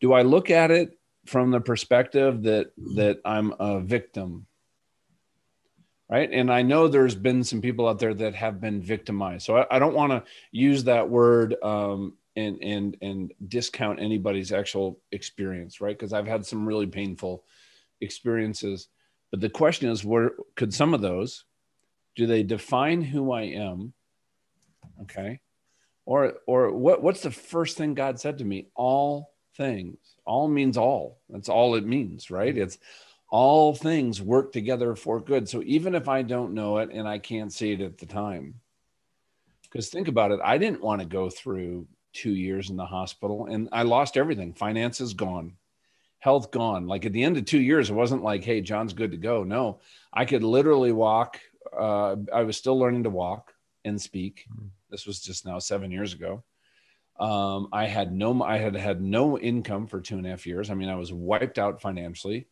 Do 0.00 0.12
I 0.12 0.22
look 0.22 0.50
at 0.50 0.70
it 0.70 0.98
from 1.26 1.50
the 1.50 1.60
perspective 1.60 2.42
that 2.42 2.72
that 2.96 3.20
I'm 3.24 3.54
a 3.60 3.80
victim 3.80 4.46
right? 6.12 6.30
And 6.30 6.52
i 6.52 6.60
know 6.60 6.88
there's 6.88 7.14
been 7.14 7.42
some 7.42 7.62
people 7.62 7.88
out 7.88 7.98
there 7.98 8.12
that 8.12 8.34
have 8.34 8.60
been 8.60 8.82
victimized. 8.82 9.46
So 9.46 9.56
i, 9.56 9.76
I 9.76 9.78
don't 9.78 9.94
want 9.94 10.12
to 10.12 10.22
use 10.50 10.84
that 10.84 11.08
word 11.08 11.56
um, 11.62 12.12
and 12.36 12.62
and 12.62 12.96
and 13.00 13.32
discount 13.48 13.98
anybody's 13.98 14.52
actual 14.52 15.00
experience 15.10 15.80
right? 15.80 15.98
Because 15.98 16.12
i've 16.12 16.26
had 16.26 16.44
some 16.44 16.68
really 16.68 16.86
painful 16.86 17.44
experiences. 18.02 18.88
But 19.30 19.40
the 19.40 19.48
question 19.48 19.88
is 19.88 20.04
where 20.04 20.32
could 20.54 20.74
some 20.74 20.92
of 20.92 21.00
those 21.00 21.44
do 22.14 22.26
they 22.26 22.42
define 22.42 23.00
who 23.00 23.32
i 23.32 23.42
am 23.42 23.94
okay? 25.02 25.40
Or 26.04 26.34
or 26.46 26.72
what 26.72 27.02
what's 27.02 27.22
the 27.22 27.30
first 27.30 27.78
thing 27.78 27.94
god 27.94 28.20
said 28.20 28.36
to 28.38 28.44
me? 28.44 28.66
All 28.74 29.32
things. 29.56 29.96
All 30.26 30.46
means 30.46 30.76
all. 30.76 31.20
That's 31.30 31.48
all 31.48 31.74
it 31.74 31.86
means 31.86 32.30
right? 32.30 32.54
It's 32.54 32.76
all 33.32 33.74
things 33.74 34.20
work 34.20 34.52
together 34.52 34.94
for 34.94 35.18
good. 35.18 35.48
So 35.48 35.62
even 35.64 35.94
if 35.94 36.06
I 36.06 36.20
don't 36.20 36.52
know 36.52 36.76
it 36.76 36.90
and 36.92 37.08
I 37.08 37.18
can't 37.18 37.50
see 37.50 37.72
it 37.72 37.80
at 37.80 37.96
the 37.96 38.04
time, 38.04 38.60
because 39.62 39.88
think 39.88 40.06
about 40.06 40.32
it, 40.32 40.40
I 40.44 40.58
didn't 40.58 40.82
want 40.82 41.00
to 41.00 41.06
go 41.06 41.30
through 41.30 41.86
two 42.12 42.34
years 42.34 42.68
in 42.68 42.76
the 42.76 42.84
hospital 42.84 43.46
and 43.46 43.70
I 43.72 43.84
lost 43.84 44.18
everything. 44.18 44.52
Finances 44.52 45.14
gone, 45.14 45.54
health 46.18 46.50
gone. 46.50 46.86
Like 46.86 47.06
at 47.06 47.14
the 47.14 47.24
end 47.24 47.38
of 47.38 47.46
two 47.46 47.60
years, 47.60 47.88
it 47.88 47.94
wasn't 47.94 48.22
like, 48.22 48.44
hey, 48.44 48.60
John's 48.60 48.92
good 48.92 49.12
to 49.12 49.16
go. 49.16 49.44
No, 49.44 49.80
I 50.12 50.26
could 50.26 50.42
literally 50.42 50.92
walk. 50.92 51.40
Uh, 51.74 52.16
I 52.34 52.42
was 52.42 52.58
still 52.58 52.78
learning 52.78 53.04
to 53.04 53.10
walk 53.10 53.54
and 53.82 53.98
speak. 53.98 54.44
Hmm. 54.54 54.66
This 54.90 55.06
was 55.06 55.20
just 55.20 55.46
now 55.46 55.58
seven 55.58 55.90
years 55.90 56.12
ago. 56.12 56.44
Um, 57.18 57.68
I 57.72 57.86
had 57.86 58.12
no, 58.12 58.42
I 58.42 58.58
had 58.58 58.76
had 58.76 59.00
no 59.00 59.38
income 59.38 59.86
for 59.86 60.02
two 60.02 60.18
and 60.18 60.26
a 60.26 60.30
half 60.30 60.46
years. 60.46 60.68
I 60.68 60.74
mean, 60.74 60.90
I 60.90 60.96
was 60.96 61.14
wiped 61.14 61.58
out 61.58 61.80
financially. 61.80 62.46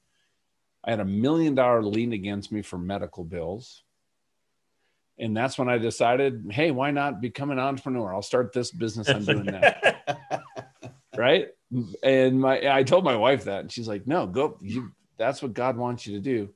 I 0.84 0.90
had 0.90 1.00
a 1.00 1.04
million 1.04 1.54
dollar 1.54 1.82
lien 1.82 2.12
against 2.12 2.50
me 2.50 2.62
for 2.62 2.78
medical 2.78 3.24
bills. 3.24 3.82
And 5.18 5.36
that's 5.36 5.58
when 5.58 5.68
I 5.68 5.76
decided, 5.76 6.46
hey, 6.50 6.70
why 6.70 6.90
not 6.90 7.20
become 7.20 7.50
an 7.50 7.58
entrepreneur? 7.58 8.14
I'll 8.14 8.22
start 8.22 8.54
this 8.54 8.70
business 8.70 9.08
I'm 9.08 9.24
doing 9.24 9.44
now. 9.44 9.74
right. 11.16 11.48
And 12.02 12.40
my 12.40 12.74
I 12.74 12.82
told 12.82 13.04
my 13.04 13.16
wife 13.16 13.44
that, 13.44 13.60
and 13.60 13.72
she's 13.72 13.86
like, 13.86 14.06
no, 14.06 14.26
go, 14.26 14.58
you 14.62 14.92
that's 15.18 15.42
what 15.42 15.52
God 15.52 15.76
wants 15.76 16.06
you 16.06 16.14
to 16.14 16.20
do. 16.20 16.48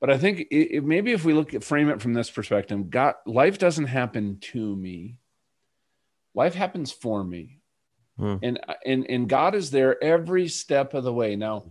But 0.00 0.10
I 0.10 0.16
think 0.16 0.40
it, 0.50 0.76
it, 0.76 0.84
maybe 0.84 1.12
if 1.12 1.24
we 1.24 1.34
look 1.34 1.52
at 1.52 1.62
frame 1.62 1.90
it 1.90 2.00
from 2.00 2.14
this 2.14 2.30
perspective, 2.30 2.88
God, 2.88 3.14
life 3.26 3.58
doesn't 3.58 3.86
happen 3.86 4.38
to 4.52 4.76
me. 4.76 5.16
Life 6.34 6.54
happens 6.54 6.90
for 6.90 7.22
me. 7.22 7.60
Hmm. 8.16 8.36
And, 8.42 8.60
and 8.86 9.06
and 9.08 9.28
God 9.28 9.54
is 9.54 9.70
there 9.70 10.02
every 10.02 10.48
step 10.48 10.94
of 10.94 11.04
the 11.04 11.12
way. 11.12 11.36
Now, 11.36 11.66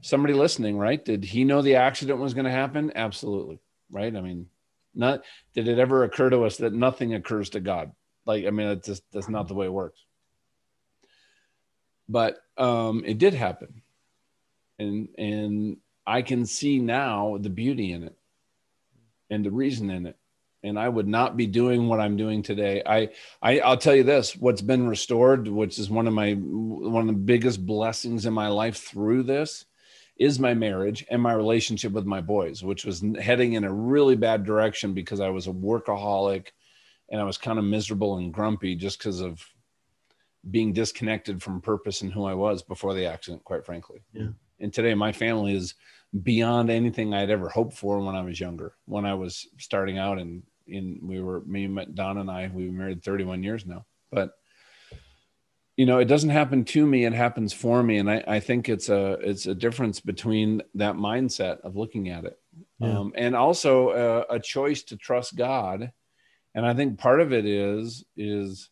somebody 0.00 0.34
listening, 0.34 0.78
right? 0.78 1.04
Did 1.04 1.24
he 1.24 1.44
know 1.44 1.62
the 1.62 1.76
accident 1.76 2.18
was 2.18 2.34
going 2.34 2.46
to 2.46 2.50
happen? 2.50 2.92
Absolutely. 2.94 3.58
Right. 3.90 4.14
I 4.14 4.20
mean, 4.20 4.46
not 4.94 5.22
did 5.54 5.68
it 5.68 5.78
ever 5.78 6.04
occur 6.04 6.30
to 6.30 6.44
us 6.44 6.58
that 6.58 6.72
nothing 6.72 7.14
occurs 7.14 7.50
to 7.50 7.60
God? 7.60 7.92
Like, 8.26 8.46
I 8.46 8.50
mean, 8.50 8.68
it's 8.68 8.86
just 8.86 9.02
that's 9.12 9.28
not 9.28 9.48
the 9.48 9.54
way 9.54 9.66
it 9.66 9.72
works. 9.72 10.00
But 12.08 12.38
um, 12.56 13.04
it 13.06 13.18
did 13.18 13.34
happen. 13.34 13.82
And 14.78 15.08
and 15.16 15.76
I 16.06 16.22
can 16.22 16.46
see 16.46 16.78
now 16.78 17.38
the 17.38 17.50
beauty 17.50 17.92
in 17.92 18.02
it 18.02 18.16
and 19.30 19.44
the 19.44 19.50
reason 19.50 19.90
in 19.90 20.06
it. 20.06 20.16
And 20.62 20.78
I 20.78 20.88
would 20.88 21.08
not 21.08 21.38
be 21.38 21.46
doing 21.46 21.88
what 21.88 22.00
I'm 22.00 22.18
doing 22.18 22.42
today. 22.42 22.82
I, 22.84 23.10
I 23.40 23.60
I'll 23.60 23.78
tell 23.78 23.94
you 23.94 24.02
this: 24.02 24.36
what's 24.36 24.60
been 24.60 24.86
restored, 24.86 25.48
which 25.48 25.78
is 25.78 25.88
one 25.88 26.06
of 26.06 26.12
my 26.12 26.32
one 26.34 27.02
of 27.02 27.06
the 27.06 27.12
biggest 27.20 27.64
blessings 27.64 28.26
in 28.26 28.34
my 28.34 28.48
life 28.48 28.76
through 28.76 29.22
this, 29.22 29.64
is 30.20 30.38
my 30.38 30.52
marriage 30.52 31.04
and 31.10 31.20
my 31.20 31.32
relationship 31.32 31.92
with 31.92 32.04
my 32.04 32.20
boys, 32.20 32.62
which 32.62 32.84
was 32.84 33.02
heading 33.18 33.54
in 33.54 33.64
a 33.64 33.72
really 33.72 34.16
bad 34.16 34.44
direction 34.44 34.92
because 34.92 35.18
I 35.18 35.30
was 35.30 35.46
a 35.46 35.52
workaholic 35.52 36.48
and 37.08 37.18
I 37.18 37.24
was 37.24 37.38
kind 37.38 37.58
of 37.58 37.64
miserable 37.64 38.18
and 38.18 38.32
grumpy 38.32 38.76
just 38.76 38.98
because 38.98 39.20
of 39.20 39.42
being 40.48 40.74
disconnected 40.74 41.42
from 41.42 41.62
purpose 41.62 42.02
and 42.02 42.12
who 42.12 42.26
I 42.26 42.34
was 42.34 42.62
before 42.62 42.92
the 42.92 43.06
accident, 43.06 43.44
quite 43.44 43.64
frankly. 43.64 44.02
Yeah. 44.12 44.28
And 44.60 44.72
today 44.74 44.92
my 44.92 45.10
family 45.10 45.54
is 45.54 45.74
beyond 46.22 46.68
anything 46.68 47.14
I'd 47.14 47.30
ever 47.30 47.48
hoped 47.48 47.72
for 47.72 47.98
when 47.98 48.14
I 48.14 48.20
was 48.20 48.38
younger. 48.38 48.74
When 48.84 49.06
I 49.06 49.14
was 49.14 49.48
starting 49.58 49.96
out 49.96 50.18
and 50.18 50.42
in 50.66 51.00
we 51.02 51.22
were 51.22 51.40
me 51.46 51.64
and 51.64 51.94
Don 51.94 52.18
and 52.18 52.30
I, 52.30 52.50
we 52.52 52.66
were 52.66 52.74
married 52.74 53.02
31 53.02 53.42
years 53.42 53.64
now. 53.64 53.86
But 54.12 54.32
you 55.80 55.86
know 55.86 55.98
it 55.98 56.04
doesn't 56.04 56.28
happen 56.28 56.62
to 56.62 56.84
me 56.84 57.06
it 57.06 57.14
happens 57.14 57.54
for 57.54 57.82
me 57.82 57.96
and 57.96 58.10
i, 58.10 58.22
I 58.26 58.40
think 58.40 58.68
it's 58.68 58.90
a 58.90 59.12
it's 59.22 59.46
a 59.46 59.54
difference 59.54 59.98
between 59.98 60.60
that 60.74 60.96
mindset 60.96 61.62
of 61.62 61.74
looking 61.74 62.10
at 62.10 62.26
it 62.26 62.38
yeah. 62.78 62.98
um, 62.98 63.14
and 63.16 63.34
also 63.34 64.26
a, 64.28 64.34
a, 64.34 64.38
choice 64.38 64.82
to 64.84 64.98
trust 64.98 65.36
god 65.36 65.90
and 66.54 66.66
i 66.66 66.74
think 66.74 66.98
part 66.98 67.22
of 67.22 67.32
it 67.32 67.46
is 67.46 68.04
is 68.14 68.68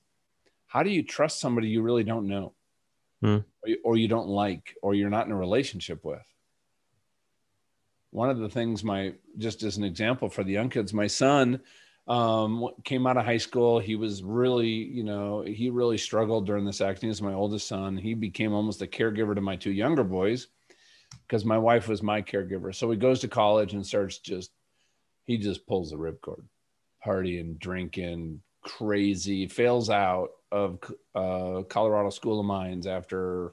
how 0.66 0.82
do 0.82 0.90
you 0.90 1.02
trust 1.02 1.40
somebody 1.40 1.68
you 1.68 1.80
really 1.80 2.04
don't 2.04 2.28
know 2.28 2.52
hmm. 3.22 3.38
or, 3.62 3.68
you, 3.68 3.78
or 3.84 3.96
you 3.96 4.06
don't 4.06 4.28
like 4.28 4.74
or 4.82 4.94
you're 4.94 5.08
not 5.08 5.24
in 5.24 5.32
a 5.32 5.36
relationship 5.36 6.04
with 6.04 6.26
one 8.10 8.28
of 8.28 8.38
the 8.38 8.50
things 8.50 8.84
my 8.84 9.14
just 9.38 9.62
as 9.62 9.78
an 9.78 9.84
example 9.84 10.28
for 10.28 10.44
the 10.44 10.52
young 10.52 10.68
kids 10.68 10.92
my 10.92 11.06
son 11.06 11.58
um, 12.08 12.68
came 12.84 13.06
out 13.06 13.18
of 13.18 13.24
high 13.24 13.38
school. 13.38 13.78
He 13.78 13.94
was 13.94 14.22
really, 14.22 14.68
you 14.68 15.04
know, 15.04 15.42
he 15.42 15.68
really 15.68 15.98
struggled 15.98 16.46
during 16.46 16.64
this 16.64 16.80
acting. 16.80 17.10
He's 17.10 17.20
my 17.20 17.34
oldest 17.34 17.68
son. 17.68 17.96
He 17.96 18.14
became 18.14 18.54
almost 18.54 18.82
a 18.82 18.86
caregiver 18.86 19.34
to 19.34 19.40
my 19.40 19.56
two 19.56 19.72
younger 19.72 20.04
boys 20.04 20.48
because 21.26 21.44
my 21.44 21.58
wife 21.58 21.86
was 21.86 22.02
my 22.02 22.22
caregiver. 22.22 22.74
So 22.74 22.90
he 22.90 22.96
goes 22.96 23.20
to 23.20 23.28
college 23.28 23.74
and 23.74 23.86
starts 23.86 24.18
just, 24.18 24.50
he 25.26 25.36
just 25.36 25.66
pulls 25.66 25.90
the 25.90 25.96
ripcord, 25.96 26.44
partying, 27.04 27.58
drinking, 27.58 28.40
crazy, 28.62 29.46
fails 29.46 29.90
out 29.90 30.30
of 30.50 30.78
uh, 31.14 31.62
Colorado 31.68 32.08
School 32.08 32.40
of 32.40 32.46
Mines 32.46 32.86
after 32.86 33.52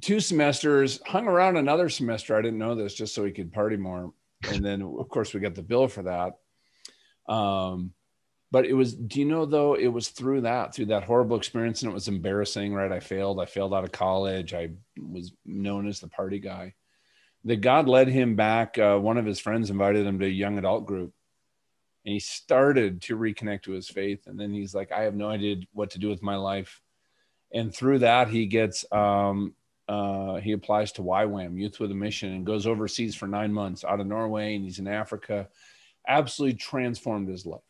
two 0.00 0.18
semesters, 0.18 1.00
hung 1.06 1.28
around 1.28 1.58
another 1.58 1.90
semester. 1.90 2.36
I 2.36 2.42
didn't 2.42 2.58
know 2.58 2.74
this 2.74 2.94
just 2.94 3.14
so 3.14 3.24
he 3.24 3.32
could 3.32 3.52
party 3.52 3.76
more. 3.76 4.12
And 4.48 4.64
then, 4.64 4.82
of 4.82 5.08
course, 5.08 5.34
we 5.34 5.40
got 5.40 5.54
the 5.54 5.62
bill 5.62 5.88
for 5.88 6.02
that. 6.02 6.38
Um, 7.28 7.92
but 8.50 8.66
it 8.66 8.74
was, 8.74 8.94
do 8.94 9.18
you 9.18 9.26
know, 9.26 9.46
though, 9.46 9.74
it 9.74 9.88
was 9.88 10.08
through 10.08 10.42
that, 10.42 10.74
through 10.74 10.86
that 10.86 11.04
horrible 11.04 11.36
experience, 11.36 11.82
and 11.82 11.90
it 11.90 11.94
was 11.94 12.08
embarrassing, 12.08 12.72
right? 12.72 12.92
I 12.92 13.00
failed. 13.00 13.40
I 13.40 13.46
failed 13.46 13.74
out 13.74 13.84
of 13.84 13.92
college. 13.92 14.54
I 14.54 14.70
was 14.96 15.32
known 15.44 15.88
as 15.88 16.00
the 16.00 16.08
party 16.08 16.38
guy. 16.38 16.74
That 17.44 17.60
God 17.60 17.88
led 17.88 18.08
him 18.08 18.36
back. 18.36 18.78
Uh, 18.78 18.98
one 18.98 19.18
of 19.18 19.26
his 19.26 19.40
friends 19.40 19.70
invited 19.70 20.06
him 20.06 20.18
to 20.20 20.26
a 20.26 20.28
young 20.28 20.56
adult 20.58 20.86
group 20.86 21.12
and 22.04 22.12
he 22.12 22.20
started 22.20 23.02
to 23.02 23.16
reconnect 23.16 23.62
to 23.62 23.72
his 23.72 23.88
faith 23.88 24.26
and 24.26 24.38
then 24.38 24.52
he's 24.52 24.74
like 24.74 24.92
i 24.92 25.02
have 25.02 25.14
no 25.14 25.28
idea 25.28 25.56
what 25.72 25.90
to 25.90 25.98
do 25.98 26.08
with 26.08 26.22
my 26.22 26.36
life 26.36 26.80
and 27.52 27.74
through 27.74 28.00
that 28.00 28.28
he 28.28 28.46
gets 28.46 28.84
um, 28.92 29.54
uh, 29.86 30.36
he 30.36 30.52
applies 30.52 30.92
to 30.92 31.02
YWAM, 31.02 31.60
Youth 31.60 31.78
with 31.78 31.90
a 31.90 31.94
Mission, 31.94 32.32
and 32.32 32.46
goes 32.46 32.66
overseas 32.66 33.14
for 33.14 33.26
nine 33.26 33.52
months 33.52 33.84
out 33.84 34.00
of 34.00 34.06
Norway, 34.06 34.54
and 34.54 34.64
he's 34.64 34.78
in 34.78 34.88
Africa. 34.88 35.48
Absolutely 36.06 36.56
transformed 36.58 37.28
his 37.28 37.46
life. 37.46 37.60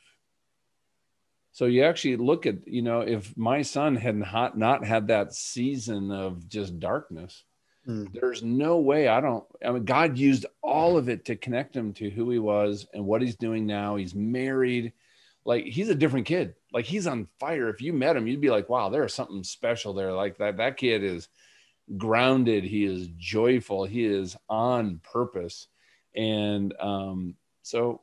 So 1.53 1.67
you 1.67 1.85
actually 1.85 2.17
look 2.17 2.47
at, 2.47 2.67
you 2.67 2.83
know, 2.83 3.01
if 3.01 3.37
my 3.37 3.63
son 3.63 3.95
had 3.95 4.17
not 4.17 4.59
not 4.59 4.85
had 4.85 5.09
that 5.09 5.35
season 5.35 6.11
of 6.11 6.49
just 6.49 6.81
darkness, 6.81 7.45
Mm. 7.87 8.13
There's 8.13 8.43
no 8.43 8.79
way 8.79 9.09
I 9.09 9.21
don't. 9.21 9.45
I 9.65 9.71
mean, 9.71 9.85
God 9.85 10.17
used 10.17 10.47
all 10.63 10.97
of 10.97 11.09
it 11.09 11.27
to 11.27 11.37
connect 11.37 11.77
him 11.77 11.93
to 11.95 12.09
who 12.11 12.31
he 12.31 12.39
was 12.39 12.87
and 12.95 13.05
what 13.05 13.23
he's 13.23 13.37
doing 13.37 13.67
now. 13.67 13.97
He's 13.97 14.15
married. 14.15 14.93
Like 15.45 15.67
he's 15.67 15.91
a 15.91 15.95
different 15.95 16.27
kid. 16.27 16.55
Like 16.73 16.87
he's 16.87 17.07
on 17.07 17.29
fire. 17.39 17.69
If 17.69 17.83
you 17.83 17.93
met 17.93 18.17
him, 18.17 18.27
you'd 18.27 18.41
be 18.41 18.51
like, 18.51 18.69
wow, 18.69 18.89
there's 18.89 19.13
something 19.13 19.45
special 19.45 19.93
there. 19.93 20.13
Like 20.13 20.39
that, 20.39 20.57
that 20.57 20.79
kid 20.79 21.05
is 21.05 21.29
grounded. 21.99 22.65
He 22.65 22.85
is 22.85 23.09
joyful. 23.19 23.85
He 23.85 24.07
is 24.07 24.37
on 24.49 25.01
purpose. 25.13 25.69
And 26.17 26.73
um, 26.81 27.35
so 27.63 28.01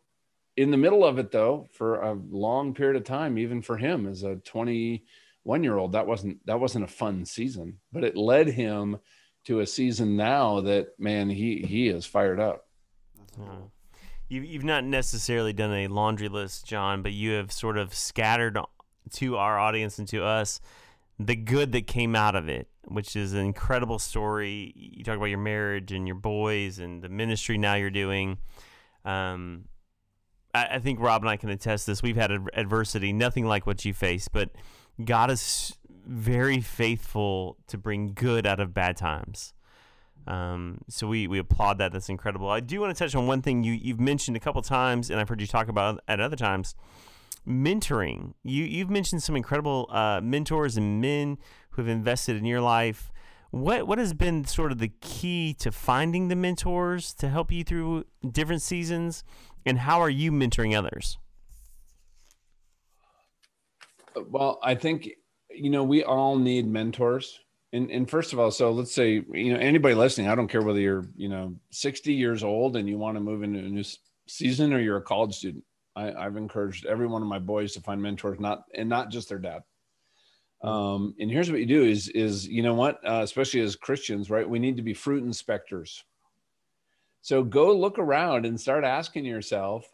in 0.61 0.71
the 0.71 0.77
middle 0.77 1.03
of 1.03 1.17
it 1.19 1.31
though, 1.31 1.67
for 1.71 2.01
a 2.01 2.17
long 2.29 2.73
period 2.73 2.95
of 2.95 3.03
time, 3.03 3.37
even 3.37 3.61
for 3.61 3.77
him 3.77 4.07
as 4.07 4.23
a 4.23 4.35
21 4.35 5.63
year 5.63 5.77
old, 5.77 5.93
that 5.93 6.07
wasn't, 6.07 6.45
that 6.45 6.59
wasn't 6.59 6.83
a 6.83 6.87
fun 6.87 7.25
season, 7.25 7.79
but 7.91 8.03
it 8.03 8.15
led 8.15 8.47
him 8.47 8.99
to 9.45 9.61
a 9.61 9.67
season 9.67 10.15
now 10.15 10.61
that 10.61 10.99
man 10.99 11.29
he 11.29 11.65
he 11.67 11.87
is 11.87 12.05
fired 12.05 12.39
up. 12.39 12.67
You, 14.29 14.41
you've 14.41 14.63
not 14.63 14.83
necessarily 14.83 15.51
done 15.51 15.73
a 15.73 15.87
laundry 15.87 16.29
list, 16.29 16.65
John, 16.65 17.01
but 17.01 17.11
you 17.11 17.31
have 17.31 17.51
sort 17.51 17.77
of 17.77 17.93
scattered 17.93 18.57
to 19.13 19.37
our 19.37 19.59
audience 19.59 19.99
and 19.99 20.07
to 20.09 20.23
us 20.23 20.61
the 21.19 21.35
good 21.35 21.71
that 21.73 21.87
came 21.87 22.15
out 22.15 22.35
of 22.35 22.49
it, 22.49 22.67
which 22.85 23.15
is 23.15 23.33
an 23.33 23.39
incredible 23.39 23.99
story. 23.99 24.73
You 24.75 25.03
talk 25.03 25.17
about 25.17 25.25
your 25.25 25.37
marriage 25.39 25.91
and 25.91 26.07
your 26.07 26.15
boys 26.15 26.79
and 26.79 27.01
the 27.01 27.09
ministry 27.09 27.57
now 27.57 27.75
you're 27.75 27.89
doing. 27.89 28.37
Um, 29.05 29.65
I, 30.53 30.65
I 30.71 30.79
think 30.79 30.99
Rob 30.99 31.21
and 31.21 31.29
I 31.29 31.37
can 31.37 31.49
attest 31.49 31.87
this. 31.87 32.01
We've 32.01 32.15
had 32.15 32.31
adversity, 32.53 33.13
nothing 33.13 33.45
like 33.45 33.65
what 33.65 33.83
you 33.85 33.93
faced, 33.93 34.31
but 34.31 34.51
God 35.03 35.31
is 35.31 35.77
very 36.05 36.61
faithful 36.61 37.57
to 37.67 37.77
bring 37.77 38.13
good 38.13 38.45
out 38.45 38.59
of 38.59 38.73
bad 38.73 38.97
times. 38.97 39.53
Um, 40.27 40.81
so 40.87 41.07
we, 41.07 41.27
we 41.27 41.39
applaud 41.39 41.77
that. 41.79 41.91
That's 41.91 42.09
incredible. 42.09 42.49
I 42.49 42.59
do 42.59 42.79
want 42.79 42.95
to 42.95 43.03
touch 43.03 43.15
on 43.15 43.27
one 43.27 43.41
thing 43.41 43.63
you, 43.63 43.73
you've 43.73 43.99
mentioned 43.99 44.37
a 44.37 44.39
couple 44.39 44.61
times, 44.61 45.09
and 45.09 45.19
I've 45.19 45.29
heard 45.29 45.41
you 45.41 45.47
talk 45.47 45.67
about 45.67 46.01
at 46.07 46.19
other 46.19 46.35
times 46.35 46.75
mentoring. 47.47 48.33
You, 48.43 48.63
you've 48.63 48.89
mentioned 48.89 49.23
some 49.23 49.35
incredible 49.35 49.87
uh, 49.89 50.21
mentors 50.21 50.77
and 50.77 51.01
men 51.01 51.37
who 51.71 51.81
have 51.81 51.89
invested 51.89 52.37
in 52.37 52.45
your 52.45 52.61
life. 52.61 53.11
What, 53.49 53.87
what 53.87 53.97
has 53.97 54.13
been 54.13 54.45
sort 54.45 54.71
of 54.71 54.77
the 54.77 54.91
key 55.01 55.53
to 55.55 55.71
finding 55.71 56.29
the 56.29 56.35
mentors 56.35 57.13
to 57.15 57.27
help 57.27 57.51
you 57.51 57.63
through 57.63 58.05
different 58.29 58.61
seasons? 58.61 59.23
And 59.65 59.77
how 59.79 60.01
are 60.01 60.09
you 60.09 60.31
mentoring 60.31 60.77
others? 60.77 61.17
Well, 64.15 64.59
I 64.61 64.75
think 64.75 65.09
you 65.53 65.69
know, 65.69 65.83
we 65.83 66.03
all 66.03 66.37
need 66.37 66.67
mentors. 66.67 67.39
And, 67.73 67.89
and 67.89 68.09
first 68.09 68.33
of 68.33 68.39
all, 68.39 68.51
so 68.51 68.71
let's 68.71 68.93
say, 68.93 69.23
you 69.31 69.53
know, 69.53 69.59
anybody 69.59 69.95
listening, 69.95 70.27
I 70.27 70.35
don't 70.35 70.49
care 70.49 70.61
whether 70.61 70.79
you're, 70.79 71.05
you 71.15 71.29
know, 71.29 71.55
60 71.71 72.13
years 72.13 72.43
old 72.43 72.75
and 72.75 72.89
you 72.89 72.97
want 72.97 73.15
to 73.15 73.21
move 73.21 73.43
into 73.43 73.59
a 73.59 73.63
new 73.63 73.83
season 74.27 74.73
or 74.73 74.79
you're 74.79 74.97
a 74.97 75.01
college 75.01 75.35
student. 75.35 75.63
I, 75.95 76.11
I've 76.11 76.35
encouraged 76.35 76.85
every 76.85 77.07
one 77.07 77.21
of 77.21 77.27
my 77.27 77.39
boys 77.39 77.73
to 77.73 77.81
find 77.81 78.01
mentors, 78.01 78.39
not, 78.39 78.63
and 78.75 78.89
not 78.89 79.09
just 79.09 79.29
their 79.29 79.39
dad. 79.39 79.61
Um, 80.61 81.15
and 81.19 81.31
here's 81.31 81.49
what 81.49 81.59
you 81.59 81.65
do 81.65 81.83
is, 81.83 82.09
is, 82.09 82.47
you 82.47 82.61
know 82.61 82.75
what, 82.75 82.99
uh, 83.07 83.21
especially 83.23 83.61
as 83.61 83.75
Christians, 83.75 84.29
right? 84.29 84.47
We 84.47 84.59
need 84.59 84.77
to 84.77 84.83
be 84.83 84.93
fruit 84.93 85.23
inspectors. 85.23 86.03
So 87.21 87.43
go 87.43 87.75
look 87.75 87.99
around 87.99 88.45
and 88.45 88.59
start 88.59 88.83
asking 88.83 89.25
yourself, 89.25 89.85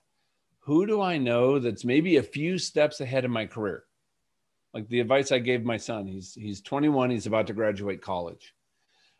who 0.59 0.86
do 0.86 1.01
I 1.01 1.17
know 1.17 1.59
that's 1.59 1.86
maybe 1.86 2.17
a 2.17 2.23
few 2.23 2.57
steps 2.57 3.01
ahead 3.01 3.25
of 3.25 3.32
my 3.32 3.45
career? 3.45 3.84
like 4.78 4.88
the 4.89 4.99
advice 4.99 5.32
I 5.32 5.39
gave 5.39 5.63
my 5.63 5.78
son. 5.78 6.05
He's 6.05 6.36
he's 6.36 6.61
21. 6.61 7.09
He's 7.09 7.25
about 7.25 7.47
to 7.47 7.53
graduate 7.53 7.99
college. 7.99 8.53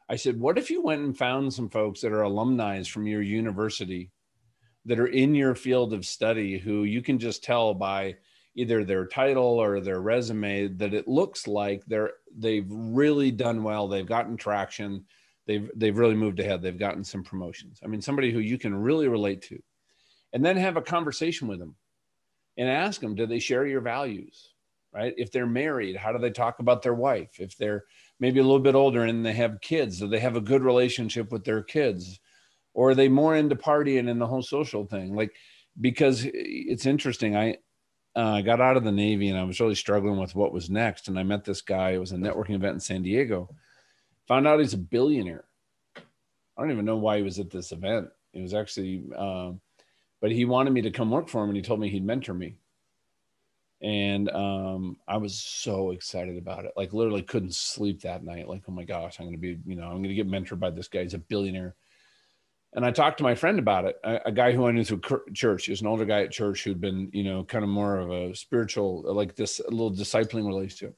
I 0.08 0.16
said, 0.16 0.40
what 0.40 0.60
if 0.60 0.70
you 0.70 0.84
went 0.84 1.02
and 1.02 1.18
found 1.18 1.52
some 1.52 1.70
folks 1.70 2.02
that 2.02 2.14
are 2.14 2.22
alumni 2.22 2.84
from 2.84 3.08
your 3.08 3.24
university 3.24 4.12
that 4.86 5.00
are 5.00 5.08
in 5.08 5.34
your 5.34 5.56
field 5.56 5.94
of 5.94 6.06
study 6.06 6.60
who 6.60 6.84
you 6.84 7.02
can 7.02 7.18
just 7.18 7.44
tell 7.44 7.74
by 7.74 8.18
either 8.56 8.84
their 8.84 9.08
title 9.08 9.60
or 9.60 9.82
their 9.82 10.00
resume 10.00 10.68
that 10.68 10.94
it 10.94 11.08
looks 11.08 11.48
like 11.48 11.84
they're 11.88 12.12
they've 12.38 12.68
really 12.70 13.32
done 13.32 13.64
well 13.64 13.88
they've 13.88 14.06
gotten 14.06 14.38
traction 14.38 15.06
they've 15.48 15.72
they've 15.76 15.98
really 15.98 16.16
moved 16.16 16.40
ahead 16.40 16.62
they've 16.62 16.80
gotten 16.80 17.04
some 17.04 17.24
promotions 17.24 17.80
i 17.84 17.88
mean 17.88 18.02
somebody 18.02 18.32
who 18.32 18.40
you 18.40 18.58
can 18.58 18.76
really 18.76 19.08
relate 19.08 19.42
to 19.42 19.60
and 20.34 20.46
then 20.46 20.58
have 20.58 20.78
a 20.78 20.82
conversation 20.82 21.48
with 21.48 21.60
them 21.60 21.76
and 22.58 22.70
ask 22.70 23.02
them 23.02 23.16
do 23.16 23.26
they 23.26 23.40
share 23.40 23.66
your 23.66 23.82
values 23.82 24.54
right? 24.98 25.14
If 25.18 25.32
they're 25.32 25.48
married, 25.48 25.96
how 25.96 26.12
do 26.12 26.18
they 26.18 26.32
talk 26.32 26.60
about 26.60 26.82
their 26.82 26.94
wife? 26.94 27.40
If 27.40 27.58
they're 27.58 27.84
maybe 28.20 28.40
a 28.40 28.44
little 28.44 28.60
bit 28.60 28.76
older 28.76 29.04
and 29.04 29.26
they 29.26 29.34
have 29.34 29.62
kids, 29.62 30.00
do 30.00 30.08
they 30.08 30.20
have 30.20 30.36
a 30.36 30.42
good 30.42 30.64
relationship 30.64 31.32
with 31.32 31.44
their 31.44 31.62
kids? 31.62 32.20
Or 32.74 32.92
are 32.92 32.96
they 32.96 33.08
more 33.08 33.36
into 33.36 33.56
partying 33.56 34.10
and 34.10 34.20
the 34.20 34.28
whole 34.28 34.42
social 34.42 34.86
thing? 34.86 35.16
Like, 35.16 35.36
because 35.80 36.26
it's 36.34 36.86
interesting. 36.86 37.36
I 37.36 37.58
uh, 38.16 38.42
got 38.42 38.62
out 38.62 38.78
of 38.78 38.84
the 38.84 38.92
Navy 38.92 39.30
and 39.30 39.38
I 39.38 39.44
was 39.44 39.60
really 39.60 39.76
struggling 39.76 40.20
with 40.20 40.36
what 40.36 40.54
was 40.54 40.70
next. 40.70 41.08
And 41.08 41.20
I 41.20 41.24
met 41.24 41.46
this 41.46 41.62
guy. 41.62 41.92
It 41.92 42.00
was 42.00 42.12
a 42.12 42.18
networking 42.18 42.56
event 42.56 42.76
in 42.76 42.80
San 42.80 43.04
Diego. 43.04 43.50
Found 44.28 44.48
out 44.48 44.60
he's 44.60 44.74
a 44.74 44.78
billionaire. 44.78 45.46
I 45.96 46.62
don't 46.62 46.72
even 46.72 46.86
know 46.86 46.98
why 46.98 47.18
he 47.18 47.24
was 47.24 47.40
at 47.40 47.50
this 47.50 47.72
event. 47.72 48.10
It 48.34 48.42
was 48.42 48.54
actually, 48.54 49.04
um, 49.16 49.62
but 50.22 50.32
he 50.32 50.46
wanted 50.46 50.74
me 50.74 50.82
to 50.82 50.92
come 50.92 51.12
work 51.12 51.30
for 51.30 51.44
him 51.44 51.50
and 51.50 51.56
he 51.56 51.62
told 51.62 51.80
me 51.80 51.90
he'd 51.90 52.06
mentor 52.06 52.34
me 52.34 52.58
and 53.82 54.30
um, 54.30 54.98
I 55.08 55.18
was 55.18 55.40
so 55.40 55.92
excited 55.92 56.38
about 56.38 56.66
it. 56.66 56.72
Like 56.76 56.94
literally 56.94 57.22
couldn't 57.22 57.54
sleep 57.54 58.02
that 58.02 58.24
night. 58.24 58.48
Like, 58.48 58.64
oh 58.68 58.72
my 58.72 58.84
gosh, 58.84 59.20
I'm 59.20 59.32
to 59.32 59.38
be, 59.38 59.60
you 59.66 59.76
know, 59.76 59.88
I'm 59.88 60.02
to 60.02 60.14
get 60.14 60.30
mentored 60.30 60.60
by 60.60 60.72
this 60.72 60.88
guy. 60.88 61.04
He's 61.04 61.14
a 61.14 61.20
billionaire. 61.20 61.76
And 62.74 62.86
I 62.86 62.92
talked 62.92 63.20
to 63.20 63.24
my 63.24 63.36
friend 63.36 63.60
about 63.60 63.86
it, 63.86 63.98
a, 64.04 64.20
a, 64.26 64.32
guy 64.32 64.52
who 64.52 64.68
I 64.68 64.72
knew 64.72 64.84
through 64.84 65.02
church. 65.34 65.66
He 65.66 65.72
was 65.72 65.82
an 65.82 65.88
older 65.88 66.06
guy 66.06 66.24
at 66.24 66.32
church 66.32 66.64
who'd 66.64 66.82
been, 66.82 67.10
you 67.14 67.24
know, 67.24 67.44
kind 67.44 67.64
of 67.64 67.70
more 67.70 67.98
of 67.98 68.12
a 68.12 68.36
spiritual, 68.36 69.04
like 69.14 69.36
this 69.36 69.62
little 69.70 69.92
discipling 69.92 70.46
relationship. 70.46 70.96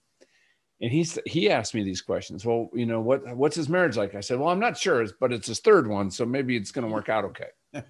And 0.82 0.92
he's 0.92 1.20
he 1.26 1.50
asked 1.50 1.74
me 1.74 1.84
these 1.84 2.02
questions. 2.02 2.46
Well, 2.46 2.70
you 2.74 2.86
know, 2.86 3.02
what 3.02 3.36
what's 3.36 3.56
his 3.56 3.68
marriage 3.68 3.98
like? 3.98 4.16
I 4.16 4.22
said, 4.22 4.40
well, 4.40 4.50
I'm 4.50 4.60
not 4.60 4.78
sure, 4.78 5.06
but 5.20 5.34
it's 5.34 5.48
his 5.48 5.60
third 5.60 5.88
one, 5.88 6.10
so 6.10 6.26
maybe 6.26 6.56
it's 6.56 6.72
going 6.72 6.88
to 6.88 6.94
work 6.94 7.10
out 7.10 7.26
okay. 7.26 7.50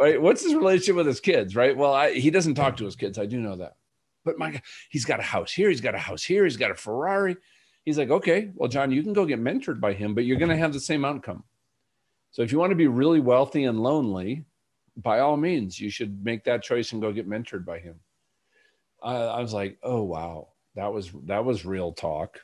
right? 0.00 0.22
What's 0.22 0.44
his 0.44 0.54
relationship 0.54 0.96
with 0.96 1.06
his 1.06 1.20
kids? 1.20 1.56
Right? 1.56 1.76
Well, 1.76 1.92
I, 1.92 2.12
he 2.12 2.30
doesn't 2.30 2.54
talk 2.54 2.76
to 2.76 2.84
his 2.84 2.96
kids. 2.96 3.18
I 3.18 3.26
do 3.26 3.40
know 3.40 3.56
that 3.56 3.74
but 4.28 4.38
my 4.38 4.50
God, 4.50 4.62
he's 4.90 5.06
got 5.06 5.20
a 5.20 5.22
house 5.22 5.52
here, 5.52 5.70
he's 5.70 5.80
got 5.80 5.94
a 5.94 5.98
house 5.98 6.22
here, 6.22 6.44
he's 6.44 6.58
got 6.58 6.70
a 6.70 6.74
Ferrari. 6.74 7.36
He's 7.84 7.96
like, 7.96 8.10
okay, 8.10 8.50
well, 8.54 8.68
John, 8.68 8.90
you 8.90 9.02
can 9.02 9.14
go 9.14 9.24
get 9.24 9.40
mentored 9.40 9.80
by 9.80 9.94
him, 9.94 10.14
but 10.14 10.26
you're 10.26 10.36
going 10.36 10.50
to 10.50 10.56
have 10.56 10.74
the 10.74 10.80
same 10.80 11.02
outcome. 11.02 11.44
So 12.32 12.42
if 12.42 12.52
you 12.52 12.58
want 12.58 12.70
to 12.70 12.76
be 12.76 12.88
really 12.88 13.20
wealthy 13.20 13.64
and 13.64 13.82
lonely, 13.82 14.44
by 14.98 15.20
all 15.20 15.38
means, 15.38 15.80
you 15.80 15.88
should 15.88 16.22
make 16.22 16.44
that 16.44 16.62
choice 16.62 16.92
and 16.92 17.00
go 17.00 17.10
get 17.10 17.26
mentored 17.26 17.64
by 17.64 17.78
him. 17.78 17.98
Uh, 19.02 19.28
I 19.28 19.40
was 19.40 19.54
like, 19.54 19.78
oh 19.82 20.02
wow, 20.02 20.48
that 20.78 20.92
was 20.92 21.12
that 21.24 21.44
was 21.44 21.64
real 21.64 21.92
talk. 21.92 22.40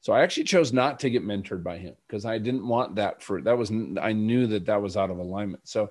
So 0.00 0.12
I 0.12 0.22
actually 0.22 0.44
chose 0.44 0.72
not 0.72 1.00
to 1.00 1.10
get 1.10 1.24
mentored 1.24 1.64
by 1.64 1.78
him 1.78 1.94
because 2.06 2.24
I 2.24 2.38
didn't 2.38 2.66
want 2.66 2.94
that 2.96 3.22
for 3.22 3.42
that 3.42 3.58
was 3.58 3.70
I 4.00 4.12
knew 4.12 4.46
that 4.48 4.66
that 4.66 4.80
was 4.80 4.96
out 4.96 5.10
of 5.10 5.18
alignment. 5.18 5.68
So, 5.68 5.90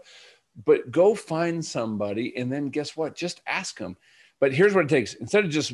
but 0.65 0.89
go 0.89 1.13
find 1.15 1.63
somebody 1.63 2.35
and 2.37 2.51
then 2.51 2.69
guess 2.69 2.95
what? 2.95 3.15
Just 3.15 3.41
ask 3.45 3.77
them 3.77 3.97
but 4.39 4.53
here's 4.53 4.73
what 4.73 4.85
it 4.85 4.89
takes 4.89 5.13
instead 5.15 5.45
of 5.45 5.51
just 5.51 5.73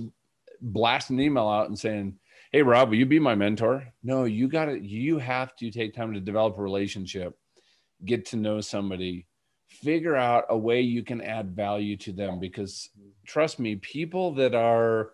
blasting 0.61 1.17
an 1.17 1.23
email 1.23 1.47
out 1.47 1.67
and 1.67 1.77
saying, 1.77 2.17
Hey, 2.51 2.61
Rob, 2.61 2.89
will 2.89 2.97
you 2.97 3.05
be 3.05 3.19
my 3.19 3.33
mentor? 3.33 3.87
No, 4.03 4.25
you 4.25 4.47
got 4.47 4.65
to, 4.65 4.77
you 4.77 5.17
have 5.19 5.55
to 5.57 5.71
take 5.71 5.93
time 5.93 6.13
to 6.13 6.19
develop 6.19 6.57
a 6.57 6.61
relationship, 6.61 7.37
get 8.03 8.25
to 8.27 8.35
know 8.35 8.59
somebody, 8.59 9.25
figure 9.67 10.17
out 10.17 10.45
a 10.49 10.57
way 10.57 10.81
you 10.81 11.01
can 11.01 11.21
add 11.21 11.55
value 11.55 11.95
to 11.97 12.11
them 12.11 12.39
because 12.39 12.89
trust 13.25 13.57
me, 13.57 13.77
people 13.77 14.33
that 14.33 14.53
are 14.53 15.11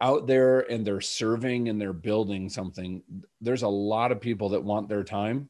out 0.00 0.26
there 0.26 0.60
and 0.70 0.86
they're 0.86 1.00
serving 1.00 1.68
and 1.68 1.80
they're 1.80 1.92
building 1.92 2.48
something, 2.48 3.02
there's 3.40 3.62
a 3.62 3.68
lot 3.68 4.12
of 4.12 4.20
people 4.20 4.48
that 4.50 4.62
want 4.62 4.88
their 4.88 5.04
time. 5.04 5.48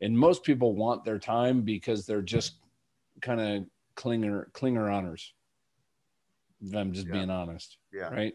And 0.00 0.16
most 0.16 0.44
people 0.44 0.74
want 0.74 1.04
their 1.04 1.18
time 1.18 1.62
because 1.62 2.06
they're 2.06 2.22
just 2.22 2.56
kind 3.20 3.40
of 3.40 3.64
clinger 3.96 4.50
clinger 4.52 4.92
honors. 4.92 5.34
If 6.60 6.74
I'm 6.74 6.92
just 6.92 7.06
Yeah. 7.06 7.14
being 7.14 7.30
honest 7.30 7.78
Yeah. 7.92 8.08
right? 8.10 8.34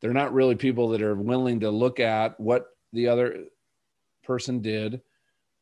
They're 0.00 0.12
not 0.12 0.32
really 0.32 0.56
people 0.56 0.88
that 0.90 1.02
are 1.02 1.14
willing 1.14 1.60
to 1.60 1.70
look 1.70 2.00
at 2.00 2.38
what 2.40 2.66
the 2.92 3.08
other 3.08 3.46
person 4.22 4.60
did, 4.60 5.02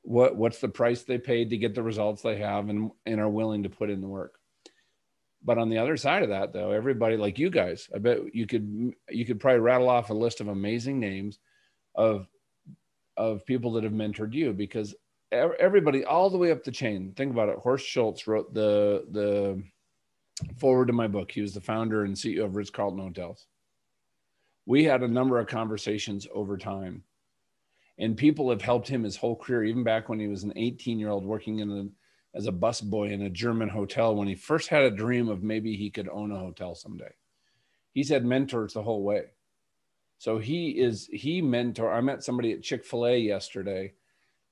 what 0.03 0.37
what's 0.37 0.61
the 0.61 0.69
price 0.69 1.03
they 1.03 1.19
paid 1.19 1.51
to 1.51 1.59
get 1.59 1.75
the 1.75 1.83
results 1.83 2.23
they 2.23 2.39
have, 2.39 2.69
and 2.69 2.91
and 3.07 3.21
are 3.21 3.29
willing 3.29 3.63
to 3.65 3.71
put 3.71 3.91
in 3.91 4.01
the 4.01 4.09
work. 4.09 4.40
But 5.43 5.59
on 5.59 5.71
the 5.71 5.79
other 5.79 5.97
side 5.97 6.23
of 6.23 6.29
that, 6.29 6.53
though, 6.53 6.71
everybody 6.71 7.17
like 7.17 7.39
you 7.39 7.51
guys, 7.51 7.89
I 7.95 7.99
bet 7.99 8.35
you 8.35 8.47
could 8.47 8.93
you 9.09 9.25
could 9.25 9.41
probably 9.41 9.61
rattle 9.61 9.89
off 9.89 10.11
a 10.11 10.15
list 10.15 10.41
of 10.41 10.49
amazing 10.49 11.01
names 11.01 11.39
of 11.95 12.29
of 13.17 13.45
people 13.47 13.73
that 13.73 13.85
have 13.85 13.93
mentored 13.93 14.33
you 14.33 14.53
because 14.53 14.95
everybody 15.33 16.05
all 16.05 16.31
the 16.31 16.39
way 16.39 16.51
up 16.51 16.65
the 16.65 16.71
chain. 16.71 17.13
Think 17.17 17.33
about 17.33 17.49
it. 17.49 17.59
Horst 17.59 17.87
Schulze 17.87 18.27
wrote 18.27 18.53
the 18.53 19.07
the 19.11 19.63
forward 20.57 20.87
to 20.87 20.93
my 20.93 21.07
book. 21.07 21.31
He 21.31 21.43
was 21.43 21.55
the 21.55 21.61
founder 21.61 22.05
and 22.05 22.15
CEO 22.15 22.45
of 22.45 22.57
Ritz 22.57 22.71
Carlton 22.71 23.01
Hotels. 23.01 23.47
We 24.67 24.85
had 24.85 25.03
a 25.03 25.09
number 25.09 25.39
of 25.39 25.47
conversations 25.47 26.27
over 26.33 26.57
time, 26.57 27.03
and 27.99 28.17
people 28.17 28.51
have 28.51 28.63
helped 28.63 28.89
him 28.89 29.05
his 29.05 29.17
whole 29.17 29.37
career, 29.37 29.65
even 29.65 29.85
back 29.85 30.09
when 30.09 30.21
he 30.21 30.29
was 30.29 30.45
an 30.45 30.53
18 30.57 30.99
year 30.99 31.11
old 31.11 31.25
working 31.25 31.61
in 31.61 31.71
a, 31.71 31.87
as 32.35 32.47
a 32.47 32.53
busboy 32.53 33.11
in 33.11 33.23
a 33.23 33.31
German 33.31 33.69
hotel 33.69 34.15
when 34.15 34.29
he 34.29 34.35
first 34.35 34.69
had 34.69 34.83
a 34.83 34.91
dream 34.91 35.29
of 35.29 35.43
maybe 35.43 35.77
he 35.77 35.91
could 35.91 36.09
own 36.09 36.31
a 36.31 36.39
hotel 36.39 36.75
someday. 36.75 37.13
He's 37.93 38.09
had 38.09 38.25
mentors 38.25 38.75
the 38.75 38.83
whole 38.83 39.03
way. 39.03 39.25
So 40.19 40.39
he 40.39 40.71
is, 40.71 41.09
he 41.13 41.43
mentor. 41.43 41.93
I 41.93 42.01
met 42.01 42.23
somebody 42.23 42.53
at 42.53 42.63
Chick 42.63 42.85
fil 42.85 43.07
A 43.07 43.19
yesterday 43.19 43.95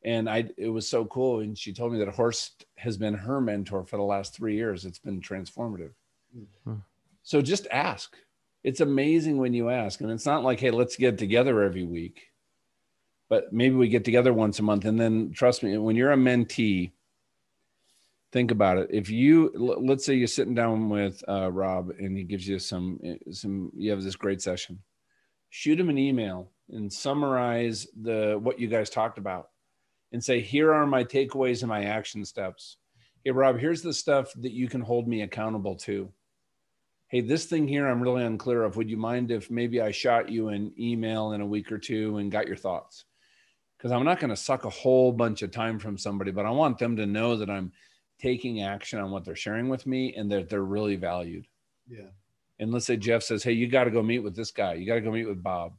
and 0.05 0.29
I 0.29 0.49
it 0.57 0.69
was 0.69 0.89
so 0.89 1.05
cool. 1.07 1.41
And 1.41 1.57
she 1.57 1.73
told 1.73 1.93
me 1.93 1.99
that 1.99 2.09
Horst 2.09 2.67
has 2.77 2.97
been 2.97 3.15
her 3.15 3.41
mentor 3.41 3.85
for 3.85 3.97
the 3.97 4.03
last 4.03 4.35
three 4.35 4.57
years. 4.57 4.85
It's 4.85 4.99
been 4.99 5.21
transformative. 5.21 5.93
Hmm. 6.65 6.75
So 7.23 7.43
just 7.43 7.67
ask. 7.71 8.17
It's 8.65 8.81
amazing 8.81 9.39
when 9.39 9.55
you 9.55 9.71
ask, 9.71 10.01
and 10.01 10.11
it's 10.11 10.27
not 10.27 10.43
like, 10.43 10.59
hey, 10.59 10.71
let's 10.71 10.97
get 10.97 11.17
together 11.17 11.63
every 11.63 11.85
week, 11.85 12.33
but 13.29 13.53
maybe 13.53 13.77
we 13.77 13.89
get 13.89 14.05
together 14.05 14.33
once 14.33 14.59
a 14.59 14.65
month. 14.65 14.85
And 14.85 14.99
then 14.99 15.31
trust 15.33 15.63
me, 15.63 15.79
when 15.79 15.95
you're 15.95 16.13
a 16.13 16.17
mentee, 16.17 16.91
think 18.33 18.51
about 18.51 18.79
it. 18.79 18.89
If 18.91 19.11
you 19.11 19.53
let's 19.57 20.05
say 20.05 20.15
you're 20.15 20.27
sitting 20.27 20.55
down 20.55 20.89
with 20.89 21.23
uh, 21.29 21.51
Rob 21.51 21.91
and 21.99 22.17
he 22.17 22.25
gives 22.25 22.47
you 22.47 22.59
some 22.59 23.01
some 23.31 23.71
you 23.77 23.91
have 23.91 24.03
this 24.03 24.17
great 24.17 24.43
session, 24.43 24.81
shoot 25.51 25.81
him 25.81 25.89
an 25.89 25.99
email 25.99 26.51
and 26.71 26.93
summarize 26.93 27.87
the 28.01 28.39
what 28.41 28.59
you 28.59 28.69
guys 28.69 28.91
talked 28.91 29.19
about 29.19 29.49
and 30.13 30.23
say, 30.23 30.41
here 30.41 30.73
are 30.73 30.87
my 30.87 31.05
takeaways 31.05 31.61
and 31.61 31.69
my 31.69 31.85
action 31.85 32.25
steps. 32.25 32.77
Hey, 33.25 33.31
Rob, 33.31 33.59
here's 33.59 33.83
the 33.83 33.93
stuff 33.93 34.33
that 34.37 34.53
you 34.53 34.69
can 34.69 34.81
hold 34.81 35.07
me 35.07 35.23
accountable 35.23 35.77
to. 35.77 36.11
Hey, 37.09 37.21
this 37.21 37.47
thing 37.47 37.67
here, 37.67 37.87
I'm 37.87 38.03
really 38.03 38.25
unclear 38.25 38.65
of. 38.65 38.77
Would 38.77 38.91
you 38.91 38.97
mind 38.97 39.31
if 39.31 39.51
maybe 39.51 39.81
I 39.81 39.91
shot 39.91 40.29
you 40.29 40.49
an 40.49 40.73
email 40.79 41.33
in 41.33 41.41
a 41.41 41.47
week 41.47 41.73
or 41.73 41.79
two 41.79 42.19
and 42.19 42.33
got 42.33 42.47
your 42.47 42.57
thoughts? 42.57 43.05
Because 43.77 43.93
I'm 43.93 44.05
not 44.05 44.21
going 44.21 44.31
to 44.31 44.37
suck 44.37 44.65
a 44.65 44.71
whole 44.71 45.13
bunch 45.13 45.43
of 45.43 45.51
time 45.51 45.79
from 45.79 45.99
somebody, 45.99 46.33
but 46.33 46.47
I 46.47 46.51
want 46.51 46.79
them 46.79 46.97
to 46.97 47.07
know 47.07 47.37
that 47.37 47.51
I'm 47.51 47.73
taking 48.19 48.63
action 48.63 48.99
on 48.99 49.11
what 49.11 49.25
they're 49.25 49.37
sharing 49.37 49.69
with 49.69 49.87
me 49.87 50.15
and 50.15 50.31
that 50.33 50.49
they're 50.49 50.63
really 50.63 50.97
valued. 50.97 51.47
Yeah. 51.89 52.09
And 52.59 52.73
let's 52.73 52.87
say 52.87 52.97
Jeff 52.97 53.23
says, 53.23 53.43
Hey, 53.43 53.53
you 53.53 53.69
got 53.69 53.85
to 53.85 53.91
go 53.91 54.03
meet 54.03 54.19
with 54.21 54.35
this 54.35 54.51
guy. 54.51 54.75
You 54.75 54.87
got 54.87 54.97
to 54.97 55.01
go 55.01 55.13
meet 55.13 55.29
with 55.29 55.43
Bob. 55.43 55.75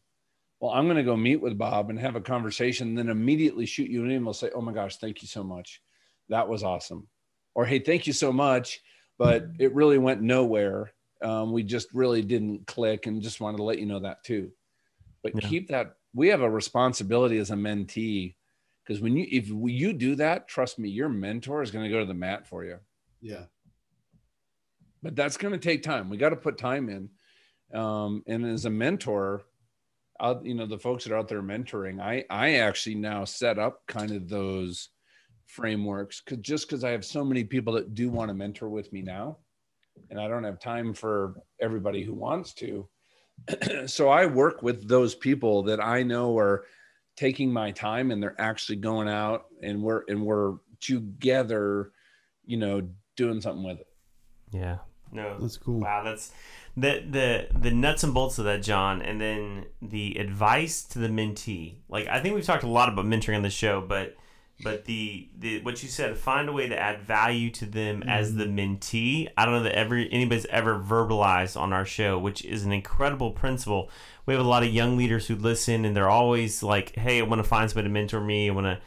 Well, 0.59 0.71
I'm 0.71 0.85
going 0.85 0.97
to 0.97 1.03
go 1.03 1.15
meet 1.15 1.37
with 1.41 1.57
Bob 1.57 1.89
and 1.89 1.99
have 1.99 2.15
a 2.15 2.21
conversation, 2.21 2.89
and 2.89 2.97
then 2.97 3.09
immediately 3.09 3.65
shoot 3.65 3.89
you 3.89 4.03
an 4.03 4.11
email, 4.11 4.33
say, 4.33 4.49
Oh 4.53 4.61
my 4.61 4.73
gosh, 4.73 4.97
thank 4.97 5.21
you 5.21 5.27
so 5.27 5.43
much. 5.43 5.81
That 6.29 6.47
was 6.47 6.63
awesome. 6.63 7.07
Or, 7.55 7.65
Hey, 7.65 7.79
thank 7.79 8.07
you 8.07 8.13
so 8.13 8.31
much, 8.31 8.81
but 9.17 9.47
it 9.59 9.73
really 9.73 9.97
went 9.97 10.21
nowhere. 10.21 10.91
Um, 11.21 11.51
we 11.51 11.63
just 11.63 11.87
really 11.93 12.21
didn't 12.21 12.65
click 12.67 13.05
and 13.05 13.21
just 13.21 13.41
wanted 13.41 13.57
to 13.57 13.63
let 13.63 13.79
you 13.79 13.85
know 13.85 13.99
that 13.99 14.23
too. 14.23 14.51
But 15.21 15.33
Yeah. 15.35 15.47
keep 15.49 15.67
that. 15.69 15.95
We 16.13 16.29
have 16.29 16.41
a 16.41 16.49
responsibility 16.49 17.37
as 17.37 17.51
a 17.51 17.55
mentee 17.55 18.35
because 18.89 19.03
when 19.03 19.15
you, 19.15 19.27
if 19.29 19.49
you 19.49 19.93
do 19.93 20.15
that, 20.15 20.47
trust 20.47 20.79
me, 20.79 20.89
your 20.89 21.09
mentor 21.09 21.61
is 21.61 21.69
going 21.69 21.85
to 21.85 21.91
go 21.91 21.99
to 21.99 22.07
the 22.07 22.13
mat 22.15 22.47
for 22.47 22.65
you 22.65 22.79
Yeah. 23.21 23.43
but 25.03 25.15
that's 25.15 25.37
going 25.37 25.51
to 25.51 25.59
take 25.59 25.83
time. 25.83 26.09
We 26.09 26.17
got 26.17 26.29
to 26.29 26.35
put 26.35 26.57
time 26.57 26.89
in. 26.89 27.79
Um, 27.79 28.23
and 28.25 28.43
as 28.43 28.65
a 28.65 28.71
mentor, 28.71 29.43
out, 30.19 30.43
you 30.43 30.55
know, 30.55 30.65
the 30.65 30.79
folks 30.79 31.03
that 31.03 31.13
are 31.13 31.17
out 31.17 31.27
there 31.27 31.43
mentoring, 31.43 32.01
I, 32.01 32.25
I 32.31 32.55
actually 32.55 32.95
now 32.95 33.25
set 33.25 33.59
up 33.59 33.83
kind 33.87 34.09
of 34.09 34.27
those 34.27 34.89
frameworks 35.45 36.23
because 36.25 36.39
just 36.39 36.67
because 36.67 36.83
I 36.83 36.89
have 36.89 37.05
so 37.05 37.23
many 37.23 37.43
people 37.43 37.73
that 37.73 37.93
do 37.93 38.09
want 38.09 38.29
to 38.29 38.33
mentor 38.33 38.69
with 38.69 38.91
me 38.91 39.03
now, 39.03 39.37
and 40.09 40.19
I 40.19 40.27
don't 40.27 40.43
have 40.43 40.59
time 40.59 40.95
for 40.95 41.35
everybody 41.61 42.01
who 42.01 42.15
wants 42.15 42.55
to. 42.55 42.89
so 43.85 44.09
I 44.09 44.25
work 44.25 44.63
with 44.63 44.87
those 44.87 45.13
people 45.13 45.61
that 45.63 45.79
I 45.79 46.01
know 46.01 46.35
are 46.39 46.65
taking 47.20 47.51
my 47.51 47.70
time 47.70 48.11
and 48.11 48.24
they're 48.24 48.39
actually 48.39 48.78
going 48.78 49.09
out 49.09 49.47
and 49.61 49.84
we're 49.84 50.03
and 50.07 50.26
we're 50.26 50.53
together, 50.80 51.91
you 52.45 52.55
know, 52.55 52.82
doing 53.17 53.41
something 53.41 53.63
with 53.63 53.80
it. 53.82 53.88
Yeah. 54.51 54.78
No. 55.11 55.38
That's 55.38 55.57
cool. 55.57 55.82
Wow, 55.82 56.03
that's 56.03 56.32
the 56.78 57.03
the 57.09 57.47
the 57.59 57.72
nuts 57.72 58.03
and 58.03 58.13
bolts 58.13 58.39
of 58.39 58.45
that, 58.45 58.63
John, 58.63 59.01
and 59.01 59.20
then 59.20 59.65
the 59.82 60.17
advice 60.17 60.84
to 60.84 60.99
the 60.99 61.09
mentee. 61.09 61.80
Like 61.89 62.07
I 62.07 62.22
think 62.22 62.36
we've 62.36 62.45
talked 62.45 62.63
a 62.63 62.67
lot 62.67 62.88
about 62.88 63.05
mentoring 63.05 63.36
on 63.36 63.41
the 63.41 63.49
show, 63.49 63.82
but 63.82 64.15
but 64.62 64.86
the 64.86 65.28
the 65.38 65.62
what 65.62 65.82
you 65.82 65.89
said, 65.89 66.18
find 66.18 66.49
a 66.49 66.51
way 66.51 66.68
to 66.68 66.78
add 66.78 67.01
value 67.01 67.49
to 67.51 67.66
them 67.66 68.03
as 68.03 68.32
mm-hmm. 68.32 68.39
the 68.39 68.45
mentee. 68.45 69.30
I 69.38 69.45
don't 69.45 69.55
know 69.55 69.64
that 69.64 69.76
ever 69.76 69.95
anybody's 69.95 70.45
ever 70.47 70.80
verbalized 70.80 71.60
on 71.60 71.72
our 71.72 71.86
show, 71.86 72.20
which 72.20 72.43
is 72.43 72.66
an 72.66 72.72
incredible 72.72 73.32
principle. 73.32 73.89
We 74.26 74.34
have 74.34 74.45
a 74.45 74.47
lot 74.47 74.64
of 74.64 74.70
young 74.70 74.97
leaders 74.97 75.28
who 75.28 75.36
listen, 75.36 75.86
and 75.86 75.95
they're 75.95 76.10
always 76.10 76.62
like, 76.62 76.95
"Hey, 76.95 77.20
I 77.20 77.24
want 77.24 77.39
to 77.39 77.47
find 77.47 77.70
somebody 77.70 77.88
to 77.88 77.93
mentor 77.93 78.22
me. 78.22 78.49
I 78.49 78.53
want 78.53 78.66
to." 78.66 78.80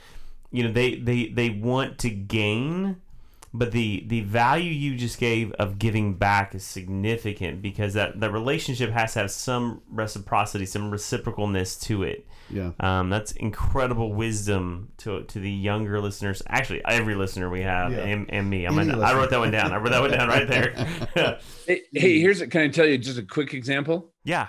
You 0.55 0.65
know, 0.65 0.73
they, 0.73 0.97
they, 0.97 1.29
they 1.29 1.49
want 1.49 1.97
to 2.01 2.11
gain 2.11 3.01
but 3.55 3.73
the 3.73 4.05
the 4.07 4.21
value 4.23 4.71
you 4.71 4.97
just 4.97 5.19
gave 5.19 5.53
of 5.53 5.79
giving 5.79 6.15
back 6.15 6.55
is 6.55 6.65
significant 6.65 7.61
because 7.63 7.95
that 7.95 8.19
that 8.21 8.31
relationship 8.33 8.91
has 8.91 9.13
to 9.13 9.19
have 9.21 9.31
some 9.31 9.83
reciprocity 9.91 10.65
some 10.67 10.91
reciprocalness 10.91 11.81
to 11.83 12.03
it 12.03 12.27
Yeah. 12.51 12.71
um, 12.81 13.11
that's 13.11 13.33
incredible 13.33 14.13
wisdom 14.15 14.93
to 14.99 15.25
to 15.25 15.39
the 15.39 15.51
younger 15.51 16.01
listeners 16.01 16.43
actually 16.49 16.83
every 16.87 17.15
listener 17.15 17.51
we 17.51 17.63
have 17.63 17.93
Yeah. 17.93 17.99
and, 17.99 18.31
and 18.31 18.49
me 18.49 18.65
I'm 18.67 18.79
Any 18.79 18.91
gonna, 18.93 19.03
I 19.05 19.15
wrote 19.15 19.31
that 19.31 19.39
one 19.41 19.51
down 19.51 19.73
I 19.73 19.77
wrote 19.77 19.91
that 19.91 20.01
one 20.01 20.11
down 20.11 20.29
right 20.29 20.49
there 20.49 20.73
Hey, 21.67 21.83
hey, 21.93 22.21
here's 22.21 22.41
a, 22.41 22.47
can 22.47 22.63
I 22.63 22.69
tell 22.69 22.87
you 22.87 22.99
just 22.99 23.19
a 23.19 23.23
quick 23.23 23.55
example? 23.55 24.13
yeah 24.25 24.49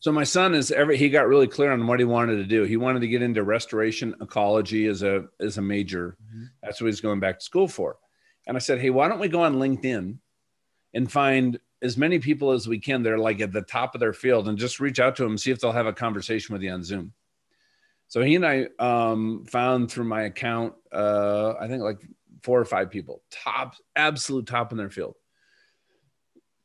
So 0.00 0.12
my 0.12 0.24
son 0.24 0.54
is 0.54 0.70
every 0.70 0.96
he 0.96 1.08
got 1.08 1.26
really 1.28 1.48
clear 1.48 1.72
on 1.72 1.86
what 1.86 1.98
he 1.98 2.04
wanted 2.04 2.36
to 2.36 2.44
do. 2.44 2.62
He 2.64 2.76
wanted 2.76 3.00
to 3.00 3.08
get 3.08 3.22
into 3.22 3.42
restoration 3.42 4.14
ecology 4.20 4.86
as 4.86 5.02
a 5.02 5.24
as 5.40 5.58
a 5.58 5.62
major. 5.62 6.16
That's 6.62 6.80
what 6.80 6.86
he's 6.88 7.00
going 7.00 7.20
back 7.20 7.38
to 7.38 7.44
school 7.44 7.68
for. 7.68 7.96
And 8.46 8.56
I 8.56 8.60
said, 8.60 8.80
"Hey, 8.80 8.90
why 8.90 9.08
don't 9.08 9.20
we 9.20 9.28
go 9.28 9.42
on 9.42 9.56
LinkedIn 9.56 10.18
and 10.94 11.12
find 11.12 11.58
as 11.82 11.96
many 11.96 12.18
people 12.18 12.52
as 12.52 12.68
we 12.68 12.78
can 12.78 13.02
that 13.02 13.12
are 13.12 13.18
like 13.18 13.40
at 13.40 13.52
the 13.52 13.62
top 13.62 13.94
of 13.94 14.00
their 14.00 14.12
field 14.12 14.48
and 14.48 14.58
just 14.58 14.80
reach 14.80 15.00
out 15.00 15.16
to 15.16 15.22
them 15.22 15.36
see 15.36 15.50
if 15.50 15.60
they'll 15.60 15.72
have 15.72 15.86
a 15.86 15.92
conversation 15.92 16.52
with 16.52 16.62
you 16.62 16.70
on 16.70 16.82
Zoom." 16.82 17.12
So 18.08 18.22
he 18.22 18.34
and 18.36 18.46
I 18.46 18.68
um, 18.78 19.44
found 19.46 19.90
through 19.90 20.04
my 20.04 20.22
account, 20.22 20.74
uh, 20.92 21.54
I 21.58 21.68
think 21.68 21.82
like 21.82 22.00
four 22.42 22.60
or 22.60 22.64
five 22.64 22.90
people, 22.90 23.22
top, 23.30 23.74
absolute 23.96 24.46
top 24.46 24.70
in 24.70 24.78
their 24.78 24.90
field. 24.90 25.16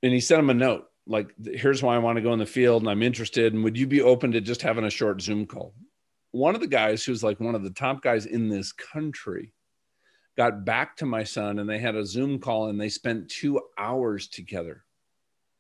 And 0.03 0.13
he 0.13 0.19
sent 0.19 0.39
him 0.39 0.49
a 0.49 0.53
note 0.53 0.86
like, 1.07 1.34
here's 1.43 1.82
why 1.82 1.95
I 1.95 1.99
want 1.99 2.17
to 2.17 2.21
go 2.21 2.34
in 2.34 2.39
the 2.39 2.45
field 2.45 2.84
and 2.84 2.89
I'm 2.89 3.01
interested. 3.01 3.53
And 3.53 3.63
would 3.63 3.77
you 3.77 3.88
be 3.88 4.01
open 4.01 4.32
to 4.34 4.41
just 4.41 4.61
having 4.61 4.86
a 4.86 4.91
short 4.91 5.21
Zoom 5.21 5.47
call? 5.47 5.73
One 6.32 6.53
of 6.53 6.61
the 6.61 6.67
guys 6.67 7.03
who's 7.03 7.23
like 7.23 7.39
one 7.39 7.55
of 7.55 7.63
the 7.63 7.71
top 7.71 8.03
guys 8.03 8.27
in 8.27 8.47
this 8.47 8.71
country 8.71 9.51
got 10.39 10.63
back 10.63 10.95
to 10.95 11.05
my 11.05 11.25
son 11.25 11.59
and 11.59 11.69
they 11.69 11.79
had 11.79 11.95
a 11.95 12.05
Zoom 12.05 12.39
call 12.39 12.69
and 12.69 12.79
they 12.79 12.87
spent 12.87 13.27
two 13.27 13.59
hours 13.77 14.29
together. 14.29 14.85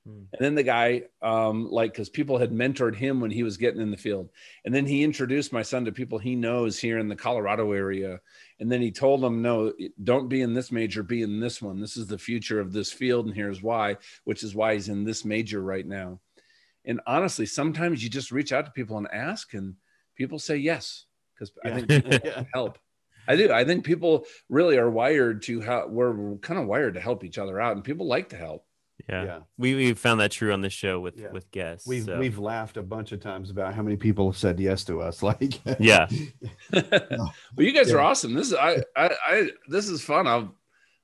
Hmm. 0.07 0.23
And 0.31 0.39
then 0.39 0.55
the 0.55 0.63
guy, 0.63 1.03
um, 1.21 1.69
like, 1.69 1.91
because 1.91 2.07
people 2.07 2.37
had 2.37 2.53
mentored 2.53 2.95
him 2.95 3.19
when 3.19 3.29
he 3.29 3.43
was 3.43 3.57
getting 3.57 3.81
in 3.81 3.91
the 3.91 3.97
field. 3.97 4.29
And 4.63 4.73
then 4.73 4.85
he 4.85 5.03
introduced 5.03 5.51
my 5.51 5.63
son 5.63 5.83
to 5.83 5.91
people 5.91 6.17
he 6.17 6.33
knows 6.33 6.79
here 6.79 6.97
in 6.97 7.09
the 7.09 7.15
Colorado 7.17 7.73
area. 7.73 8.21
And 8.61 8.71
then 8.71 8.79
he 8.81 8.89
told 8.89 9.19
them, 9.19 9.41
no, 9.41 9.73
don't 10.01 10.29
be 10.29 10.39
in 10.43 10.53
this 10.53 10.71
major, 10.71 11.03
be 11.03 11.23
in 11.23 11.41
this 11.41 11.61
one. 11.61 11.81
This 11.81 11.97
is 11.97 12.07
the 12.07 12.17
future 12.17 12.61
of 12.61 12.71
this 12.71 12.89
field. 12.89 13.25
And 13.25 13.35
here's 13.35 13.61
why, 13.61 13.97
which 14.23 14.43
is 14.43 14.55
why 14.55 14.75
he's 14.75 14.87
in 14.87 15.03
this 15.03 15.25
major 15.25 15.61
right 15.61 15.85
now. 15.85 16.21
And 16.85 17.01
honestly, 17.05 17.45
sometimes 17.45 18.01
you 18.01 18.09
just 18.09 18.31
reach 18.31 18.53
out 18.53 18.65
to 18.65 18.71
people 18.71 18.97
and 18.97 19.09
ask, 19.11 19.53
and 19.53 19.75
people 20.15 20.39
say 20.39 20.55
yes, 20.55 21.03
because 21.35 21.51
I 21.65 21.81
think 21.81 22.23
Yeah. 22.23 22.45
help. 22.53 22.79
I 23.29 23.35
do. 23.35 23.51
I 23.53 23.63
think 23.63 23.85
people 23.85 24.25
really 24.49 24.77
are 24.77 24.89
wired 24.89 25.43
to 25.43 25.61
how 25.61 25.87
we're 25.87 26.35
kind 26.37 26.59
of 26.59 26.65
wired 26.67 26.95
to 26.95 26.99
help 26.99 27.23
each 27.23 27.37
other 27.37 27.61
out, 27.61 27.75
and 27.75 27.83
people 27.85 28.07
like 28.07 28.29
to 28.29 28.35
help. 28.35 28.65
Yeah. 29.07 29.23
Yeah. 29.23 29.39
We 29.57 29.75
we 29.75 29.93
found 29.93 30.19
that 30.19 30.31
true 30.31 30.51
on 30.51 30.61
this 30.61 30.73
show 30.73 30.99
with 30.99 31.17
Yeah. 31.17 31.31
with 31.31 31.49
guests. 31.51 31.87
We've 31.87 32.03
so. 32.03 32.19
we've 32.19 32.37
laughed 32.37 32.75
a 32.77 32.83
bunch 32.83 33.11
of 33.11 33.21
times 33.21 33.49
about 33.49 33.73
how 33.73 33.81
many 33.81 33.95
people 33.95 34.29
have 34.29 34.37
said 34.37 34.59
yes 34.59 34.83
to 34.85 35.01
us. 35.01 35.21
Like, 35.29 35.61
yeah. 35.79 36.07
well, 36.73 37.33
you 37.57 37.71
guys 37.71 37.91
are 37.91 37.99
awesome. 37.99 38.33
This 38.33 38.47
is 38.47 38.53
I, 38.55 38.83
I, 38.95 39.09
I 39.25 39.49
this 39.67 39.87
is 39.89 40.01
fun. 40.01 40.27
I'll 40.27 40.53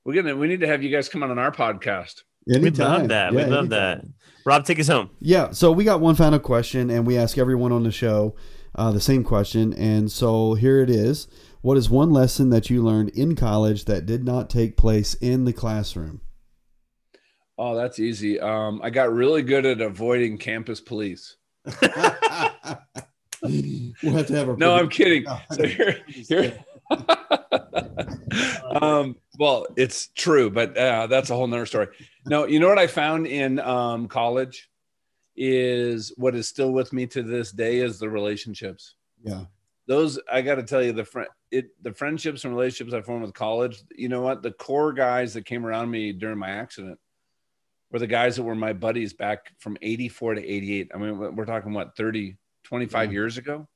we're 0.04 0.14
gonna 0.20 0.36
we 0.36 0.46
need 0.48 0.60
to 0.60 0.66
have 0.66 0.82
you 0.82 0.90
guys 0.90 1.08
come 1.08 1.22
on 1.22 1.30
on 1.30 1.38
our 1.38 1.52
podcast. 1.52 2.22
We'd 2.46 2.78
love 2.78 3.08
that. 3.08 3.32
Yeah, 3.32 3.36
We'd 3.36 3.48
love 3.50 3.64
anytime. 3.64 3.68
that. 3.70 4.04
Rob, 4.44 4.64
take 4.64 4.78
us 4.78 4.86
home. 4.88 5.10
Yeah. 5.18 5.50
So 5.50 5.72
we 5.72 5.82
got 5.84 6.00
one 6.00 6.14
final 6.14 6.38
question, 6.38 6.90
and 6.90 7.04
we 7.06 7.18
ask 7.18 7.38
everyone 7.38 7.72
on 7.72 7.82
the 7.82 7.90
show 7.90 8.36
uh, 8.76 8.92
the 8.92 9.00
same 9.00 9.24
question. 9.24 9.72
And 9.72 10.12
so 10.12 10.54
here 10.54 10.80
it 10.80 10.90
is: 10.90 11.26
What 11.66 11.76
is 11.76 11.90
one 11.90 12.12
lesson 12.12 12.50
that 12.50 12.70
you 12.70 12.80
learned 12.80 13.08
in 13.08 13.34
college 13.34 13.86
that 13.86 14.06
did 14.06 14.24
not 14.24 14.48
take 14.48 14.76
place 14.76 15.14
in 15.14 15.46
the 15.46 15.52
classroom? 15.52 16.20
Oh, 17.58 17.74
that's 17.74 17.98
easy. 17.98 18.38
Um, 18.38 18.80
I 18.84 18.90
got 18.90 19.12
really 19.12 19.42
good 19.42 19.66
at 19.66 19.80
avoiding 19.80 20.38
campus 20.38 20.80
police. 20.80 21.34
we'll 21.64 21.82
have 23.42 24.28
to 24.28 24.36
have 24.36 24.48
a. 24.48 24.56
No, 24.56 24.76
I'm 24.76 24.88
kidding. 24.88 25.24
No. 25.24 25.40
So 25.54 25.66
here, 25.66 25.98
here. 26.06 26.64
um, 28.80 29.16
well, 29.36 29.66
it's 29.76 30.10
true, 30.14 30.50
but 30.50 30.76
uh, 30.78 31.08
that's 31.08 31.30
a 31.30 31.34
whole 31.34 31.48
nother 31.48 31.66
story. 31.66 31.88
No, 32.26 32.46
you 32.46 32.60
know 32.60 32.68
what 32.68 32.78
I 32.78 32.86
found 32.86 33.26
in 33.26 33.58
um, 33.58 34.06
college 34.06 34.70
is 35.34 36.12
what 36.16 36.36
is 36.36 36.46
still 36.46 36.70
with 36.70 36.92
me 36.92 37.08
to 37.08 37.24
this 37.24 37.50
day 37.50 37.78
is 37.78 37.98
the 37.98 38.08
relationships. 38.08 38.94
Yeah. 39.24 39.46
Those 39.88 40.20
I 40.30 40.42
got 40.42 40.56
to 40.56 40.62
tell 40.62 40.80
you 40.80 40.92
the 40.92 41.04
friend 41.04 41.28
it 41.50 41.70
the 41.82 41.92
friendships 41.92 42.44
and 42.44 42.54
relationships 42.54 42.94
I 42.94 43.02
formed 43.02 43.22
with 43.24 43.34
college. 43.34 43.82
You 43.94 44.08
know 44.08 44.22
what? 44.22 44.42
The 44.42 44.52
core 44.52 44.92
guys 44.92 45.34
that 45.34 45.46
came 45.46 45.64
around 45.66 45.90
me 45.90 46.12
during 46.12 46.38
my 46.38 46.50
accident 46.50 46.98
were 47.90 47.98
the 47.98 48.06
guys 48.06 48.36
that 48.36 48.42
were 48.42 48.54
my 48.54 48.72
buddies 48.72 49.12
back 49.12 49.52
from 49.58 49.76
84 49.80 50.34
to 50.34 50.44
88. 50.44 50.90
I 50.94 50.98
mean, 50.98 51.36
we're 51.36 51.44
talking 51.44 51.72
what 51.72 51.96
30, 51.96 52.36
25 52.64 53.08
Yeah. 53.08 53.12
years 53.12 53.38
ago. 53.38 53.68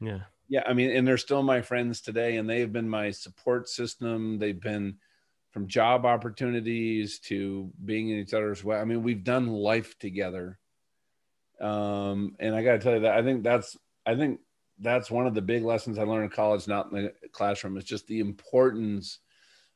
Yeah. 0.00 0.20
Yeah, 0.48 0.62
I 0.66 0.74
mean, 0.74 0.90
and 0.90 1.08
they're 1.08 1.16
still 1.16 1.42
my 1.42 1.62
friends 1.62 2.02
today, 2.02 2.36
and 2.36 2.48
they've 2.48 2.70
been 2.70 2.88
my 2.88 3.10
support 3.12 3.68
system. 3.68 4.38
They've 4.38 4.60
been 4.60 4.98
from 5.52 5.68
job 5.68 6.04
opportunities 6.04 7.18
to 7.20 7.72
being 7.82 8.10
in 8.10 8.18
each 8.18 8.34
other's 8.34 8.62
way. 8.62 8.76
I 8.76 8.84
mean, 8.84 9.02
we've 9.02 9.24
done 9.24 9.46
life 9.46 9.98
together. 9.98 10.58
Um, 11.60 12.36
and 12.40 12.54
I 12.54 12.62
got 12.62 12.72
to 12.72 12.78
tell 12.80 12.94
you 12.94 13.00
that 13.00 13.16
I 13.16 13.22
think 13.22 13.42
that's 13.44 13.76
I 14.04 14.16
think 14.16 14.40
that's 14.80 15.10
one 15.10 15.26
of 15.26 15.34
the 15.34 15.42
big 15.42 15.62
lessons 15.64 15.98
I 15.98 16.02
learned 16.04 16.24
in 16.24 16.30
college, 16.30 16.66
not 16.68 16.90
in 16.92 17.04
the 17.22 17.28
classroom. 17.32 17.76
It's 17.76 17.86
just 17.86 18.06
the 18.06 18.20
importance 18.20 19.18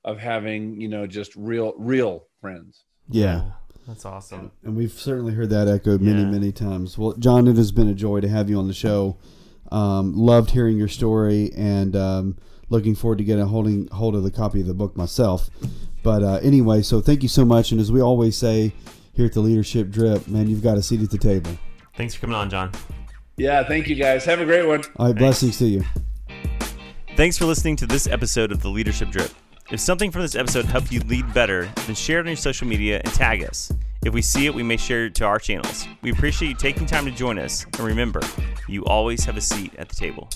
of 0.04 0.18
having 0.18 0.80
you 0.80 0.88
know 0.88 1.06
just 1.06 1.34
real 1.36 1.74
real 1.78 2.26
friends. 2.40 2.84
Yeah. 3.08 3.42
That's 3.86 4.04
awesome. 4.04 4.50
And 4.64 4.76
we've 4.76 4.92
certainly 4.92 5.32
heard 5.32 5.48
that 5.48 5.66
echoed 5.66 6.02
many, 6.02 6.20
Yeah. 6.20 6.28
many 6.28 6.52
times. 6.52 6.98
Well, 6.98 7.14
John, 7.14 7.48
it 7.48 7.56
has 7.56 7.72
been 7.72 7.88
a 7.88 7.94
joy 7.94 8.20
to 8.20 8.28
have 8.28 8.50
you 8.50 8.58
on 8.58 8.66
the 8.68 8.74
show. 8.74 9.16
Um, 9.72 10.14
loved 10.14 10.50
hearing 10.50 10.76
your 10.76 10.88
story 10.88 11.50
and 11.56 11.96
um, 11.96 12.36
looking 12.68 12.94
forward 12.94 13.16
to 13.18 13.24
getting 13.24 13.44
a 13.44 13.46
holding 13.46 13.88
hold 13.88 14.14
of 14.14 14.24
the 14.24 14.30
copy 14.30 14.60
of 14.60 14.66
the 14.66 14.74
book 14.74 14.94
myself. 14.94 15.48
But 16.02 16.22
uh, 16.22 16.34
anyway, 16.42 16.82
so 16.82 17.00
thank 17.00 17.22
you 17.22 17.30
so 17.30 17.46
much. 17.46 17.72
And 17.72 17.80
as 17.80 17.90
we 17.90 18.02
always 18.02 18.36
say 18.36 18.74
here 19.14 19.24
at 19.24 19.32
the 19.32 19.40
Leadership 19.40 19.88
Drip, 19.90 20.28
man, 20.28 20.48
you've 20.50 20.62
got 20.62 20.76
a 20.76 20.82
seat 20.82 21.00
at 21.00 21.10
the 21.10 21.16
table. 21.18 21.52
Thanks 21.96 22.14
for 22.14 22.20
coming 22.20 22.36
on, 22.36 22.50
John. 22.50 22.72
Yeah, 23.38 23.62
thank 23.62 23.86
you 23.86 23.94
guys. 23.94 24.24
Have 24.24 24.40
a 24.40 24.44
great 24.44 24.66
one. 24.66 24.82
All 24.96 25.06
right, 25.06 25.14
blessings 25.14 25.58
to 25.58 25.66
you. 25.66 25.84
Thanks 27.16 27.38
for 27.38 27.46
listening 27.46 27.76
to 27.76 27.86
this 27.86 28.08
episode 28.08 28.50
of 28.50 28.62
the 28.62 28.68
Leadership 28.68 29.10
Drip. 29.10 29.30
If 29.70 29.78
something 29.78 30.10
from 30.10 30.22
this 30.22 30.34
episode 30.34 30.64
helped 30.64 30.90
you 30.90 31.00
lead 31.00 31.32
better, 31.32 31.70
then 31.86 31.94
share 31.94 32.18
it 32.18 32.22
on 32.22 32.26
your 32.28 32.36
social 32.36 32.66
media 32.66 33.00
and 33.04 33.14
tag 33.14 33.44
us. 33.44 33.72
If 34.04 34.12
we 34.12 34.22
see 34.22 34.46
it, 34.46 34.54
we 34.54 34.62
may 34.62 34.76
share 34.76 35.06
it 35.06 35.14
to 35.16 35.24
our 35.24 35.38
channels. 35.38 35.86
We 36.02 36.10
appreciate 36.10 36.48
you 36.48 36.54
taking 36.54 36.86
time 36.86 37.04
to 37.04 37.10
join 37.12 37.38
us, 37.38 37.64
and 37.64 37.80
remember, 37.80 38.22
you 38.68 38.84
always 38.86 39.24
have 39.24 39.36
a 39.36 39.40
seat 39.40 39.72
at 39.78 39.88
the 39.88 39.94
table. 39.94 40.28